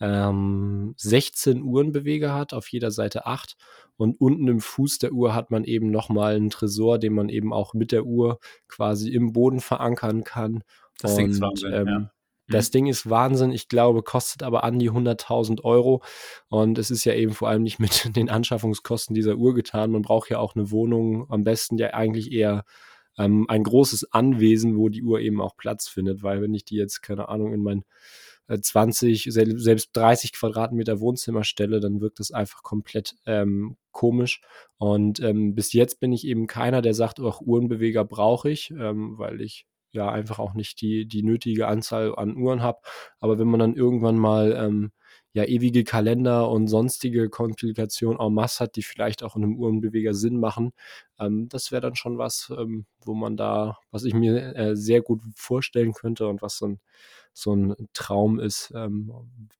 ähm, 0.00 0.94
16 0.96 1.62
Uhrenbeweger 1.62 2.34
hat, 2.34 2.52
auf 2.52 2.68
jeder 2.68 2.90
Seite 2.90 3.26
8. 3.26 3.56
Und 3.96 4.20
unten 4.20 4.46
im 4.48 4.60
Fuß 4.60 4.98
der 4.98 5.12
Uhr 5.12 5.34
hat 5.34 5.50
man 5.50 5.64
eben 5.64 5.90
nochmal 5.90 6.36
einen 6.36 6.50
Tresor, 6.50 6.98
den 6.98 7.14
man 7.14 7.28
eben 7.28 7.52
auch 7.52 7.72
mit 7.72 7.92
der 7.92 8.04
Uhr 8.04 8.38
quasi 8.68 9.10
im 9.10 9.32
Boden 9.32 9.60
verankern 9.60 10.24
kann. 10.24 10.62
Das 10.98 11.12
und, 11.12 11.18
Ding 11.18 11.30
ist 11.30 11.40
Wahnsinn, 11.40 11.72
ähm, 11.72 11.86
ja. 11.88 12.10
Das 12.48 12.68
mhm. 12.68 12.72
Ding 12.72 12.86
ist 12.86 13.10
Wahnsinn, 13.10 13.50
ich 13.50 13.68
glaube, 13.68 14.02
kostet 14.02 14.42
aber 14.42 14.64
an 14.64 14.78
die 14.78 14.90
100.000 14.90 15.64
Euro. 15.64 16.02
Und 16.48 16.78
es 16.78 16.90
ist 16.90 17.04
ja 17.04 17.14
eben 17.14 17.32
vor 17.32 17.48
allem 17.48 17.62
nicht 17.62 17.78
mit 17.80 18.14
den 18.16 18.30
Anschaffungskosten 18.30 19.14
dieser 19.14 19.36
Uhr 19.36 19.54
getan. 19.54 19.90
Man 19.90 20.02
braucht 20.02 20.30
ja 20.30 20.38
auch 20.38 20.54
eine 20.54 20.70
Wohnung, 20.70 21.30
am 21.30 21.44
besten 21.44 21.78
ja 21.78 21.88
eigentlich 21.88 22.32
eher 22.32 22.64
ähm, 23.18 23.46
ein 23.48 23.64
großes 23.64 24.12
Anwesen, 24.12 24.76
wo 24.76 24.88
die 24.88 25.02
Uhr 25.02 25.20
eben 25.20 25.40
auch 25.40 25.56
Platz 25.56 25.88
findet. 25.88 26.22
Weil 26.22 26.42
wenn 26.42 26.54
ich 26.54 26.64
die 26.64 26.76
jetzt, 26.76 27.02
keine 27.02 27.28
Ahnung, 27.28 27.52
in 27.52 27.62
mein 27.62 27.84
20, 28.48 29.26
äh, 29.26 29.30
selbst 29.30 29.90
30 29.94 30.32
Quadratmeter 30.32 31.00
Wohnzimmer 31.00 31.44
stelle, 31.44 31.80
dann 31.80 32.00
wirkt 32.00 32.20
das 32.20 32.30
einfach 32.30 32.62
komplett 32.62 33.16
ähm, 33.26 33.76
komisch. 33.92 34.40
Und 34.78 35.20
ähm, 35.20 35.54
bis 35.54 35.72
jetzt 35.72 36.00
bin 36.00 36.12
ich 36.12 36.26
eben 36.26 36.46
keiner, 36.46 36.82
der 36.82 36.94
sagt, 36.94 37.20
auch 37.20 37.40
Uhrenbeweger 37.40 38.04
brauche 38.04 38.50
ich, 38.50 38.70
ähm, 38.70 39.18
weil 39.18 39.40
ich 39.40 39.66
ja 39.92 40.10
einfach 40.10 40.38
auch 40.38 40.54
nicht 40.54 40.80
die, 40.80 41.06
die 41.06 41.22
nötige 41.22 41.66
Anzahl 41.68 42.14
an 42.14 42.36
Uhren 42.36 42.62
habe. 42.62 42.80
Aber 43.18 43.38
wenn 43.38 43.48
man 43.48 43.60
dann 43.60 43.74
irgendwann 43.74 44.18
mal 44.18 44.52
ähm, 44.52 44.92
ja 45.32 45.44
ewige 45.44 45.84
Kalender 45.84 46.50
und 46.50 46.68
sonstige 46.68 47.28
Komplikationen 47.28 48.20
en 48.20 48.34
masse 48.34 48.64
hat, 48.64 48.76
die 48.76 48.82
vielleicht 48.82 49.22
auch 49.22 49.36
in 49.36 49.42
einem 49.44 49.56
Uhrenbeweger 49.56 50.14
Sinn 50.14 50.38
machen, 50.38 50.72
ähm, 51.18 51.48
das 51.48 51.72
wäre 51.72 51.82
dann 51.82 51.96
schon 51.96 52.18
was, 52.18 52.52
ähm, 52.56 52.86
wo 53.04 53.14
man 53.14 53.36
da, 53.36 53.78
was 53.90 54.04
ich 54.04 54.14
mir 54.14 54.54
äh, 54.56 54.76
sehr 54.76 55.02
gut 55.02 55.20
vorstellen 55.34 55.92
könnte 55.92 56.28
und 56.28 56.42
was 56.42 56.60
ein 56.62 56.80
so 57.38 57.54
ein 57.54 57.74
Traum 57.92 58.40
ist, 58.40 58.72
ähm, 58.74 59.12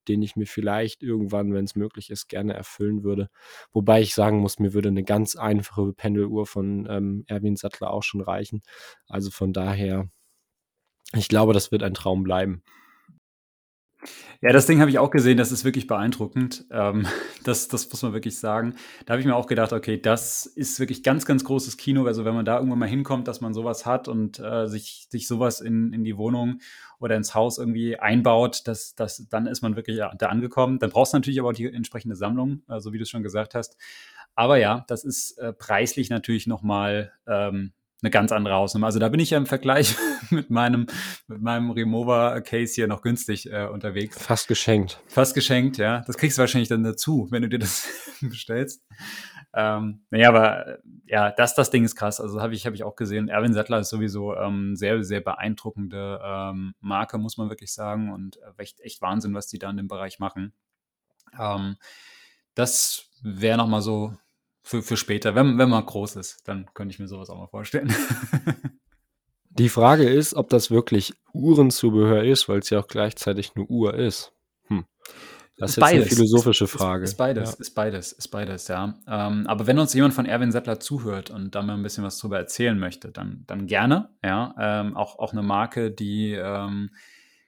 den 0.08 0.22
ich 0.22 0.34
mir 0.34 0.46
vielleicht 0.46 1.02
irgendwann, 1.02 1.52
wenn 1.52 1.66
es 1.66 1.76
möglich 1.76 2.08
ist, 2.08 2.28
gerne 2.28 2.54
erfüllen 2.54 3.04
würde. 3.04 3.28
Wobei 3.70 4.00
ich 4.00 4.14
sagen 4.14 4.38
muss, 4.38 4.58
mir 4.58 4.72
würde 4.72 4.88
eine 4.88 5.04
ganz 5.04 5.36
einfache 5.36 5.92
Pendeluhr 5.92 6.46
von 6.46 6.86
ähm, 6.88 7.24
Erwin 7.26 7.56
Sattler 7.56 7.90
auch 7.90 8.02
schon 8.02 8.22
reichen. 8.22 8.62
Also 9.08 9.30
von 9.30 9.52
daher, 9.52 10.08
ich 11.12 11.28
glaube, 11.28 11.52
das 11.52 11.70
wird 11.70 11.82
ein 11.82 11.92
Traum 11.92 12.22
bleiben. 12.22 12.62
Ja, 14.42 14.52
das 14.52 14.66
Ding 14.66 14.80
habe 14.80 14.90
ich 14.90 14.98
auch 14.98 15.10
gesehen, 15.10 15.38
das 15.38 15.52
ist 15.52 15.64
wirklich 15.64 15.86
beeindruckend. 15.86 16.66
Ähm, 16.70 17.06
das, 17.44 17.68
das 17.68 17.90
muss 17.90 18.02
man 18.02 18.12
wirklich 18.12 18.38
sagen. 18.38 18.74
Da 19.04 19.12
habe 19.12 19.20
ich 19.20 19.26
mir 19.26 19.34
auch 19.34 19.46
gedacht, 19.46 19.72
okay, 19.72 20.00
das 20.00 20.46
ist 20.46 20.78
wirklich 20.78 21.02
ganz, 21.02 21.24
ganz 21.26 21.44
großes 21.44 21.76
Kino. 21.76 22.06
Also 22.06 22.24
wenn 22.24 22.34
man 22.34 22.44
da 22.44 22.56
irgendwann 22.56 22.78
mal 22.78 22.88
hinkommt, 22.88 23.28
dass 23.28 23.40
man 23.40 23.54
sowas 23.54 23.86
hat 23.86 24.08
und 24.08 24.38
äh, 24.38 24.66
sich, 24.66 25.06
sich 25.10 25.26
sowas 25.26 25.60
in, 25.60 25.92
in 25.92 26.04
die 26.04 26.16
Wohnung 26.16 26.60
oder 26.98 27.16
ins 27.16 27.34
Haus 27.34 27.58
irgendwie 27.58 27.98
einbaut, 27.98 28.62
das, 28.66 28.94
das, 28.94 29.26
dann 29.28 29.46
ist 29.46 29.62
man 29.62 29.76
wirklich 29.76 30.00
da 30.18 30.26
angekommen. 30.26 30.78
Dann 30.78 30.90
brauchst 30.90 31.12
du 31.12 31.18
natürlich 31.18 31.40
aber 31.40 31.50
auch 31.50 31.54
die 31.54 31.66
entsprechende 31.66 32.16
Sammlung, 32.16 32.62
so 32.78 32.92
wie 32.92 32.98
du 32.98 33.02
es 33.02 33.10
schon 33.10 33.22
gesagt 33.22 33.54
hast. 33.54 33.76
Aber 34.34 34.58
ja, 34.58 34.84
das 34.88 35.02
ist 35.02 35.38
äh, 35.38 35.52
preislich 35.52 36.10
natürlich 36.10 36.46
nochmal 36.46 37.12
ähm, 37.26 37.72
eine 38.02 38.10
ganz 38.10 38.30
andere 38.32 38.54
Hausnummer. 38.54 38.86
Also 38.86 38.98
da 38.98 39.08
bin 39.08 39.20
ich 39.20 39.30
ja 39.30 39.38
im 39.38 39.46
Vergleich 39.46 39.96
mit 40.30 40.50
meinem, 40.50 40.86
mit 41.28 41.40
meinem 41.40 41.70
Remover-Case 41.70 42.74
hier 42.74 42.86
noch 42.88 43.02
günstig 43.02 43.50
äh, 43.50 43.66
unterwegs. 43.66 44.22
Fast 44.22 44.48
geschenkt. 44.48 45.00
Fast 45.06 45.34
geschenkt, 45.34 45.78
ja. 45.78 46.02
Das 46.06 46.18
kriegst 46.18 46.36
du 46.36 46.40
wahrscheinlich 46.40 46.68
dann 46.68 46.82
dazu, 46.82 47.28
wenn 47.30 47.42
du 47.42 47.48
dir 47.48 47.58
das 47.58 47.88
bestellst. 48.20 48.82
Ähm, 49.54 50.04
naja, 50.10 50.28
aber 50.28 50.66
äh, 50.66 50.78
ja, 51.06 51.30
das, 51.30 51.54
das 51.54 51.70
Ding 51.70 51.84
ist 51.84 51.96
krass. 51.96 52.20
Also 52.20 52.42
habe 52.42 52.54
ich, 52.54 52.66
hab 52.66 52.74
ich 52.74 52.84
auch 52.84 52.96
gesehen. 52.96 53.28
Erwin 53.28 53.54
Sattler 53.54 53.80
ist 53.80 53.88
sowieso 53.88 54.36
ähm, 54.36 54.76
sehr, 54.76 55.02
sehr 55.02 55.22
beeindruckende 55.22 56.20
ähm, 56.22 56.74
Marke, 56.80 57.16
muss 57.16 57.38
man 57.38 57.48
wirklich 57.48 57.72
sagen. 57.72 58.12
Und 58.12 58.36
äh, 58.36 58.62
echt, 58.62 58.80
echt 58.80 59.00
Wahnsinn, 59.00 59.34
was 59.34 59.46
die 59.46 59.58
da 59.58 59.70
in 59.70 59.78
dem 59.78 59.88
Bereich 59.88 60.18
machen. 60.18 60.52
Ähm, 61.38 61.76
das 62.54 63.10
wäre 63.22 63.56
nochmal 63.56 63.82
so 63.82 64.14
für, 64.66 64.82
für 64.82 64.96
später. 64.96 65.36
Wenn, 65.36 65.58
wenn 65.58 65.70
man 65.70 65.86
groß 65.86 66.16
ist, 66.16 66.48
dann 66.48 66.66
könnte 66.74 66.92
ich 66.92 66.98
mir 66.98 67.06
sowas 67.06 67.30
auch 67.30 67.38
mal 67.38 67.46
vorstellen. 67.46 67.94
Die 69.50 69.68
Frage 69.68 70.08
ist, 70.08 70.34
ob 70.34 70.50
das 70.50 70.72
wirklich 70.72 71.14
Uhrenzubehör 71.32 72.24
ist, 72.24 72.48
weil 72.48 72.58
es 72.58 72.70
ja 72.70 72.80
auch 72.80 72.88
gleichzeitig 72.88 73.52
eine 73.54 73.64
Uhr 73.66 73.94
ist. 73.94 74.32
Hm. 74.66 74.84
Das 75.56 75.70
ist, 75.70 75.76
ist 75.78 75.82
jetzt 75.82 75.90
beides. 75.90 76.06
eine 76.06 76.16
philosophische 76.16 76.66
Frage. 76.66 77.04
Ist, 77.04 77.12
ist 77.12 77.16
beides, 77.16 77.50
ja. 77.52 77.56
ist 77.60 77.70
beides, 77.70 78.12
ist 78.12 78.28
beides, 78.28 78.68
ja. 78.68 78.94
Ähm, 79.06 79.46
aber 79.46 79.68
wenn 79.68 79.78
uns 79.78 79.94
jemand 79.94 80.14
von 80.14 80.26
Erwin 80.26 80.50
Settler 80.50 80.80
zuhört 80.80 81.30
und 81.30 81.54
da 81.54 81.62
mal 81.62 81.74
ein 81.74 81.82
bisschen 81.84 82.04
was 82.04 82.18
drüber 82.18 82.36
erzählen 82.36 82.78
möchte, 82.78 83.12
dann, 83.12 83.44
dann 83.46 83.68
gerne, 83.68 84.10
ja. 84.24 84.52
Ähm, 84.58 84.96
auch, 84.96 85.20
auch 85.20 85.32
eine 85.32 85.42
Marke, 85.42 85.92
die 85.92 86.32
ähm, 86.32 86.90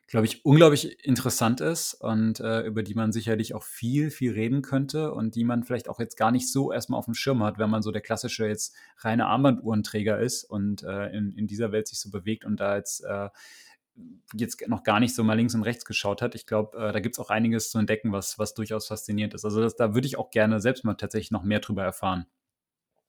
glaube 0.09 0.25
ich, 0.25 0.45
unglaublich 0.45 1.05
interessant 1.05 1.61
ist 1.61 1.93
und 1.93 2.41
äh, 2.41 2.63
über 2.63 2.83
die 2.83 2.95
man 2.95 3.13
sicherlich 3.13 3.55
auch 3.55 3.63
viel, 3.63 4.11
viel 4.11 4.33
reden 4.33 4.63
könnte 4.63 5.13
und 5.13 5.35
die 5.35 5.45
man 5.45 5.65
vielleicht 5.65 5.89
auch 5.89 6.01
jetzt 6.01 6.17
gar 6.17 6.31
nicht 6.31 6.51
so 6.51 6.73
erstmal 6.73 6.99
auf 6.99 7.05
dem 7.05 7.15
Schirm 7.15 7.43
hat, 7.43 7.59
wenn 7.59 7.69
man 7.69 7.83
so 7.83 7.93
der 7.93 8.01
klassische 8.01 8.47
jetzt 8.47 8.75
reine 8.99 9.27
Armbanduhrenträger 9.27 10.19
ist 10.19 10.45
und 10.45 10.83
äh, 10.83 11.11
in, 11.11 11.33
in 11.33 11.47
dieser 11.47 11.73
Welt 11.73 11.89
sich 11.89 12.01
so 12.01 12.11
bewegt 12.11 12.47
und 12.47 12.59
da 12.59 12.77
jetzt 12.77 13.05
äh, 13.05 13.29
jetzt 14.35 14.67
noch 14.69 14.83
gar 14.83 15.01
nicht 15.01 15.15
so 15.15 15.25
mal 15.25 15.35
links 15.35 15.55
und 15.55 15.63
rechts 15.63 15.85
geschaut 15.85 16.23
hat. 16.23 16.35
Ich 16.35 16.47
glaube, 16.47 16.79
äh, 16.79 16.93
da 16.93 17.01
gibt 17.01 17.17
es 17.17 17.19
auch 17.19 17.31
einiges 17.31 17.71
zu 17.71 17.79
entdecken, 17.79 18.13
was, 18.13 18.39
was 18.39 18.55
durchaus 18.55 18.87
faszinierend 18.87 19.35
ist. 19.35 19.45
Also 19.45 19.61
das, 19.61 19.77
da 19.77 19.95
würde 19.95 20.07
ich 20.07 20.19
auch 20.19 20.31
gerne 20.31 20.61
selbst 20.61 20.85
mal 20.85 20.95
tatsächlich 20.95 21.33
noch 21.33 21.43
mehr 21.43 21.61
drüber 21.61 21.83
erfahren. 21.83 22.27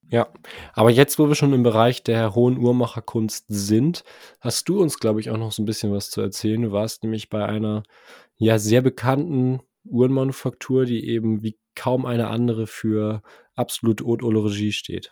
Ja, 0.08 0.28
aber 0.74 0.90
jetzt, 0.90 1.20
wo 1.20 1.28
wir 1.28 1.36
schon 1.36 1.54
im 1.54 1.62
Bereich 1.62 2.02
der 2.04 2.34
hohen 2.34 2.58
Uhrmacherkunst 2.58 3.46
sind, 3.48 4.04
hast 4.42 4.68
du 4.68 4.82
uns, 4.82 5.00
glaube 5.00 5.20
ich, 5.20 5.30
auch 5.30 5.38
noch 5.38 5.52
so 5.52 5.62
ein 5.62 5.66
bisschen 5.66 5.92
was 5.92 6.10
zu 6.10 6.22
erzählen. 6.22 6.62
Du 6.64 6.72
warst 6.72 7.04
nämlich 7.04 7.30
bei 7.30 7.46
einer 7.46 7.84
ja 8.38 8.58
sehr 8.58 8.82
bekannten 8.82 9.62
Uhrenmanufaktur, 9.86 10.86
die 10.86 11.08
eben 11.08 11.44
wie 11.44 11.58
kaum 11.76 12.06
eine 12.06 12.28
andere 12.28 12.66
für 12.66 13.22
absolute 13.56 14.04
Haute 14.06 14.26
Horlogerie 14.26 14.72
steht. 14.72 15.12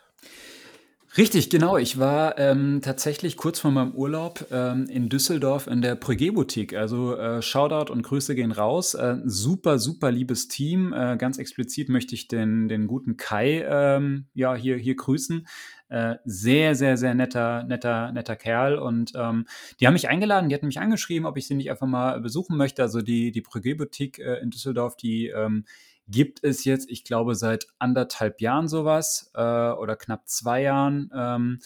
Richtig, 1.18 1.50
genau. 1.50 1.76
Ich 1.76 1.98
war 1.98 2.38
ähm, 2.38 2.80
tatsächlich 2.80 3.36
kurz 3.36 3.58
vor 3.58 3.72
meinem 3.72 3.90
Urlaub 3.90 4.46
ähm, 4.52 4.86
in 4.88 5.08
Düsseldorf 5.08 5.66
in 5.66 5.82
der 5.82 6.00
Prügé-Boutique. 6.00 6.76
Also 6.76 7.16
äh, 7.16 7.42
Shoutout 7.42 7.92
und 7.92 8.02
Grüße 8.02 8.36
gehen 8.36 8.52
raus. 8.52 8.94
Äh, 8.94 9.16
super, 9.24 9.80
super 9.80 10.12
liebes 10.12 10.46
Team. 10.46 10.92
Äh, 10.92 11.16
ganz 11.16 11.38
explizit 11.38 11.88
möchte 11.88 12.14
ich 12.14 12.28
den, 12.28 12.68
den 12.68 12.86
guten 12.86 13.16
Kai 13.16 13.66
ähm, 13.68 14.26
ja, 14.32 14.54
hier, 14.54 14.76
hier 14.76 14.94
grüßen. 14.94 15.44
Äh, 15.88 16.16
sehr, 16.24 16.76
sehr, 16.76 16.96
sehr 16.96 17.14
netter, 17.14 17.64
netter, 17.64 18.12
netter 18.12 18.36
Kerl. 18.36 18.78
Und 18.78 19.10
ähm, 19.16 19.46
die 19.80 19.88
haben 19.88 19.94
mich 19.94 20.08
eingeladen, 20.08 20.48
die 20.48 20.54
hatten 20.54 20.66
mich 20.66 20.78
angeschrieben, 20.78 21.26
ob 21.26 21.36
ich 21.36 21.48
sie 21.48 21.56
nicht 21.56 21.72
einfach 21.72 21.88
mal 21.88 22.20
besuchen 22.20 22.56
möchte. 22.56 22.82
Also 22.82 23.02
die, 23.02 23.32
die 23.32 23.42
Prügé-Boutique 23.42 24.20
äh, 24.20 24.40
in 24.40 24.50
Düsseldorf, 24.50 24.94
die 24.94 25.26
ähm, 25.26 25.64
gibt 26.08 26.42
es 26.42 26.64
jetzt, 26.64 26.90
ich 26.90 27.04
glaube, 27.04 27.34
seit 27.34 27.68
anderthalb 27.78 28.40
Jahren 28.40 28.68
sowas 28.68 29.30
äh, 29.34 29.40
oder 29.40 29.96
knapp 29.96 30.28
zwei 30.28 30.62
Jahren. 30.62 31.10
Ähm, 31.14 31.58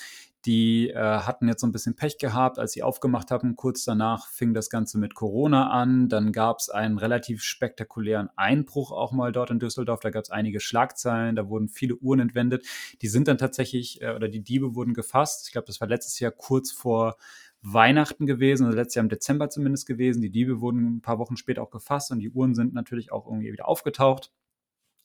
Die 0.45 0.91
äh, 0.91 0.97
hatten 0.99 1.47
jetzt 1.47 1.61
so 1.61 1.69
ein 1.69 1.73
bisschen 1.73 1.95
Pech 1.95 2.19
gehabt, 2.19 2.59
als 2.59 2.73
sie 2.73 2.83
aufgemacht 2.83 3.31
haben. 3.31 3.55
Kurz 3.55 3.85
danach 3.85 4.27
fing 4.27 4.55
das 4.55 4.71
Ganze 4.71 4.99
mit 4.99 5.15
Corona 5.15 5.71
an. 5.71 6.09
Dann 6.09 6.33
gab 6.33 6.59
es 6.59 6.69
einen 6.69 6.99
relativ 6.99 7.45
spektakulären 7.45 8.29
Einbruch 8.35 8.91
auch 8.91 9.13
mal 9.13 9.31
dort 9.31 9.51
in 9.53 9.61
Düsseldorf. 9.61 10.01
Da 10.01 10.11
gab 10.11 10.25
es 10.25 10.31
einige 10.31 10.59
Schlagzeilen, 10.59 11.37
da 11.37 11.49
wurden 11.49 11.69
viele 11.69 11.95
Uhren 11.95 12.19
entwendet. 12.19 12.67
Die 13.03 13.07
sind 13.07 13.29
dann 13.29 13.39
tatsächlich, 13.39 14.03
äh, 14.03 14.17
oder 14.17 14.29
die 14.29 14.43
Diebe 14.43 14.75
wurden 14.75 14.95
gefasst. 14.95 15.47
Ich 15.47 15.53
glaube, 15.53 15.69
das 15.69 15.81
war 15.81 15.87
letztes 15.87 16.19
Jahr 16.19 16.33
kurz 16.33 16.73
vor 16.73 17.17
Weihnachten 17.62 18.27
gewesen, 18.27 18.66
also 18.66 18.77
letztes 18.77 18.96
Jahr 18.96 19.05
im 19.05 19.09
Dezember 19.09 19.48
zumindest 19.48 19.87
gewesen. 19.87 20.20
Die 20.20 20.31
Diebe 20.31 20.61
wurden 20.61 20.96
ein 20.96 21.01
paar 21.01 21.18
Wochen 21.18 21.37
später 21.37 21.62
auch 21.62 21.70
gefasst 21.70 22.11
und 22.11 22.18
die 22.18 22.31
Uhren 22.31 22.55
sind 22.55 22.75
natürlich 22.75 23.12
auch 23.12 23.27
irgendwie 23.27 23.53
wieder 23.53 23.68
aufgetaucht. 23.68 24.33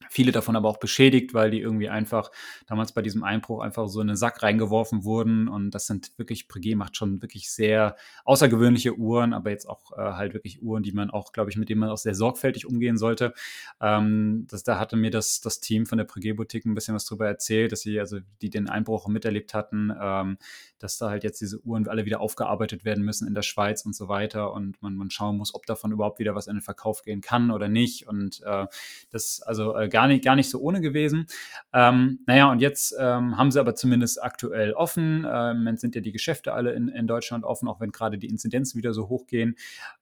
Viele 0.10 0.32
davon 0.32 0.56
aber 0.56 0.70
auch 0.70 0.78
beschädigt, 0.78 1.34
weil 1.34 1.50
die 1.50 1.60
irgendwie 1.60 1.90
einfach 1.90 2.32
damals 2.68 2.92
bei 2.92 3.02
diesem 3.02 3.24
Einbruch 3.24 3.62
einfach 3.62 3.88
so 3.88 4.00
in 4.00 4.08
den 4.08 4.16
Sack 4.16 4.44
reingeworfen 4.44 5.04
wurden. 5.04 5.48
Und 5.48 5.72
das 5.72 5.88
sind 5.88 6.12
wirklich, 6.18 6.48
Breguet 6.48 6.78
macht 6.78 6.96
schon 6.96 7.22
wirklich 7.22 7.52
sehr 7.52 7.96
außergewöhnliche 8.24 8.96
Uhren, 8.96 9.34
aber 9.34 9.50
jetzt 9.50 9.68
auch 9.68 9.92
äh, 9.94 10.14
halt 10.14 10.34
wirklich 10.34 10.62
Uhren, 10.62 10.84
die 10.84 10.92
man 10.92 11.10
auch, 11.10 11.32
glaube 11.32 11.50
ich, 11.50 11.58
mit 11.58 11.70
denen 11.70 11.80
man 11.80 11.90
auch 11.90 11.98
sehr 11.98 12.14
sorgfältig 12.14 12.68
umgehen 12.68 12.98
sollte. 12.98 13.34
Ähm, 13.82 14.46
das, 14.50 14.64
da 14.64 14.80
hatte 14.80 14.98
mir 14.98 15.10
das, 15.10 15.42
das 15.42 15.60
Team 15.60 15.88
von 15.88 15.98
der 15.98 16.06
Breguet-Boutique 16.06 16.66
ein 16.66 16.76
bisschen 16.76 16.94
was 16.94 17.06
drüber 17.06 17.28
erzählt, 17.28 17.72
dass 17.72 17.82
sie, 17.82 18.00
also 18.00 18.20
die 18.42 18.52
den 18.52 18.70
Einbruch 18.70 19.08
miterlebt 19.08 19.56
hatten, 19.56 19.92
ähm, 20.00 20.38
dass 20.78 21.00
da 21.00 21.10
halt 21.10 21.24
jetzt 21.24 21.42
diese 21.42 21.60
Uhren 21.62 21.88
alle 21.88 22.06
wieder 22.06 22.22
aufgearbeitet 22.22 22.86
werden 22.86 23.04
müssen 23.04 23.28
in 23.28 23.34
der 23.34 23.42
Schweiz 23.42 23.84
und 23.84 23.96
so 23.96 24.08
weiter 24.08 24.54
und 24.54 24.82
man, 24.82 24.96
man 24.96 25.10
schauen 25.10 25.38
muss, 25.38 25.56
ob 25.56 25.66
davon 25.66 25.92
überhaupt 25.92 26.20
wieder 26.20 26.36
was 26.36 26.46
in 26.46 26.58
den 26.58 26.62
Verkauf 26.62 27.02
gehen 27.02 27.22
kann 27.22 27.50
oder 27.50 27.68
nicht. 27.68 28.08
Und 28.08 28.42
äh, 28.46 28.68
das, 29.10 29.42
also 29.42 29.76
äh, 29.76 29.87
gar 29.88 30.08
nicht, 30.08 30.24
gar 30.24 30.36
nicht 30.36 30.50
so 30.50 30.60
ohne 30.60 30.82
gewesen. 30.82 31.28
Ähm, 31.74 32.20
naja, 32.26 32.52
und 32.52 32.60
jetzt 32.60 32.96
ähm, 33.00 33.38
haben 33.38 33.52
sie 33.52 33.60
aber 33.60 33.76
zumindest 33.76 34.22
aktuell 34.22 34.74
offen. 34.74 35.26
Ähm, 35.30 35.68
jetzt 35.68 35.82
sind 35.82 35.96
ja 35.96 36.02
die 36.02 36.12
Geschäfte 36.12 36.54
alle 36.54 36.74
in, 36.74 36.88
in 36.88 37.08
Deutschland 37.08 37.44
offen, 37.44 37.68
auch 37.68 37.80
wenn 37.80 37.92
gerade 37.92 38.18
die 38.18 38.28
Inzidenzen 38.28 38.78
wieder 38.78 38.94
so 38.94 39.10
hoch 39.10 39.28
gehen. 39.28 39.56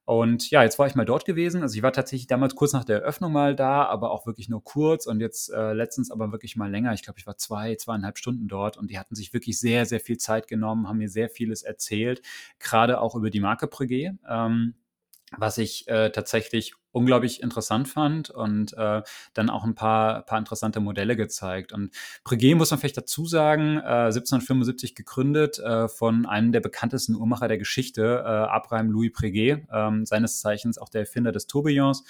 Und 0.05 0.51
ja, 0.51 0.63
jetzt 0.63 0.77
war 0.77 0.85
ich 0.87 0.95
mal 0.95 1.05
dort 1.05 1.25
gewesen. 1.25 1.63
Also 1.63 1.75
ich 1.75 1.83
war 1.83 1.91
tatsächlich 1.91 2.27
damals 2.27 2.55
kurz 2.55 2.73
nach 2.73 2.85
der 2.85 3.01
Eröffnung 3.01 3.31
mal 3.31 3.55
da, 3.55 3.85
aber 3.85 4.11
auch 4.11 4.25
wirklich 4.27 4.49
nur 4.49 4.63
kurz 4.63 5.07
und 5.07 5.19
jetzt 5.19 5.51
äh, 5.51 5.73
letztens 5.73 6.11
aber 6.11 6.31
wirklich 6.31 6.55
mal 6.55 6.69
länger. 6.69 6.93
Ich 6.93 7.03
glaube, 7.03 7.19
ich 7.19 7.25
war 7.25 7.37
zwei, 7.37 7.75
zweieinhalb 7.75 8.17
Stunden 8.17 8.47
dort 8.47 8.77
und 8.77 8.91
die 8.91 8.99
hatten 8.99 9.15
sich 9.15 9.33
wirklich 9.33 9.59
sehr, 9.59 9.85
sehr 9.85 9.99
viel 9.99 10.17
Zeit 10.17 10.47
genommen, 10.47 10.87
haben 10.87 10.99
mir 10.99 11.09
sehr 11.09 11.29
vieles 11.29 11.63
erzählt, 11.63 12.21
gerade 12.59 13.01
auch 13.01 13.15
über 13.15 13.31
die 13.31 13.39
Marke 13.39 13.67
Breguet. 13.67 14.13
Ähm, 14.29 14.75
was 15.37 15.57
ich 15.57 15.87
äh, 15.87 16.11
tatsächlich 16.11 16.73
unglaublich 16.95 17.43
interessant 17.43 17.89
fand 17.89 18.29
und 18.29 18.73
äh, 18.77 19.01
dann 19.33 19.49
auch 19.49 19.65
ein 19.65 19.75
paar, 19.75 20.21
paar 20.21 20.39
interessante 20.39 20.79
Modelle 20.79 21.15
gezeigt. 21.15 21.73
Und 21.73 21.93
Breguet 22.23 22.55
muss 22.55 22.71
man 22.71 22.79
vielleicht 22.79 22.97
dazu 22.97 23.25
sagen, 23.25 23.77
äh, 23.77 24.07
1775 24.07 24.95
gegründet 24.95 25.59
äh, 25.59 25.89
von 25.89 26.25
einem 26.25 26.53
der 26.53 26.61
bekanntesten 26.61 27.15
Uhrmacher 27.15 27.49
der 27.49 27.57
Geschichte, 27.57 28.23
äh, 28.25 28.27
Abraham 28.27 28.91
Louis 28.91 29.11
Breguet, 29.11 29.67
ähm, 29.71 30.05
seines 30.05 30.39
Zeichens 30.39 30.77
auch 30.77 30.89
der 30.89 31.01
Erfinder 31.01 31.33
des 31.33 31.47
Tourbillons, 31.47 32.05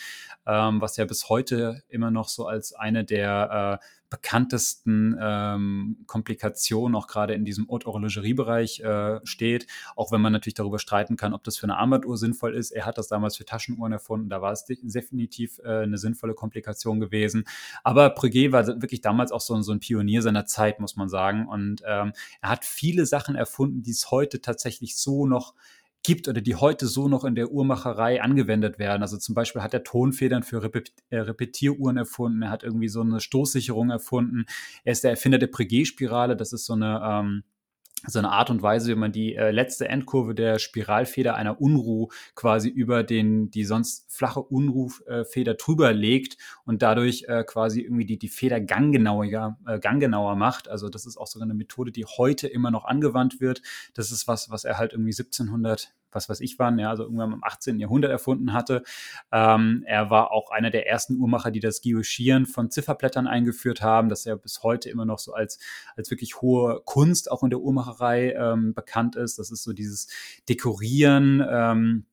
ähm, 0.45 0.79
was 0.79 0.97
ja 0.97 1.05
bis 1.05 1.29
heute 1.29 1.81
immer 1.89 2.11
noch 2.11 2.29
so 2.29 2.45
als 2.45 2.73
eine 2.73 3.03
der 3.03 3.79
äh, 3.81 3.85
bekanntesten 4.09 5.17
ähm, 5.19 5.97
Komplikationen 6.05 6.95
auch 6.95 7.07
gerade 7.07 7.33
in 7.33 7.43
diesem 7.43 7.67
Haute-Horlogerie-Bereich 7.67 8.79
äh, 8.79 9.19
steht, 9.25 9.67
auch 9.95 10.11
wenn 10.11 10.21
man 10.21 10.31
natürlich 10.31 10.53
darüber 10.53 10.79
streiten 10.79 11.17
kann, 11.17 11.33
ob 11.33 11.43
das 11.43 11.57
für 11.57 11.65
eine 11.65 11.77
Armbanduhr 11.77 12.17
sinnvoll 12.17 12.55
ist. 12.55 12.71
Er 12.71 12.85
hat 12.85 12.97
das 12.97 13.07
damals 13.07 13.35
für 13.35 13.45
Taschenuhren 13.45 13.91
erfunden, 13.91 14.29
da 14.29 14.41
war 14.41 14.51
es 14.51 14.65
definitiv 14.81 15.59
äh, 15.63 15.83
eine 15.83 15.97
sinnvolle 15.97 16.33
Komplikation 16.33 16.99
gewesen. 16.99 17.45
Aber 17.83 18.09
Breguet 18.09 18.51
war 18.51 18.67
wirklich 18.67 19.01
damals 19.01 19.31
auch 19.31 19.41
so, 19.41 19.59
so 19.61 19.71
ein 19.71 19.79
Pionier 19.79 20.21
seiner 20.21 20.45
Zeit, 20.45 20.79
muss 20.79 20.95
man 20.95 21.09
sagen. 21.09 21.47
Und 21.47 21.81
ähm, 21.87 22.13
er 22.41 22.49
hat 22.49 22.65
viele 22.65 23.05
Sachen 23.05 23.35
erfunden, 23.35 23.83
die 23.83 23.91
es 23.91 24.11
heute 24.11 24.41
tatsächlich 24.41 24.97
so 24.97 25.25
noch 25.25 25.53
gibt 26.05 26.27
oder 26.27 26.39
die 26.39 26.55
heute 26.55 26.85
so 26.85 27.07
noch 27.07 27.23
in 27.23 27.33
der 27.33 27.51
Uhrmacherei 27.51 28.21
angewendet 28.21 28.77
werden. 28.77 29.01
Also 29.01 29.17
zum 29.17 29.33
Beispiel 29.33 29.63
hat 29.63 29.73
er 29.73 29.83
Tonfedern 29.83 30.43
für 30.43 30.61
Repet 30.61 30.93
äh, 31.09 31.17
Repetieruhren 31.17 31.97
erfunden, 31.97 32.43
er 32.43 32.51
hat 32.51 32.63
irgendwie 32.63 32.89
so 32.89 33.01
eine 33.01 33.19
Stoßsicherung 33.19 33.89
erfunden, 33.89 34.45
er 34.83 34.91
ist 34.91 35.03
der 35.03 35.11
Erfinder 35.11 35.39
der 35.39 35.47
Breguet-Spirale, 35.47 36.37
das 36.37 36.53
ist 36.53 36.65
so 36.65 36.73
eine 36.73 37.01
ähm, 37.03 37.43
so 38.07 38.19
eine 38.19 38.31
Art 38.31 38.49
und 38.49 38.61
Weise, 38.61 38.91
wie 38.91 38.95
man 38.95 39.11
die 39.11 39.35
äh, 39.35 39.51
letzte 39.51 39.87
Endkurve 39.87 40.35
der 40.35 40.59
Spiralfeder 40.59 41.35
einer 41.35 41.61
Unruh 41.61 42.09
quasi 42.35 42.69
über 42.69 43.03
den, 43.03 43.51
die 43.51 43.65
sonst 43.65 44.05
flache 44.11 44.41
Unruhfeder 44.41 45.55
drüber 45.55 45.93
legt 45.93 46.37
und 46.65 46.81
dadurch 46.81 47.25
äh, 47.27 47.43
quasi 47.43 47.81
irgendwie 47.81 48.05
die, 48.05 48.17
die 48.17 48.29
Feder 48.29 48.61
ganggenauer, 48.61 49.57
äh, 49.67 49.79
ganggenauer 49.79 50.35
macht. 50.35 50.67
Also 50.69 50.89
das 50.89 51.05
ist 51.05 51.17
auch 51.17 51.27
so 51.27 51.39
eine 51.39 51.53
Methode, 51.53 51.91
die 51.91 52.05
heute 52.05 52.47
immer 52.47 52.71
noch 52.71 52.85
angewandt 52.85 53.41
wird. 53.41 53.61
Das 53.93 54.11
ist 54.11 54.27
was, 54.27 54.49
was 54.49 54.63
er 54.63 54.77
halt 54.77 54.93
irgendwie 54.93 55.11
1700 55.11 55.93
was 56.15 56.29
weiß 56.29 56.39
ich 56.39 56.57
wann, 56.59 56.79
ja, 56.79 56.89
also 56.89 57.03
irgendwann 57.03 57.33
im 57.33 57.43
18. 57.43 57.79
Jahrhundert 57.79 58.11
erfunden 58.11 58.53
hatte. 58.53 58.83
Ähm, 59.31 59.83
er 59.85 60.09
war 60.09 60.31
auch 60.31 60.51
einer 60.51 60.71
der 60.71 60.87
ersten 60.87 61.17
Uhrmacher, 61.17 61.51
die 61.51 61.59
das 61.59 61.81
Geoschieren 61.81 62.45
von 62.45 62.71
Zifferblättern 62.71 63.27
eingeführt 63.27 63.81
haben, 63.81 64.09
das 64.09 64.25
ja 64.25 64.35
bis 64.35 64.63
heute 64.63 64.89
immer 64.89 65.05
noch 65.05 65.19
so 65.19 65.33
als, 65.33 65.59
als 65.95 66.09
wirklich 66.09 66.41
hohe 66.41 66.81
Kunst 66.85 67.31
auch 67.31 67.43
in 67.43 67.49
der 67.49 67.59
Uhrmacherei 67.59 68.33
ähm, 68.33 68.73
bekannt 68.73 69.15
ist. 69.15 69.39
Das 69.39 69.51
ist 69.51 69.63
so 69.63 69.73
dieses 69.73 70.07
Dekorieren. 70.47 71.45
Ähm, 71.47 72.05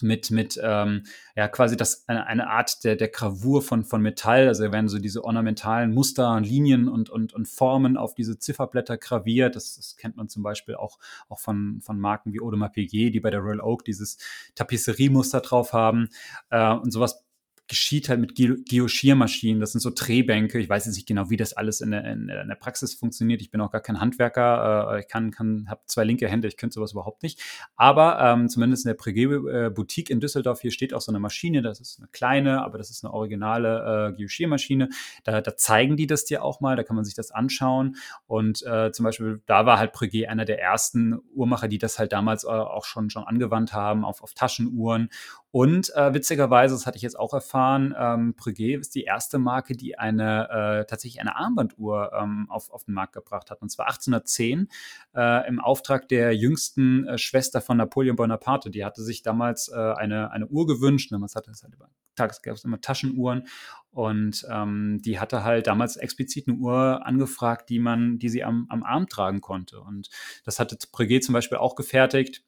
mit, 0.00 0.30
mit 0.30 0.58
ähm, 0.62 1.04
ja, 1.36 1.48
quasi 1.48 1.76
das, 1.76 2.08
eine, 2.08 2.26
eine 2.26 2.48
Art 2.48 2.84
der, 2.84 2.96
der 2.96 3.08
Gravur 3.08 3.62
von, 3.62 3.84
von 3.84 4.02
Metall. 4.02 4.48
Also 4.48 4.70
werden 4.72 4.88
so 4.88 4.98
diese 4.98 5.24
ornamentalen 5.24 5.92
Muster 5.92 6.34
und 6.34 6.44
Linien 6.44 6.88
und, 6.88 7.10
und, 7.10 7.32
und 7.34 7.48
Formen 7.48 7.96
auf 7.96 8.14
diese 8.14 8.38
Zifferblätter 8.38 8.96
graviert. 8.98 9.56
Das, 9.56 9.76
das 9.76 9.96
kennt 9.96 10.16
man 10.16 10.28
zum 10.28 10.42
Beispiel 10.42 10.74
auch, 10.74 10.98
auch 11.28 11.38
von, 11.38 11.80
von 11.80 11.98
Marken 11.98 12.32
wie 12.32 12.40
Audemars 12.40 12.72
Piguet, 12.72 13.14
die 13.14 13.20
bei 13.20 13.30
der 13.30 13.40
Royal 13.40 13.60
Oak 13.60 13.84
dieses 13.84 14.18
Tapisseriemuster 14.54 15.40
drauf 15.40 15.72
haben. 15.72 16.08
Äh, 16.50 16.72
und 16.72 16.92
sowas 16.92 17.24
geschieht 17.68 18.08
halt 18.08 18.20
mit 18.20 18.34
Geoschiermaschinen. 18.34 19.60
Das 19.60 19.72
sind 19.72 19.80
so 19.80 19.90
Drehbänke. 19.94 20.58
Ich 20.58 20.68
weiß 20.68 20.86
jetzt 20.86 20.96
nicht 20.96 21.06
genau, 21.06 21.30
wie 21.30 21.36
das 21.36 21.52
alles 21.52 21.80
in 21.80 21.90
der, 21.90 22.04
in 22.04 22.26
der 22.26 22.56
Praxis 22.58 22.94
funktioniert. 22.94 23.40
Ich 23.42 23.50
bin 23.50 23.60
auch 23.60 23.70
gar 23.70 23.80
kein 23.80 24.00
Handwerker. 24.00 24.94
Äh, 24.94 25.00
ich 25.00 25.08
kann, 25.08 25.30
kann, 25.30 25.66
habe 25.68 25.82
zwei 25.86 26.04
linke 26.04 26.28
Hände. 26.28 26.48
Ich 26.48 26.56
könnte 26.56 26.74
sowas 26.74 26.92
überhaupt 26.92 27.22
nicht. 27.22 27.40
Aber 27.76 28.18
ähm, 28.20 28.48
zumindest 28.48 28.86
in 28.86 28.90
der 28.90 28.94
Breguet 28.94 29.74
Boutique 29.74 30.10
in 30.10 30.20
Düsseldorf 30.20 30.60
hier 30.60 30.70
steht 30.70 30.94
auch 30.94 31.00
so 31.00 31.12
eine 31.12 31.20
Maschine. 31.20 31.62
Das 31.62 31.80
ist 31.80 31.98
eine 31.98 32.08
kleine, 32.08 32.62
aber 32.64 32.78
das 32.78 32.90
ist 32.90 33.04
eine 33.04 33.12
originale 33.12 34.12
äh, 34.12 34.16
Geoschiermaschine. 34.16 34.88
Da, 35.24 35.40
da 35.40 35.56
zeigen 35.56 35.96
die 35.96 36.06
das 36.06 36.24
dir 36.24 36.42
auch 36.42 36.60
mal. 36.60 36.76
Da 36.76 36.82
kann 36.82 36.96
man 36.96 37.04
sich 37.04 37.14
das 37.14 37.30
anschauen. 37.30 37.96
Und 38.26 38.64
äh, 38.66 38.92
zum 38.92 39.04
Beispiel 39.04 39.42
da 39.46 39.66
war 39.66 39.78
halt 39.78 39.92
Breguet 39.92 40.28
einer 40.28 40.44
der 40.44 40.60
ersten 40.60 41.18
Uhrmacher, 41.34 41.68
die 41.68 41.78
das 41.78 41.98
halt 41.98 42.12
damals 42.12 42.44
äh, 42.44 42.48
auch 42.48 42.84
schon 42.84 43.10
schon 43.10 43.24
angewandt 43.24 43.72
haben 43.72 44.04
auf, 44.04 44.22
auf 44.22 44.34
Taschenuhren 44.34 45.10
und 45.58 45.92
äh, 45.96 46.14
witzigerweise, 46.14 46.76
das 46.76 46.86
hatte 46.86 46.98
ich 46.98 47.02
jetzt 47.02 47.18
auch 47.18 47.34
erfahren, 47.34 47.92
ähm, 47.98 48.34
Breguet 48.36 48.78
ist 48.78 48.94
die 48.94 49.02
erste 49.02 49.40
Marke, 49.40 49.74
die 49.74 49.98
eine 49.98 50.48
äh, 50.50 50.84
tatsächlich 50.86 51.20
eine 51.20 51.34
Armbanduhr 51.34 52.12
ähm, 52.16 52.46
auf, 52.48 52.70
auf 52.70 52.84
den 52.84 52.94
Markt 52.94 53.14
gebracht 53.14 53.50
hat. 53.50 53.60
Und 53.60 53.68
zwar 53.68 53.86
1810 53.86 54.68
äh, 55.16 55.48
im 55.48 55.58
Auftrag 55.58 56.06
der 56.06 56.32
jüngsten 56.36 57.08
äh, 57.08 57.18
Schwester 57.18 57.60
von 57.60 57.76
Napoleon 57.76 58.14
Bonaparte. 58.14 58.70
Die 58.70 58.84
hatte 58.84 59.02
sich 59.02 59.22
damals 59.22 59.66
äh, 59.66 59.74
eine, 59.74 60.30
eine 60.30 60.46
Uhr 60.46 60.64
gewünscht. 60.68 61.10
Damals 61.10 61.34
hatte 61.34 61.50
es 61.50 61.64
halt 61.64 61.74
über 61.74 61.90
Tags 62.14 62.42
gab 62.42 62.54
es 62.54 62.64
immer 62.64 62.80
Taschenuhren 62.80 63.46
und 63.90 64.46
ähm, 64.50 65.00
die 65.02 65.18
hatte 65.18 65.44
halt 65.44 65.66
damals 65.66 65.96
explizit 65.96 66.48
eine 66.48 66.56
Uhr 66.56 67.04
angefragt, 67.06 67.68
die 67.68 67.78
man, 67.78 68.18
die 68.18 68.28
sie 68.28 68.44
am, 68.44 68.66
am 68.68 68.82
Arm 68.82 69.08
tragen 69.08 69.40
konnte. 69.40 69.80
Und 69.80 70.08
das 70.44 70.58
hatte 70.60 70.76
Breguet 70.92 71.24
zum 71.24 71.32
Beispiel 71.32 71.58
auch 71.58 71.74
gefertigt. 71.74 72.44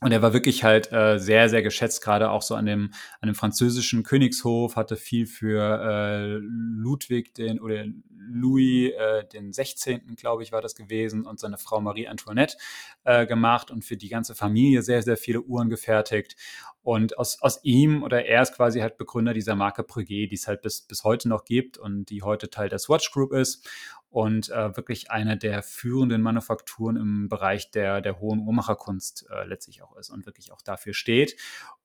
Und 0.00 0.12
er 0.12 0.22
war 0.22 0.32
wirklich 0.32 0.64
halt 0.64 0.92
äh, 0.92 1.18
sehr, 1.18 1.48
sehr 1.48 1.62
geschätzt, 1.62 2.02
gerade 2.02 2.30
auch 2.30 2.42
so 2.42 2.54
an 2.56 2.66
dem, 2.66 2.90
an 3.20 3.28
dem 3.28 3.34
französischen 3.34 4.02
Königshof, 4.02 4.76
hatte 4.76 4.96
viel 4.96 5.26
für 5.26 5.62
äh, 5.62 6.38
Ludwig 6.40 7.32
den 7.34 7.60
oder 7.60 7.84
Louis 8.10 8.92
äh, 8.92 9.24
den 9.28 9.52
16., 9.52 10.16
glaube 10.16 10.42
ich, 10.42 10.52
war 10.52 10.60
das 10.60 10.74
gewesen, 10.74 11.26
und 11.26 11.38
seine 11.38 11.58
Frau 11.58 11.80
Marie 11.80 12.08
Antoinette 12.08 12.56
äh, 13.04 13.26
gemacht 13.26 13.70
und 13.70 13.84
für 13.84 13.96
die 13.96 14.08
ganze 14.08 14.34
Familie 14.34 14.82
sehr, 14.82 15.02
sehr 15.02 15.16
viele 15.16 15.42
Uhren 15.42 15.70
gefertigt. 15.70 16.36
Und 16.82 17.16
aus, 17.16 17.40
aus 17.40 17.60
ihm 17.62 18.02
oder 18.02 18.26
er 18.26 18.42
ist 18.42 18.54
quasi 18.54 18.80
halt 18.80 18.98
Begründer 18.98 19.32
dieser 19.32 19.54
Marke 19.54 19.84
Breguet, 19.84 20.30
die 20.30 20.34
es 20.34 20.46
halt 20.46 20.60
bis, 20.60 20.82
bis 20.82 21.02
heute 21.04 21.30
noch 21.30 21.44
gibt 21.44 21.78
und 21.78 22.10
die 22.10 22.22
heute 22.22 22.50
Teil 22.50 22.68
der 22.68 22.78
Swatch 22.78 23.10
Group 23.10 23.32
ist 23.32 23.66
und 24.14 24.48
äh, 24.50 24.76
wirklich 24.76 25.10
eine 25.10 25.36
der 25.36 25.64
führenden 25.64 26.22
Manufakturen 26.22 26.96
im 26.96 27.28
Bereich 27.28 27.72
der, 27.72 28.00
der 28.00 28.20
hohen 28.20 28.46
Uhrmacherkunst 28.46 29.26
äh, 29.28 29.44
letztlich 29.44 29.82
auch 29.82 29.96
ist 29.96 30.10
und 30.10 30.24
wirklich 30.24 30.52
auch 30.52 30.62
dafür 30.62 30.94
steht. 30.94 31.36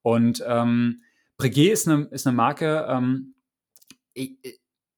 Und 0.03 0.43
ähm, 0.45 1.01
Breguet 1.37 1.71
ist 1.71 1.87
eine, 1.87 2.03
ist 2.11 2.27
eine 2.27 2.35
Marke, 2.35 2.85
ähm, 2.87 3.33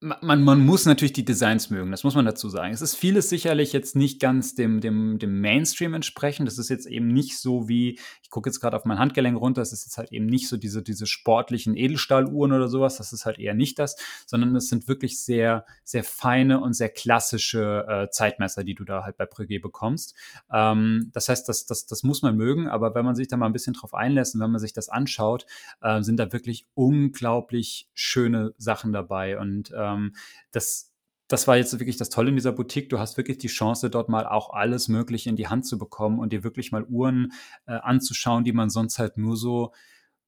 man, 0.01 0.41
man 0.43 0.65
muss 0.65 0.87
natürlich 0.87 1.13
die 1.13 1.23
Designs 1.23 1.69
mögen, 1.69 1.91
das 1.91 2.03
muss 2.03 2.15
man 2.15 2.25
dazu 2.25 2.49
sagen. 2.49 2.73
Es 2.73 2.81
ist 2.81 2.95
vieles 2.95 3.29
sicherlich 3.29 3.71
jetzt 3.71 3.95
nicht 3.95 4.19
ganz 4.19 4.55
dem, 4.55 4.81
dem, 4.81 5.19
dem 5.19 5.39
Mainstream 5.41 5.93
entsprechend. 5.93 6.47
Das 6.47 6.57
ist 6.57 6.69
jetzt 6.69 6.87
eben 6.87 7.07
nicht 7.07 7.37
so 7.37 7.69
wie, 7.69 7.99
ich 8.23 8.31
gucke 8.31 8.49
jetzt 8.49 8.59
gerade 8.59 8.75
auf 8.75 8.85
mein 8.85 8.97
Handgelenk 8.97 9.39
runter, 9.39 9.61
es 9.61 9.73
ist 9.73 9.85
jetzt 9.85 9.99
halt 9.99 10.11
eben 10.11 10.25
nicht 10.25 10.47
so 10.47 10.57
diese, 10.57 10.81
diese 10.81 11.05
sportlichen 11.05 11.77
Edelstahluhren 11.77 12.51
oder 12.51 12.67
sowas, 12.67 12.97
das 12.97 13.13
ist 13.13 13.27
halt 13.27 13.37
eher 13.37 13.53
nicht 13.53 13.77
das, 13.77 13.95
sondern 14.25 14.55
es 14.55 14.69
sind 14.69 14.87
wirklich 14.87 15.23
sehr, 15.23 15.65
sehr 15.83 16.03
feine 16.03 16.61
und 16.61 16.73
sehr 16.73 16.89
klassische 16.89 17.85
äh, 17.87 18.09
Zeitmesser, 18.09 18.63
die 18.63 18.73
du 18.73 18.83
da 18.83 19.03
halt 19.03 19.17
bei 19.17 19.27
Breguet 19.27 19.61
bekommst. 19.61 20.15
Ähm, 20.51 21.11
das 21.13 21.29
heißt, 21.29 21.47
das, 21.47 21.67
das, 21.67 21.85
das 21.85 22.01
muss 22.01 22.23
man 22.23 22.35
mögen, 22.35 22.67
aber 22.67 22.95
wenn 22.95 23.05
man 23.05 23.13
sich 23.13 23.27
da 23.27 23.37
mal 23.37 23.45
ein 23.45 23.53
bisschen 23.53 23.73
drauf 23.73 23.93
einlässt 23.93 24.33
und 24.33 24.41
wenn 24.41 24.51
man 24.51 24.59
sich 24.59 24.73
das 24.73 24.89
anschaut, 24.89 25.45
äh, 25.81 26.01
sind 26.01 26.17
da 26.17 26.33
wirklich 26.33 26.65
unglaublich 26.73 27.87
schöne 27.93 28.55
Sachen 28.57 28.93
dabei 28.93 29.37
und 29.37 29.71
ähm, 29.77 29.90
ähm, 29.91 30.15
das, 30.51 30.93
das 31.27 31.47
war 31.47 31.57
jetzt 31.57 31.77
wirklich 31.79 31.97
das 31.97 32.09
Tolle 32.09 32.29
in 32.29 32.35
dieser 32.35 32.51
Boutique. 32.51 32.89
Du 32.89 32.99
hast 32.99 33.17
wirklich 33.17 33.37
die 33.37 33.47
Chance, 33.47 33.89
dort 33.89 34.09
mal 34.09 34.25
auch 34.25 34.51
alles 34.53 34.87
Mögliche 34.87 35.29
in 35.29 35.35
die 35.35 35.47
Hand 35.47 35.65
zu 35.65 35.77
bekommen 35.77 36.19
und 36.19 36.33
dir 36.33 36.43
wirklich 36.43 36.71
mal 36.71 36.83
Uhren 36.83 37.31
äh, 37.67 37.73
anzuschauen, 37.73 38.43
die 38.43 38.53
man 38.53 38.69
sonst 38.69 38.99
halt 38.99 39.17
nur 39.17 39.37
so 39.37 39.71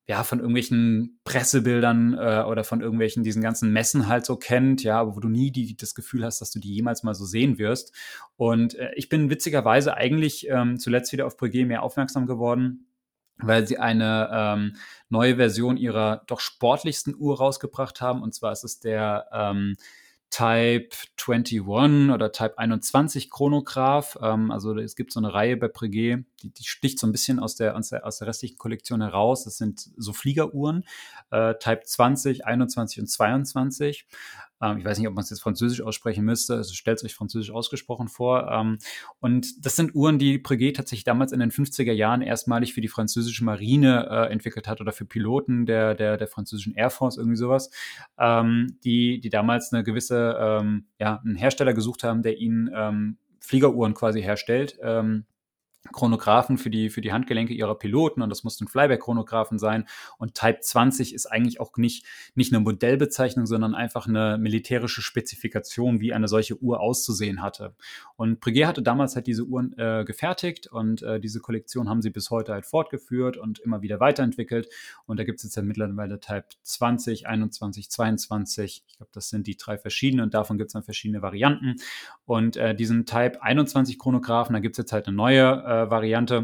ja, 0.05 0.23
von 0.23 0.39
irgendwelchen 0.39 1.19
Pressebildern 1.23 2.13
äh, 2.13 2.43
oder 2.45 2.65
von 2.65 2.81
irgendwelchen 2.81 3.23
diesen 3.23 3.41
ganzen 3.41 3.71
Messen 3.71 4.07
halt 4.07 4.25
so 4.25 4.35
kennt, 4.35 4.83
ja, 4.83 4.99
aber 4.99 5.15
wo 5.15 5.21
du 5.21 5.29
nie 5.29 5.49
die, 5.51 5.77
das 5.77 5.95
Gefühl 5.95 6.25
hast, 6.25 6.41
dass 6.41 6.51
du 6.51 6.59
die 6.59 6.73
jemals 6.73 7.03
mal 7.03 7.15
so 7.15 7.25
sehen 7.25 7.57
wirst. 7.57 7.93
Und 8.35 8.75
äh, 8.75 8.91
ich 8.95 9.07
bin 9.07 9.29
witzigerweise 9.29 9.95
eigentlich 9.95 10.47
ähm, 10.49 10.77
zuletzt 10.77 11.13
wieder 11.13 11.25
auf 11.25 11.37
Breguet 11.37 11.67
mehr 11.67 11.83
aufmerksam 11.83 12.25
geworden, 12.25 12.87
weil 13.37 13.67
sie 13.67 13.77
eine 13.77 14.29
ähm, 14.31 14.75
neue 15.09 15.35
Version 15.35 15.77
ihrer 15.77 16.23
doch 16.27 16.39
sportlichsten 16.39 17.15
Uhr 17.17 17.37
rausgebracht 17.37 18.01
haben. 18.01 18.21
Und 18.21 18.33
zwar 18.33 18.51
ist 18.51 18.63
es 18.63 18.79
der 18.79 19.27
ähm, 19.31 19.75
Type 20.33 20.89
21 21.27 21.61
oder 21.61 22.31
Type 22.31 22.57
21 22.57 23.29
Chronograph. 23.29 24.17
Ähm, 24.21 24.49
also 24.49 24.75
es 24.77 24.95
gibt 24.95 25.11
so 25.11 25.19
eine 25.19 25.31
Reihe 25.31 25.57
bei 25.57 25.67
Breguet, 25.67 26.25
die, 26.41 26.51
die 26.51 26.63
sticht 26.63 26.97
so 26.97 27.05
ein 27.05 27.11
bisschen 27.11 27.39
aus 27.39 27.55
der, 27.55 27.75
aus 27.75 27.89
der, 27.89 28.05
aus 28.05 28.17
der 28.17 28.27
restlichen 28.27 28.57
Kollektion 28.57 29.01
heraus. 29.01 29.43
Das 29.43 29.57
sind 29.57 29.91
so 29.95 30.11
Fliegeruhren, 30.11 30.85
äh, 31.29 31.53
Type 31.59 31.83
20, 31.85 32.45
21 32.47 33.01
und 33.01 33.07
22. 33.07 34.07
Ähm, 34.63 34.77
ich 34.77 34.85
weiß 34.85 34.97
nicht, 34.97 35.07
ob 35.07 35.13
man 35.13 35.23
es 35.23 35.29
jetzt 35.29 35.41
französisch 35.41 35.81
aussprechen 35.81 36.23
müsste. 36.23 36.55
Also 36.55 36.73
stellt 36.73 36.99
es 36.99 37.03
euch 37.03 37.15
französisch 37.15 37.51
ausgesprochen 37.51 38.07
vor. 38.07 38.49
Ähm, 38.51 38.77
und 39.19 39.65
das 39.65 39.75
sind 39.75 39.93
Uhren, 39.95 40.19
die 40.19 40.37
Breguet 40.37 40.77
tatsächlich 40.77 41.03
damals 41.03 41.31
in 41.31 41.39
den 41.39 41.51
50er 41.51 41.91
Jahren 41.91 42.21
erstmalig 42.21 42.73
für 42.73 42.81
die 42.81 42.87
französische 42.87 43.43
Marine 43.43 44.07
äh, 44.09 44.31
entwickelt 44.31 44.67
hat 44.67 44.81
oder 44.81 44.91
für 44.91 45.05
Piloten 45.05 45.65
der, 45.65 45.95
der, 45.95 46.17
der 46.17 46.27
französischen 46.27 46.75
Air 46.75 46.89
Force, 46.89 47.17
irgendwie 47.17 47.37
sowas, 47.37 47.69
ähm, 48.17 48.77
die, 48.83 49.19
die 49.19 49.29
damals 49.29 49.73
eine 49.73 49.83
gewisse, 49.83 50.37
ähm, 50.39 50.85
ja, 50.99 51.21
einen 51.23 51.35
Hersteller 51.35 51.73
gesucht 51.73 52.03
haben, 52.03 52.23
der 52.23 52.37
ihnen 52.37 52.69
ähm, 52.73 53.17
Fliegeruhren 53.39 53.93
quasi 53.93 54.21
herstellt. 54.21 54.77
Ähm, 54.81 55.25
Chronographen 55.91 56.57
für 56.57 56.69
die, 56.69 56.89
für 56.89 57.01
die 57.01 57.11
Handgelenke 57.11 57.53
ihrer 57.53 57.75
Piloten 57.75 58.21
und 58.21 58.29
das 58.29 58.43
mussten 58.43 58.67
Flyback-Chronographen 58.67 59.59
sein. 59.59 59.85
Und 60.17 60.35
Type 60.35 60.59
20 60.61 61.13
ist 61.13 61.25
eigentlich 61.25 61.59
auch 61.59 61.75
nicht, 61.77 62.05
nicht 62.35 62.53
eine 62.53 62.61
Modellbezeichnung, 62.61 63.45
sondern 63.45 63.75
einfach 63.75 64.07
eine 64.07 64.37
militärische 64.37 65.01
Spezifikation, 65.01 65.99
wie 65.99 66.13
eine 66.13 66.27
solche 66.27 66.57
Uhr 66.61 66.79
auszusehen 66.79 67.41
hatte. 67.41 67.75
Und 68.15 68.39
Breguet 68.39 68.65
hatte 68.65 68.81
damals 68.81 69.15
halt 69.15 69.27
diese 69.27 69.43
Uhren 69.43 69.77
äh, 69.77 70.03
gefertigt 70.05 70.67
und 70.67 71.01
äh, 71.03 71.19
diese 71.19 71.41
Kollektion 71.41 71.89
haben 71.89 72.01
sie 72.01 72.11
bis 72.11 72.29
heute 72.29 72.53
halt 72.53 72.65
fortgeführt 72.65 73.35
und 73.35 73.59
immer 73.59 73.81
wieder 73.81 73.99
weiterentwickelt. 73.99 74.69
Und 75.05 75.19
da 75.19 75.25
gibt 75.25 75.39
es 75.39 75.43
jetzt 75.43 75.55
ja 75.55 75.63
mittlerweile 75.63 76.19
Type 76.19 76.45
20, 76.61 77.27
21, 77.27 77.89
22. 77.89 78.83
Ich 78.87 78.97
glaube, 78.97 79.11
das 79.13 79.29
sind 79.29 79.47
die 79.47 79.57
drei 79.57 79.77
verschiedenen 79.77 80.23
und 80.23 80.33
davon 80.33 80.57
gibt 80.57 80.69
es 80.69 80.73
dann 80.73 80.83
verschiedene 80.83 81.21
Varianten. 81.21 81.75
Und 82.25 82.55
äh, 82.55 82.73
diesen 82.73 83.05
Type 83.05 83.41
21 83.41 83.99
Chronographen, 83.99 84.53
da 84.53 84.59
gibt 84.59 84.75
es 84.75 84.77
jetzt 84.77 84.93
halt 84.93 85.07
eine 85.07 85.15
neue 85.15 85.41
äh, 85.41 85.72
Variante 85.85 86.35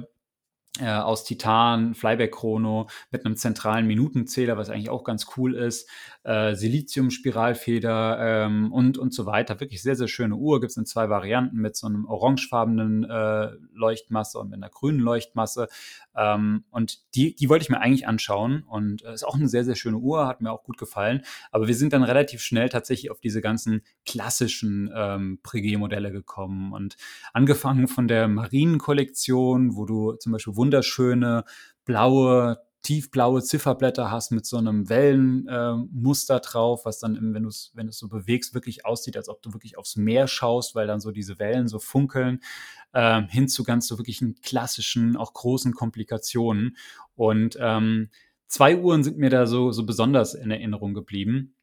äh, 0.80 0.90
aus 0.90 1.24
Titan, 1.24 1.94
Flyback-Chrono 1.94 2.90
mit 3.12 3.26
einem 3.26 3.36
zentralen 3.36 3.88
Minutenzähler, 3.88 4.58
was 4.58 4.70
eigentlich 4.70 4.90
auch 4.90 5.04
ganz 5.04 5.28
cool 5.38 5.56
ist, 5.56 5.90
äh, 6.24 6.56
Silizium-Spiralfeder 6.56 8.46
ähm, 8.46 8.72
und, 8.72 8.98
und 8.98 9.14
so 9.14 9.26
weiter. 9.26 9.60
Wirklich 9.60 9.82
sehr, 9.82 9.96
sehr 9.96 10.08
schöne 10.08 10.36
Uhr. 10.36 10.60
Gibt 10.60 10.72
es 10.72 10.78
in 10.78 10.86
zwei 10.86 11.10
Varianten 11.10 11.58
mit 11.58 11.76
so 11.76 11.88
einem 11.88 12.06
orangefarbenen 12.06 13.04
äh, 13.04 13.52
Leuchtmasse 13.74 14.40
und 14.40 14.50
mit 14.50 14.58
einer 14.58 14.70
grünen 14.70 15.00
Leuchtmasse. 15.00 15.68
Ähm, 16.16 16.66
und 16.72 17.00
die, 17.16 17.36
die 17.36 17.50
wollte 17.50 17.64
ich 17.64 17.70
mir 17.70 17.80
eigentlich 17.80 18.08
anschauen 18.08 18.64
und 18.64 19.04
äh, 19.04 19.14
ist 19.14 19.26
auch 19.26 19.36
eine 19.36 19.48
sehr, 19.48 19.64
sehr 19.64 19.76
schöne 19.76 19.98
Uhr, 19.98 20.28
hat 20.28 20.42
mir 20.42 20.52
auch 20.52 20.64
gut 20.64 20.78
gefallen. 20.78 21.22
Aber 21.52 21.68
wir 21.68 21.76
sind 21.76 21.94
dann 21.94 22.04
relativ 22.04 22.42
schnell 22.42 22.70
tatsächlich 22.70 23.12
auf 23.12 23.20
diese 23.20 23.42
ganzen 23.42 23.82
klassischen 24.06 24.92
ähm, 24.94 25.40
Breguet-Modelle 25.42 26.12
gekommen 26.12 26.74
und 26.74 26.98
angefangen 27.34 27.88
von 27.88 28.08
der 28.08 28.28
Marienkollektion, 28.28 29.76
wo 29.76 29.86
du 29.86 30.14
zum 30.14 30.32
Beispiel 30.34 30.56
wunderschöne 30.70 31.46
blaue 31.86 32.60
tiefblaue 32.82 33.44
Zifferblätter 33.44 34.10
hast 34.10 34.32
mit 34.32 34.46
so 34.46 34.56
einem 34.56 34.88
Wellenmuster 34.88 36.38
äh, 36.38 36.42
drauf, 36.42 36.86
was 36.86 37.00
dann, 37.00 37.34
wenn 37.34 37.44
du 37.44 37.50
es 37.50 37.72
wenn 37.74 37.92
so 37.92 38.08
bewegst, 38.08 38.54
wirklich 38.54 38.86
aussieht, 38.86 39.18
als 39.18 39.28
ob 39.28 39.42
du 39.42 39.52
wirklich 39.54 39.78
aufs 39.78 39.98
Meer 39.98 40.28
schaust, 40.28 40.76
weil 40.76 40.88
dann 40.88 41.02
so 41.02 41.12
diese 41.12 41.40
Wellen 41.40 41.68
so 41.68 41.80
funkeln, 41.80 42.40
äh, 42.94 43.22
hin 43.24 43.50
zu 43.50 43.66
ganz 43.66 43.86
so 43.86 43.98
wirklichen 43.98 44.36
klassischen, 44.42 45.18
auch 45.18 45.34
großen 45.34 45.74
Komplikationen. 45.74 46.78
Und 47.16 47.58
ähm, 47.60 48.10
zwei 48.48 48.78
Uhren 48.78 49.04
sind 49.04 49.18
mir 49.18 49.30
da 49.30 49.46
so, 49.46 49.74
so 49.74 49.86
besonders 49.86 50.34
in 50.34 50.50
Erinnerung 50.50 50.94
geblieben. 50.94 51.56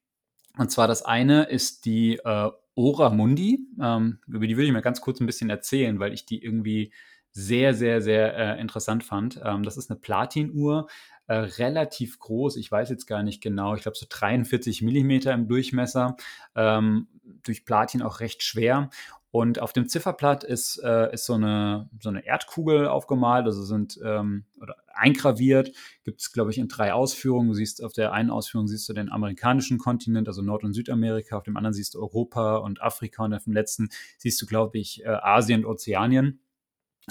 Und 0.58 0.70
zwar 0.70 0.86
das 0.86 1.02
eine 1.02 1.44
ist 1.44 1.86
die 1.86 2.20
äh, 2.24 2.50
Ora 2.74 3.08
Mundi. 3.08 3.60
Ähm, 3.80 4.18
über 4.26 4.46
die 4.46 4.56
will 4.58 4.66
ich 4.66 4.72
mal 4.72 4.82
ganz 4.82 5.00
kurz 5.00 5.20
ein 5.20 5.26
bisschen 5.26 5.48
erzählen, 5.48 5.98
weil 5.98 6.12
ich 6.12 6.26
die 6.26 6.42
irgendwie 6.42 6.92
sehr, 7.36 7.74
sehr, 7.74 8.00
sehr 8.00 8.34
äh, 8.34 8.60
interessant 8.60 9.04
fand. 9.04 9.38
Ähm, 9.44 9.62
das 9.62 9.76
ist 9.76 9.90
eine 9.90 10.00
Platinuhr, 10.00 10.88
äh, 11.26 11.34
relativ 11.34 12.18
groß. 12.18 12.56
Ich 12.56 12.72
weiß 12.72 12.88
jetzt 12.88 13.04
gar 13.06 13.22
nicht 13.22 13.42
genau. 13.42 13.74
Ich 13.74 13.82
glaube 13.82 13.98
so 13.98 14.06
43 14.08 14.80
Millimeter 14.80 15.34
im 15.34 15.46
Durchmesser. 15.46 16.16
Ähm, 16.54 17.08
durch 17.42 17.66
Platin 17.66 18.00
auch 18.00 18.20
recht 18.20 18.42
schwer. 18.42 18.88
Und 19.32 19.58
auf 19.58 19.74
dem 19.74 19.86
Zifferblatt 19.86 20.44
ist, 20.44 20.78
äh, 20.82 21.12
ist 21.12 21.26
so, 21.26 21.34
eine, 21.34 21.90
so 22.00 22.08
eine 22.08 22.24
Erdkugel 22.24 22.88
aufgemalt, 22.88 23.44
also 23.44 23.64
sind 23.64 24.00
ähm, 24.02 24.46
oder 24.62 24.76
eingraviert. 24.94 25.72
Gibt 26.04 26.22
es, 26.22 26.32
glaube 26.32 26.52
ich, 26.52 26.56
in 26.56 26.68
drei 26.68 26.94
Ausführungen. 26.94 27.48
Du 27.48 27.54
siehst 27.54 27.84
auf 27.84 27.92
der 27.92 28.12
einen 28.12 28.30
Ausführung 28.30 28.66
siehst 28.66 28.88
du 28.88 28.94
den 28.94 29.12
amerikanischen 29.12 29.76
Kontinent, 29.76 30.26
also 30.26 30.40
Nord- 30.40 30.64
und 30.64 30.72
Südamerika, 30.72 31.36
auf 31.36 31.42
dem 31.42 31.58
anderen 31.58 31.74
siehst 31.74 31.96
du 31.96 32.00
Europa 32.00 32.56
und 32.56 32.80
Afrika 32.80 33.24
und 33.24 33.34
auf 33.34 33.44
dem 33.44 33.52
letzten 33.52 33.90
siehst 34.16 34.40
du, 34.40 34.46
glaube 34.46 34.78
ich, 34.78 35.04
äh, 35.04 35.08
Asien 35.08 35.66
und 35.66 35.70
Ozeanien. 35.70 36.40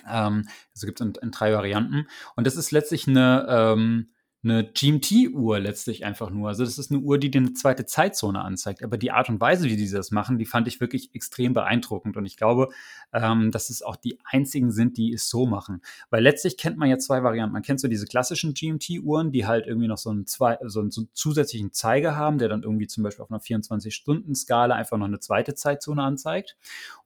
Ähm, 0.08 0.48
also 0.74 0.88
gibt 0.88 1.00
es 1.00 1.08
in, 1.08 1.14
in, 1.22 1.32
drei 1.32 1.54
Varianten. 1.54 2.08
Und 2.36 2.48
das 2.48 2.56
ist 2.56 2.72
letztlich 2.72 3.08
eine, 3.08 3.46
ähm, 3.50 4.10
eine 4.46 4.64
GMT-Uhr 4.64 5.60
letztlich 5.60 6.06
einfach 6.06 6.30
nur. 6.30 6.50
Also 6.50 6.64
das 6.64 6.78
ist 6.78 6.92
eine 6.92 7.00
Uhr, 7.00 7.18
die 7.18 7.32
dir 7.32 7.40
eine 7.40 7.54
zweite 7.54 7.86
Zeitzone 7.86 8.42
anzeigt. 8.42 8.84
Aber 8.84 8.98
die 8.98 9.12
Art 9.12 9.28
und 9.28 9.42
Weise, 9.42 9.66
wie 9.66 9.76
die 9.76 9.90
das 9.90 10.12
machen, 10.12 10.38
die 10.38 10.46
fand 10.46 10.68
ich 10.68 10.80
wirklich 10.80 11.16
extrem 11.16 11.54
beeindruckend. 11.54 12.16
Und 12.16 12.26
ich 12.26 12.38
glaube, 12.38 12.70
ähm, 13.12 13.50
dass 13.50 13.72
es 13.72 13.82
auch 13.82 13.96
die 13.96 14.20
einzigen 14.24 14.72
sind, 14.72 14.98
die 14.98 15.12
es 15.14 15.30
so 15.30 15.48
machen. 15.48 15.82
Weil 16.12 16.22
letztlich 16.22 16.58
kennt 16.58 16.78
man 16.78 16.90
ja 16.90 17.00
zwei 17.00 17.24
Varianten. 17.24 17.54
Man 17.54 17.64
kennt 17.64 17.80
so 17.80 17.88
diese 17.88 18.06
klassischen 18.06 18.54
GMT-Uhren, 18.54 19.32
die 19.32 19.48
halt 19.48 19.66
irgendwie 19.66 19.88
noch 19.88 19.98
so 19.98 20.12
einen, 20.12 20.28
zwei, 20.28 20.60
so 20.64 20.80
einen 20.80 20.92
zusätzlichen 20.92 21.74
Zeiger 21.74 22.16
haben, 22.16 22.38
der 22.38 22.50
dann 22.50 22.62
irgendwie 22.62 22.88
zum 22.88 23.04
Beispiel 23.04 23.24
auf 23.24 23.32
einer 23.32 23.42
24-Stunden-Skala 23.42 24.76
einfach 24.76 24.98
noch 24.98 25.08
eine 25.08 25.20
zweite 25.20 25.56
Zeitzone 25.56 26.04
anzeigt. 26.04 26.56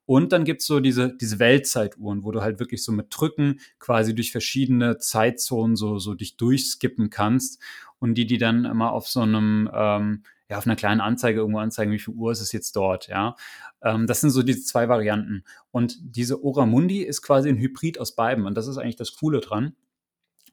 Und 0.10 0.32
dann 0.32 0.44
gibt 0.44 0.62
es 0.62 0.66
so 0.66 0.80
diese, 0.80 1.16
diese 1.16 1.38
Weltzeituhren, 1.38 2.24
wo 2.24 2.32
du 2.32 2.42
halt 2.42 2.60
wirklich 2.60 2.84
so 2.84 2.92
mit 2.92 3.10
Drücken 3.12 3.60
quasi 3.78 4.16
durch 4.16 4.32
verschiedene 4.32 4.98
Zeitzonen 4.98 5.76
so, 5.76 6.00
so 6.00 6.16
dich 6.16 6.36
durchskippen 6.36 7.12
kannst 7.12 7.62
und 8.00 8.16
die, 8.16 8.26
die 8.26 8.40
dann 8.40 8.66
immer 8.66 8.92
auf 8.92 9.08
so 9.08 9.22
einem, 9.22 9.70
ähm, 9.72 10.24
ja, 10.50 10.58
auf 10.58 10.66
einer 10.66 10.76
kleinen 10.76 11.00
Anzeige 11.00 11.42
irgendwo 11.42 11.60
anzeigen, 11.60 11.92
wie 11.92 12.00
viel 12.00 12.16
Uhr 12.16 12.32
ist 12.32 12.42
es 12.42 12.52
jetzt 12.54 12.76
dort, 12.76 13.08
ja. 13.08 13.36
Ähm, 13.84 14.08
das 14.08 14.22
sind 14.22 14.32
so 14.32 14.42
diese 14.42 14.64
zwei 14.64 14.90
Varianten. 14.90 15.44
Und 15.70 16.00
diese 16.02 16.44
Oramundi 16.44 17.04
ist 17.04 17.22
quasi 17.22 17.48
ein 17.48 17.60
Hybrid 17.60 18.00
aus 18.00 18.16
beiden. 18.16 18.48
Und 18.48 18.56
das 18.56 18.66
ist 18.66 18.80
eigentlich 18.80 18.96
das 18.96 19.16
Coole 19.16 19.42
dran. 19.42 19.76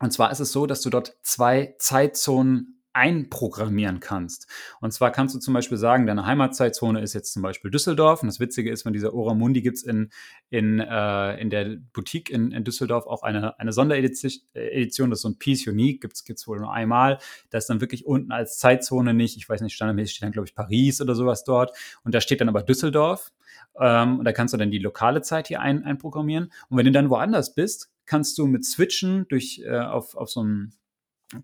Und 0.01 0.13
zwar 0.13 0.31
ist 0.31 0.41
es 0.41 0.53
so, 0.53 0.67
dass 0.67 0.83
du 0.83 0.91
dort 0.91 1.17
zwei 1.23 1.77
Zeitzonen 1.79 2.83
einprogrammieren 2.97 4.01
kannst. 4.01 4.49
Und 4.81 4.91
zwar 4.93 5.13
kannst 5.13 5.35
du 5.35 5.39
zum 5.39 5.53
Beispiel 5.53 5.77
sagen, 5.77 6.07
deine 6.07 6.25
Heimatzeitzone 6.25 7.03
ist 7.03 7.13
jetzt 7.13 7.33
zum 7.33 7.43
Beispiel 7.43 7.71
Düsseldorf. 7.71 8.23
Und 8.23 8.29
das 8.29 8.41
Witzige 8.41 8.71
ist, 8.71 8.85
von 8.85 8.95
dieser 8.95 9.13
Oramundi 9.13 9.61
gibt 9.61 9.77
es 9.77 9.83
in, 9.83 10.09
in, 10.49 10.81
äh, 10.81 11.39
in 11.39 11.51
der 11.51 11.77
Boutique 11.93 12.31
in, 12.31 12.53
in 12.53 12.65
Düsseldorf 12.65 13.07
auch 13.07 13.23
eine, 13.23 13.59
eine 13.61 13.73
Sonderedition, 13.73 15.11
das 15.11 15.19
ist 15.19 15.23
so 15.23 15.29
ein 15.29 15.39
Piece 15.39 15.67
Unique, 15.67 16.01
gibt 16.01 16.15
es 16.15 16.49
wohl 16.49 16.59
nur 16.59 16.73
einmal. 16.73 17.19
Da 17.51 17.59
ist 17.59 17.69
dann 17.69 17.83
wirklich 17.83 18.07
unten 18.07 18.33
als 18.33 18.59
Zeitzone 18.59 19.13
nicht, 19.13 19.37
ich 19.37 19.47
weiß 19.47 19.61
nicht, 19.61 19.75
standardmäßig 19.75 20.17
steht 20.17 20.25
dann, 20.25 20.33
glaube 20.33 20.49
ich, 20.49 20.55
Paris 20.55 21.03
oder 21.03 21.15
sowas 21.15 21.45
dort. 21.45 21.77
Und 22.03 22.15
da 22.15 22.23
steht 22.23 22.41
dann 22.41 22.49
aber 22.49 22.63
Düsseldorf. 22.63 23.33
Ähm, 23.79 24.21
und 24.21 24.25
da 24.25 24.33
kannst 24.33 24.55
du 24.55 24.59
dann 24.59 24.71
die 24.71 24.79
lokale 24.79 25.21
Zeit 25.21 25.49
hier 25.49 25.61
ein, 25.61 25.85
einprogrammieren. 25.85 26.51
Und 26.71 26.79
wenn 26.79 26.87
du 26.87 26.93
dann 26.93 27.11
woanders 27.11 27.55
bist, 27.55 27.93
kannst 28.07 28.39
du 28.39 28.47
mit 28.47 28.65
Switchen 28.65 29.27
durch, 29.29 29.63
äh, 29.67 29.81
auf, 29.81 30.17
auf 30.17 30.31
so 30.31 30.41
einem 30.41 30.73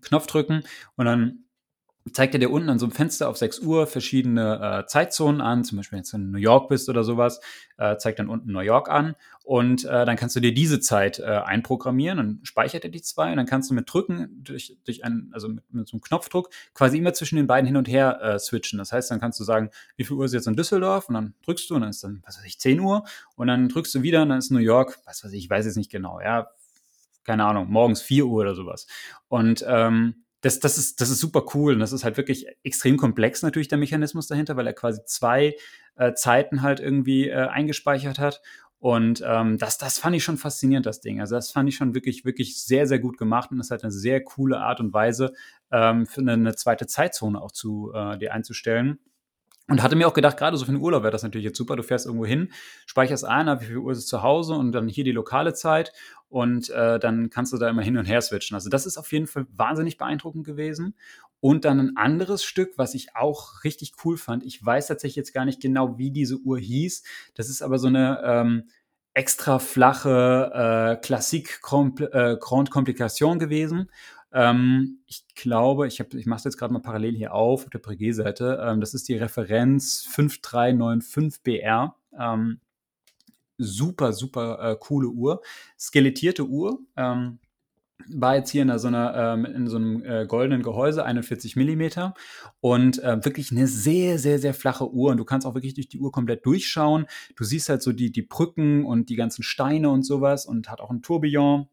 Knopf 0.01 0.27
drücken 0.27 0.63
und 0.95 1.05
dann 1.05 1.43
zeigt 2.11 2.33
er 2.35 2.39
dir 2.39 2.51
unten 2.51 2.69
an 2.69 2.79
so 2.79 2.85
einem 2.85 2.91
Fenster 2.91 3.29
auf 3.29 3.37
6 3.37 3.59
Uhr 3.59 3.87
verschiedene 3.87 4.83
äh, 4.83 4.87
Zeitzonen 4.87 5.39
an. 5.39 5.63
Zum 5.63 5.77
Beispiel, 5.77 5.97
wenn 5.97 6.03
du 6.03 6.17
in 6.17 6.31
New 6.31 6.37
York 6.37 6.67
bist 6.67 6.89
oder 6.89 7.03
sowas, 7.03 7.39
äh, 7.77 7.95
zeigt 7.97 8.19
dann 8.19 8.27
unten 8.27 8.51
New 8.51 8.59
York 8.59 8.89
an. 8.89 9.15
Und 9.45 9.85
äh, 9.85 10.05
dann 10.05 10.17
kannst 10.17 10.35
du 10.35 10.41
dir 10.41 10.53
diese 10.53 10.79
Zeit 10.79 11.19
äh, 11.19 11.23
einprogrammieren 11.23 12.19
und 12.19 12.47
speichert 12.47 12.83
er 12.83 12.89
die 12.89 13.01
zwei. 13.01 13.31
Und 13.31 13.37
dann 13.37 13.45
kannst 13.45 13.69
du 13.69 13.73
mit 13.73 13.91
Drücken, 13.91 14.43
durch, 14.43 14.77
durch 14.83 15.05
einen, 15.05 15.31
also 15.33 15.47
mit, 15.47 15.63
mit 15.73 15.87
so 15.87 15.95
einem 15.95 16.01
Knopfdruck, 16.01 16.49
quasi 16.73 16.97
immer 16.97 17.13
zwischen 17.13 17.37
den 17.37 17.47
beiden 17.47 17.67
hin 17.67 17.77
und 17.77 17.87
her 17.87 18.19
äh, 18.21 18.39
switchen. 18.39 18.79
Das 18.79 18.91
heißt, 18.91 19.09
dann 19.09 19.21
kannst 19.21 19.39
du 19.39 19.45
sagen, 19.45 19.69
wie 19.95 20.03
viel 20.03 20.17
Uhr 20.17 20.25
ist 20.25 20.33
jetzt 20.33 20.47
in 20.47 20.57
Düsseldorf? 20.57 21.07
Und 21.07 21.15
dann 21.15 21.33
drückst 21.45 21.69
du 21.69 21.75
und 21.75 21.81
dann 21.81 21.89
ist 21.89 22.03
dann, 22.03 22.21
was 22.25 22.37
weiß 22.37 22.45
ich, 22.45 22.59
10 22.59 22.81
Uhr. 22.81 23.05
Und 23.35 23.47
dann 23.47 23.69
drückst 23.69 23.95
du 23.95 24.01
wieder 24.01 24.23
und 24.23 24.29
dann 24.29 24.39
ist 24.39 24.51
New 24.51 24.59
York, 24.59 24.99
was 25.05 25.23
weiß 25.23 25.31
ich, 25.31 25.45
ich 25.45 25.49
weiß 25.49 25.65
jetzt 25.65 25.77
nicht 25.77 25.91
genau, 25.91 26.19
ja, 26.19 26.49
keine 27.23 27.45
Ahnung, 27.45 27.69
morgens 27.69 28.01
4 28.01 28.25
Uhr 28.25 28.41
oder 28.41 28.55
sowas. 28.55 28.87
Und 29.27 29.65
ähm, 29.67 30.23
das, 30.41 30.59
das, 30.59 30.77
ist, 30.77 30.99
das 30.99 31.09
ist 31.09 31.19
super 31.19 31.45
cool 31.53 31.73
und 31.73 31.79
das 31.79 31.93
ist 31.93 32.03
halt 32.03 32.17
wirklich 32.17 32.47
extrem 32.63 32.97
komplex 32.97 33.41
natürlich 33.43 33.69
der 33.69 33.77
Mechanismus 33.77 34.27
dahinter, 34.27 34.57
weil 34.57 34.67
er 34.67 34.73
quasi 34.73 35.01
zwei 35.05 35.55
äh, 35.95 36.13
Zeiten 36.13 36.61
halt 36.61 36.81
irgendwie 36.81 37.29
äh, 37.29 37.47
eingespeichert 37.47 38.19
hat. 38.19 38.41
Und 38.79 39.23
ähm, 39.25 39.57
das, 39.57 39.77
das 39.77 39.97
fand 39.97 40.13
ich 40.17 40.25
schon 40.25 40.37
faszinierend, 40.37 40.85
das 40.85 40.99
Ding. 40.99 41.21
Also 41.21 41.35
das 41.35 41.51
fand 41.51 41.69
ich 41.69 41.77
schon 41.77 41.95
wirklich, 41.95 42.25
wirklich 42.25 42.61
sehr, 42.61 42.85
sehr 42.85 42.99
gut 42.99 43.17
gemacht 43.17 43.49
und 43.51 43.57
das 43.57 43.71
hat 43.71 43.83
eine 43.83 43.93
sehr 43.93 44.21
coole 44.21 44.59
Art 44.59 44.81
und 44.81 44.91
Weise, 44.91 45.31
ähm, 45.71 46.05
für 46.05 46.19
eine, 46.19 46.33
eine 46.33 46.55
zweite 46.55 46.85
Zeitzone 46.85 47.41
auch 47.41 47.53
zu 47.53 47.93
äh, 47.93 48.17
dir 48.17 48.33
einzustellen. 48.33 48.99
Und 49.69 49.81
hatte 49.81 49.95
mir 49.95 50.07
auch 50.07 50.13
gedacht, 50.13 50.37
gerade 50.37 50.57
so 50.57 50.65
für 50.65 50.73
den 50.73 50.81
Urlaub 50.81 51.03
wäre 51.03 51.11
das 51.11 51.23
natürlich 51.23 51.45
jetzt 51.45 51.57
super. 51.57 51.77
Du 51.77 51.83
fährst 51.83 52.05
irgendwo 52.05 52.25
hin, 52.25 52.51
speicherst 52.85 53.23
ein, 53.23 53.47
wie 53.61 53.65
viel 53.65 53.77
Uhr 53.77 53.93
ist 53.93 53.99
es 53.99 54.07
zu 54.07 54.21
Hause 54.21 54.55
und 54.55 54.73
dann 54.73 54.89
hier 54.89 55.05
die 55.05 55.13
lokale 55.13 55.53
Zeit 55.53 55.93
und 56.27 56.69
äh, 56.69 56.99
dann 56.99 57.29
kannst 57.29 57.53
du 57.53 57.57
da 57.57 57.69
immer 57.69 57.81
hin 57.81 57.97
und 57.97 58.05
her 58.05 58.21
switchen. 58.21 58.55
Also 58.55 58.69
das 58.69 58.85
ist 58.85 58.97
auf 58.97 59.11
jeden 59.13 59.27
Fall 59.27 59.45
wahnsinnig 59.55 59.97
beeindruckend 59.97 60.45
gewesen. 60.45 60.95
Und 61.39 61.65
dann 61.65 61.79
ein 61.79 61.97
anderes 61.97 62.43
Stück, 62.43 62.77
was 62.77 62.93
ich 62.93 63.15
auch 63.15 63.63
richtig 63.63 63.93
cool 64.03 64.17
fand. 64.17 64.43
Ich 64.43 64.65
weiß 64.65 64.87
tatsächlich 64.87 65.17
jetzt 65.17 65.33
gar 65.33 65.45
nicht 65.45 65.61
genau, 65.61 65.97
wie 65.97 66.11
diese 66.11 66.37
Uhr 66.37 66.57
hieß. 66.57 67.03
Das 67.35 67.49
ist 67.49 67.61
aber 67.61 67.79
so 67.79 67.87
eine 67.87 68.21
ähm, 68.23 68.63
extra 69.13 69.59
flache 69.59 70.97
äh, 70.99 71.05
Klassik 71.05 71.59
äh, 71.63 72.37
Grand 72.39 72.71
Complication 72.71 73.39
gewesen. 73.39 73.89
Ähm, 74.33 74.99
ich 75.05 75.25
glaube, 75.35 75.87
ich, 75.87 75.99
ich 75.99 76.25
mache 76.25 76.39
es 76.39 76.43
jetzt 76.43 76.57
gerade 76.57 76.73
mal 76.73 76.79
parallel 76.79 77.15
hier 77.15 77.33
auf, 77.33 77.65
auf 77.65 77.69
der 77.69 77.79
Breguet-Seite. 77.79 78.59
Ähm, 78.65 78.81
das 78.81 78.93
ist 78.93 79.07
die 79.07 79.15
Referenz 79.15 80.07
5395BR. 80.11 81.93
Ähm, 82.19 82.59
super, 83.57 84.11
super 84.13 84.71
äh, 84.71 84.75
coole 84.79 85.09
Uhr. 85.09 85.41
Skelettierte 85.77 86.47
Uhr. 86.47 86.79
Ähm, 86.97 87.39
war 88.09 88.35
jetzt 88.35 88.49
hier 88.49 88.63
in 88.63 88.77
so, 88.77 88.87
einer, 88.87 89.15
ähm, 89.15 89.45
in 89.45 89.67
so 89.67 89.77
einem 89.77 90.03
äh, 90.03 90.25
goldenen 90.25 90.61
Gehäuse, 90.61 91.05
41 91.05 91.55
Millimeter 91.55 92.13
und 92.59 93.01
äh, 93.01 93.23
wirklich 93.23 93.51
eine 93.51 93.67
sehr, 93.67 94.19
sehr, 94.19 94.39
sehr 94.39 94.53
flache 94.53 94.91
Uhr 94.91 95.11
und 95.11 95.17
du 95.17 95.25
kannst 95.25 95.47
auch 95.47 95.53
wirklich 95.53 95.73
durch 95.73 95.87
die 95.87 95.99
Uhr 95.99 96.11
komplett 96.11 96.45
durchschauen. 96.45 97.05
Du 97.35 97.43
siehst 97.43 97.69
halt 97.69 97.81
so 97.81 97.93
die, 97.93 98.11
die 98.11 98.23
Brücken 98.23 98.85
und 98.85 99.09
die 99.09 99.15
ganzen 99.15 99.43
Steine 99.43 99.89
und 99.89 100.03
sowas 100.03 100.45
und 100.45 100.69
hat 100.69 100.81
auch 100.81 100.89
ein 100.89 101.01
Tourbillon 101.01 101.67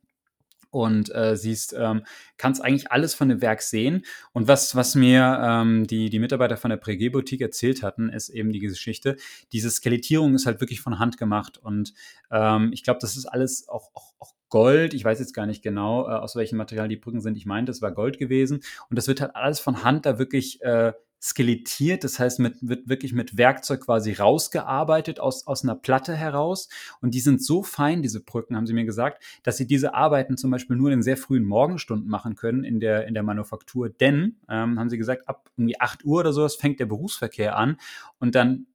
und 0.71 1.15
äh, 1.15 1.37
siehst, 1.37 1.75
ähm, 1.77 2.03
kannst 2.37 2.63
eigentlich 2.63 2.91
alles 2.91 3.15
von 3.15 3.29
dem 3.29 3.43
Werk 3.43 3.63
sehen. 3.63 4.05
Und 4.33 4.49
was, 4.49 4.75
was 4.77 4.95
mir 4.95 5.41
ähm, 5.43 5.87
die, 5.87 6.11
die 6.11 6.19
Mitarbeiter 6.19 6.57
von 6.57 6.71
der 6.71 6.77
Breguet 6.77 7.13
Boutique 7.13 7.41
erzählt 7.41 7.83
hatten, 7.83 8.09
ist 8.09 8.29
eben 8.29 8.53
die 8.53 8.61
Geschichte. 8.61 9.17
Diese 9.53 9.71
Skelettierung 9.71 10.35
ist 10.35 10.47
halt 10.47 10.61
wirklich 10.61 10.81
von 10.81 10.99
Hand 10.99 11.19
gemacht. 11.19 11.59
Und 11.59 11.93
ähm, 12.31 12.71
ich 12.73 12.85
glaube, 12.85 13.01
das 13.01 13.17
ist 13.17 13.27
alles 13.27 13.69
auch, 13.69 13.91
auch, 13.95 14.15
auch 14.19 14.33
Gold. 14.49 14.95
Ich 14.95 15.05
weiß 15.05 15.19
jetzt 15.21 15.35
gar 15.35 15.47
nicht 15.47 15.63
genau, 15.63 16.07
äh, 16.07 16.13
aus 16.13 16.37
welchem 16.37 16.57
Material 16.57 16.89
die 16.89 16.97
Brücken 16.97 17.21
sind. 17.21 17.37
Ich 17.37 17.47
meinte, 17.47 17.73
es 17.73 17.83
war 17.83 17.93
Gold 17.93 18.19
gewesen. 18.19 18.61
Und 18.91 18.99
das 18.99 19.09
wird 19.09 19.21
halt 19.21 19.35
alles 19.37 19.61
von 19.61 19.85
Hand 19.85 20.07
da 20.07 20.19
wirklich 20.19 20.61
äh, 20.63 20.93
skelettiert, 21.23 22.03
das 22.03 22.19
heißt, 22.19 22.39
mit, 22.39 22.57
wird 22.61 22.89
wirklich 22.89 23.13
mit 23.13 23.37
Werkzeug 23.37 23.83
quasi 23.83 24.13
rausgearbeitet 24.13 25.21
aus, 25.21 25.47
aus 25.47 25.63
einer 25.63 25.75
Platte 25.75 26.15
heraus. 26.17 26.69
Und 27.03 27.15
die 27.15 27.21
sind 27.21 27.45
so 27.45 27.63
fein, 27.63 28.03
diese 28.03 28.21
Brücken, 28.21 28.57
haben 28.57 28.67
sie 28.67 28.73
mir 28.73 28.87
gesagt, 28.87 29.23
dass 29.43 29.59
sie 29.59 29.67
diese 29.67 29.95
Arbeiten 29.95 30.37
zum 30.37 30.51
Beispiel 30.51 30.77
nur 30.77 30.91
in 30.91 31.03
sehr 31.03 31.19
frühen 31.19 31.45
Morgenstunden 31.45 32.09
machen 32.09 32.37
können 32.37 32.65
in 32.65 32.81
der, 32.81 33.07
in 33.07 33.15
der 33.15 33.23
Manufaktur. 33.23 33.91
Denn, 33.91 34.37
ähm, 34.49 34.79
haben 34.79 34.89
sie 34.89 34.99
gesagt, 34.99 35.29
ab 35.29 35.51
irgendwie 35.57 35.79
8 35.79 36.05
Uhr 36.05 36.21
oder 36.21 36.33
sowas 36.33 36.57
fängt 36.57 36.81
der 36.81 36.87
Berufsverkehr 36.87 37.57
an 37.57 37.77
und 38.19 38.35
dann 38.35 38.67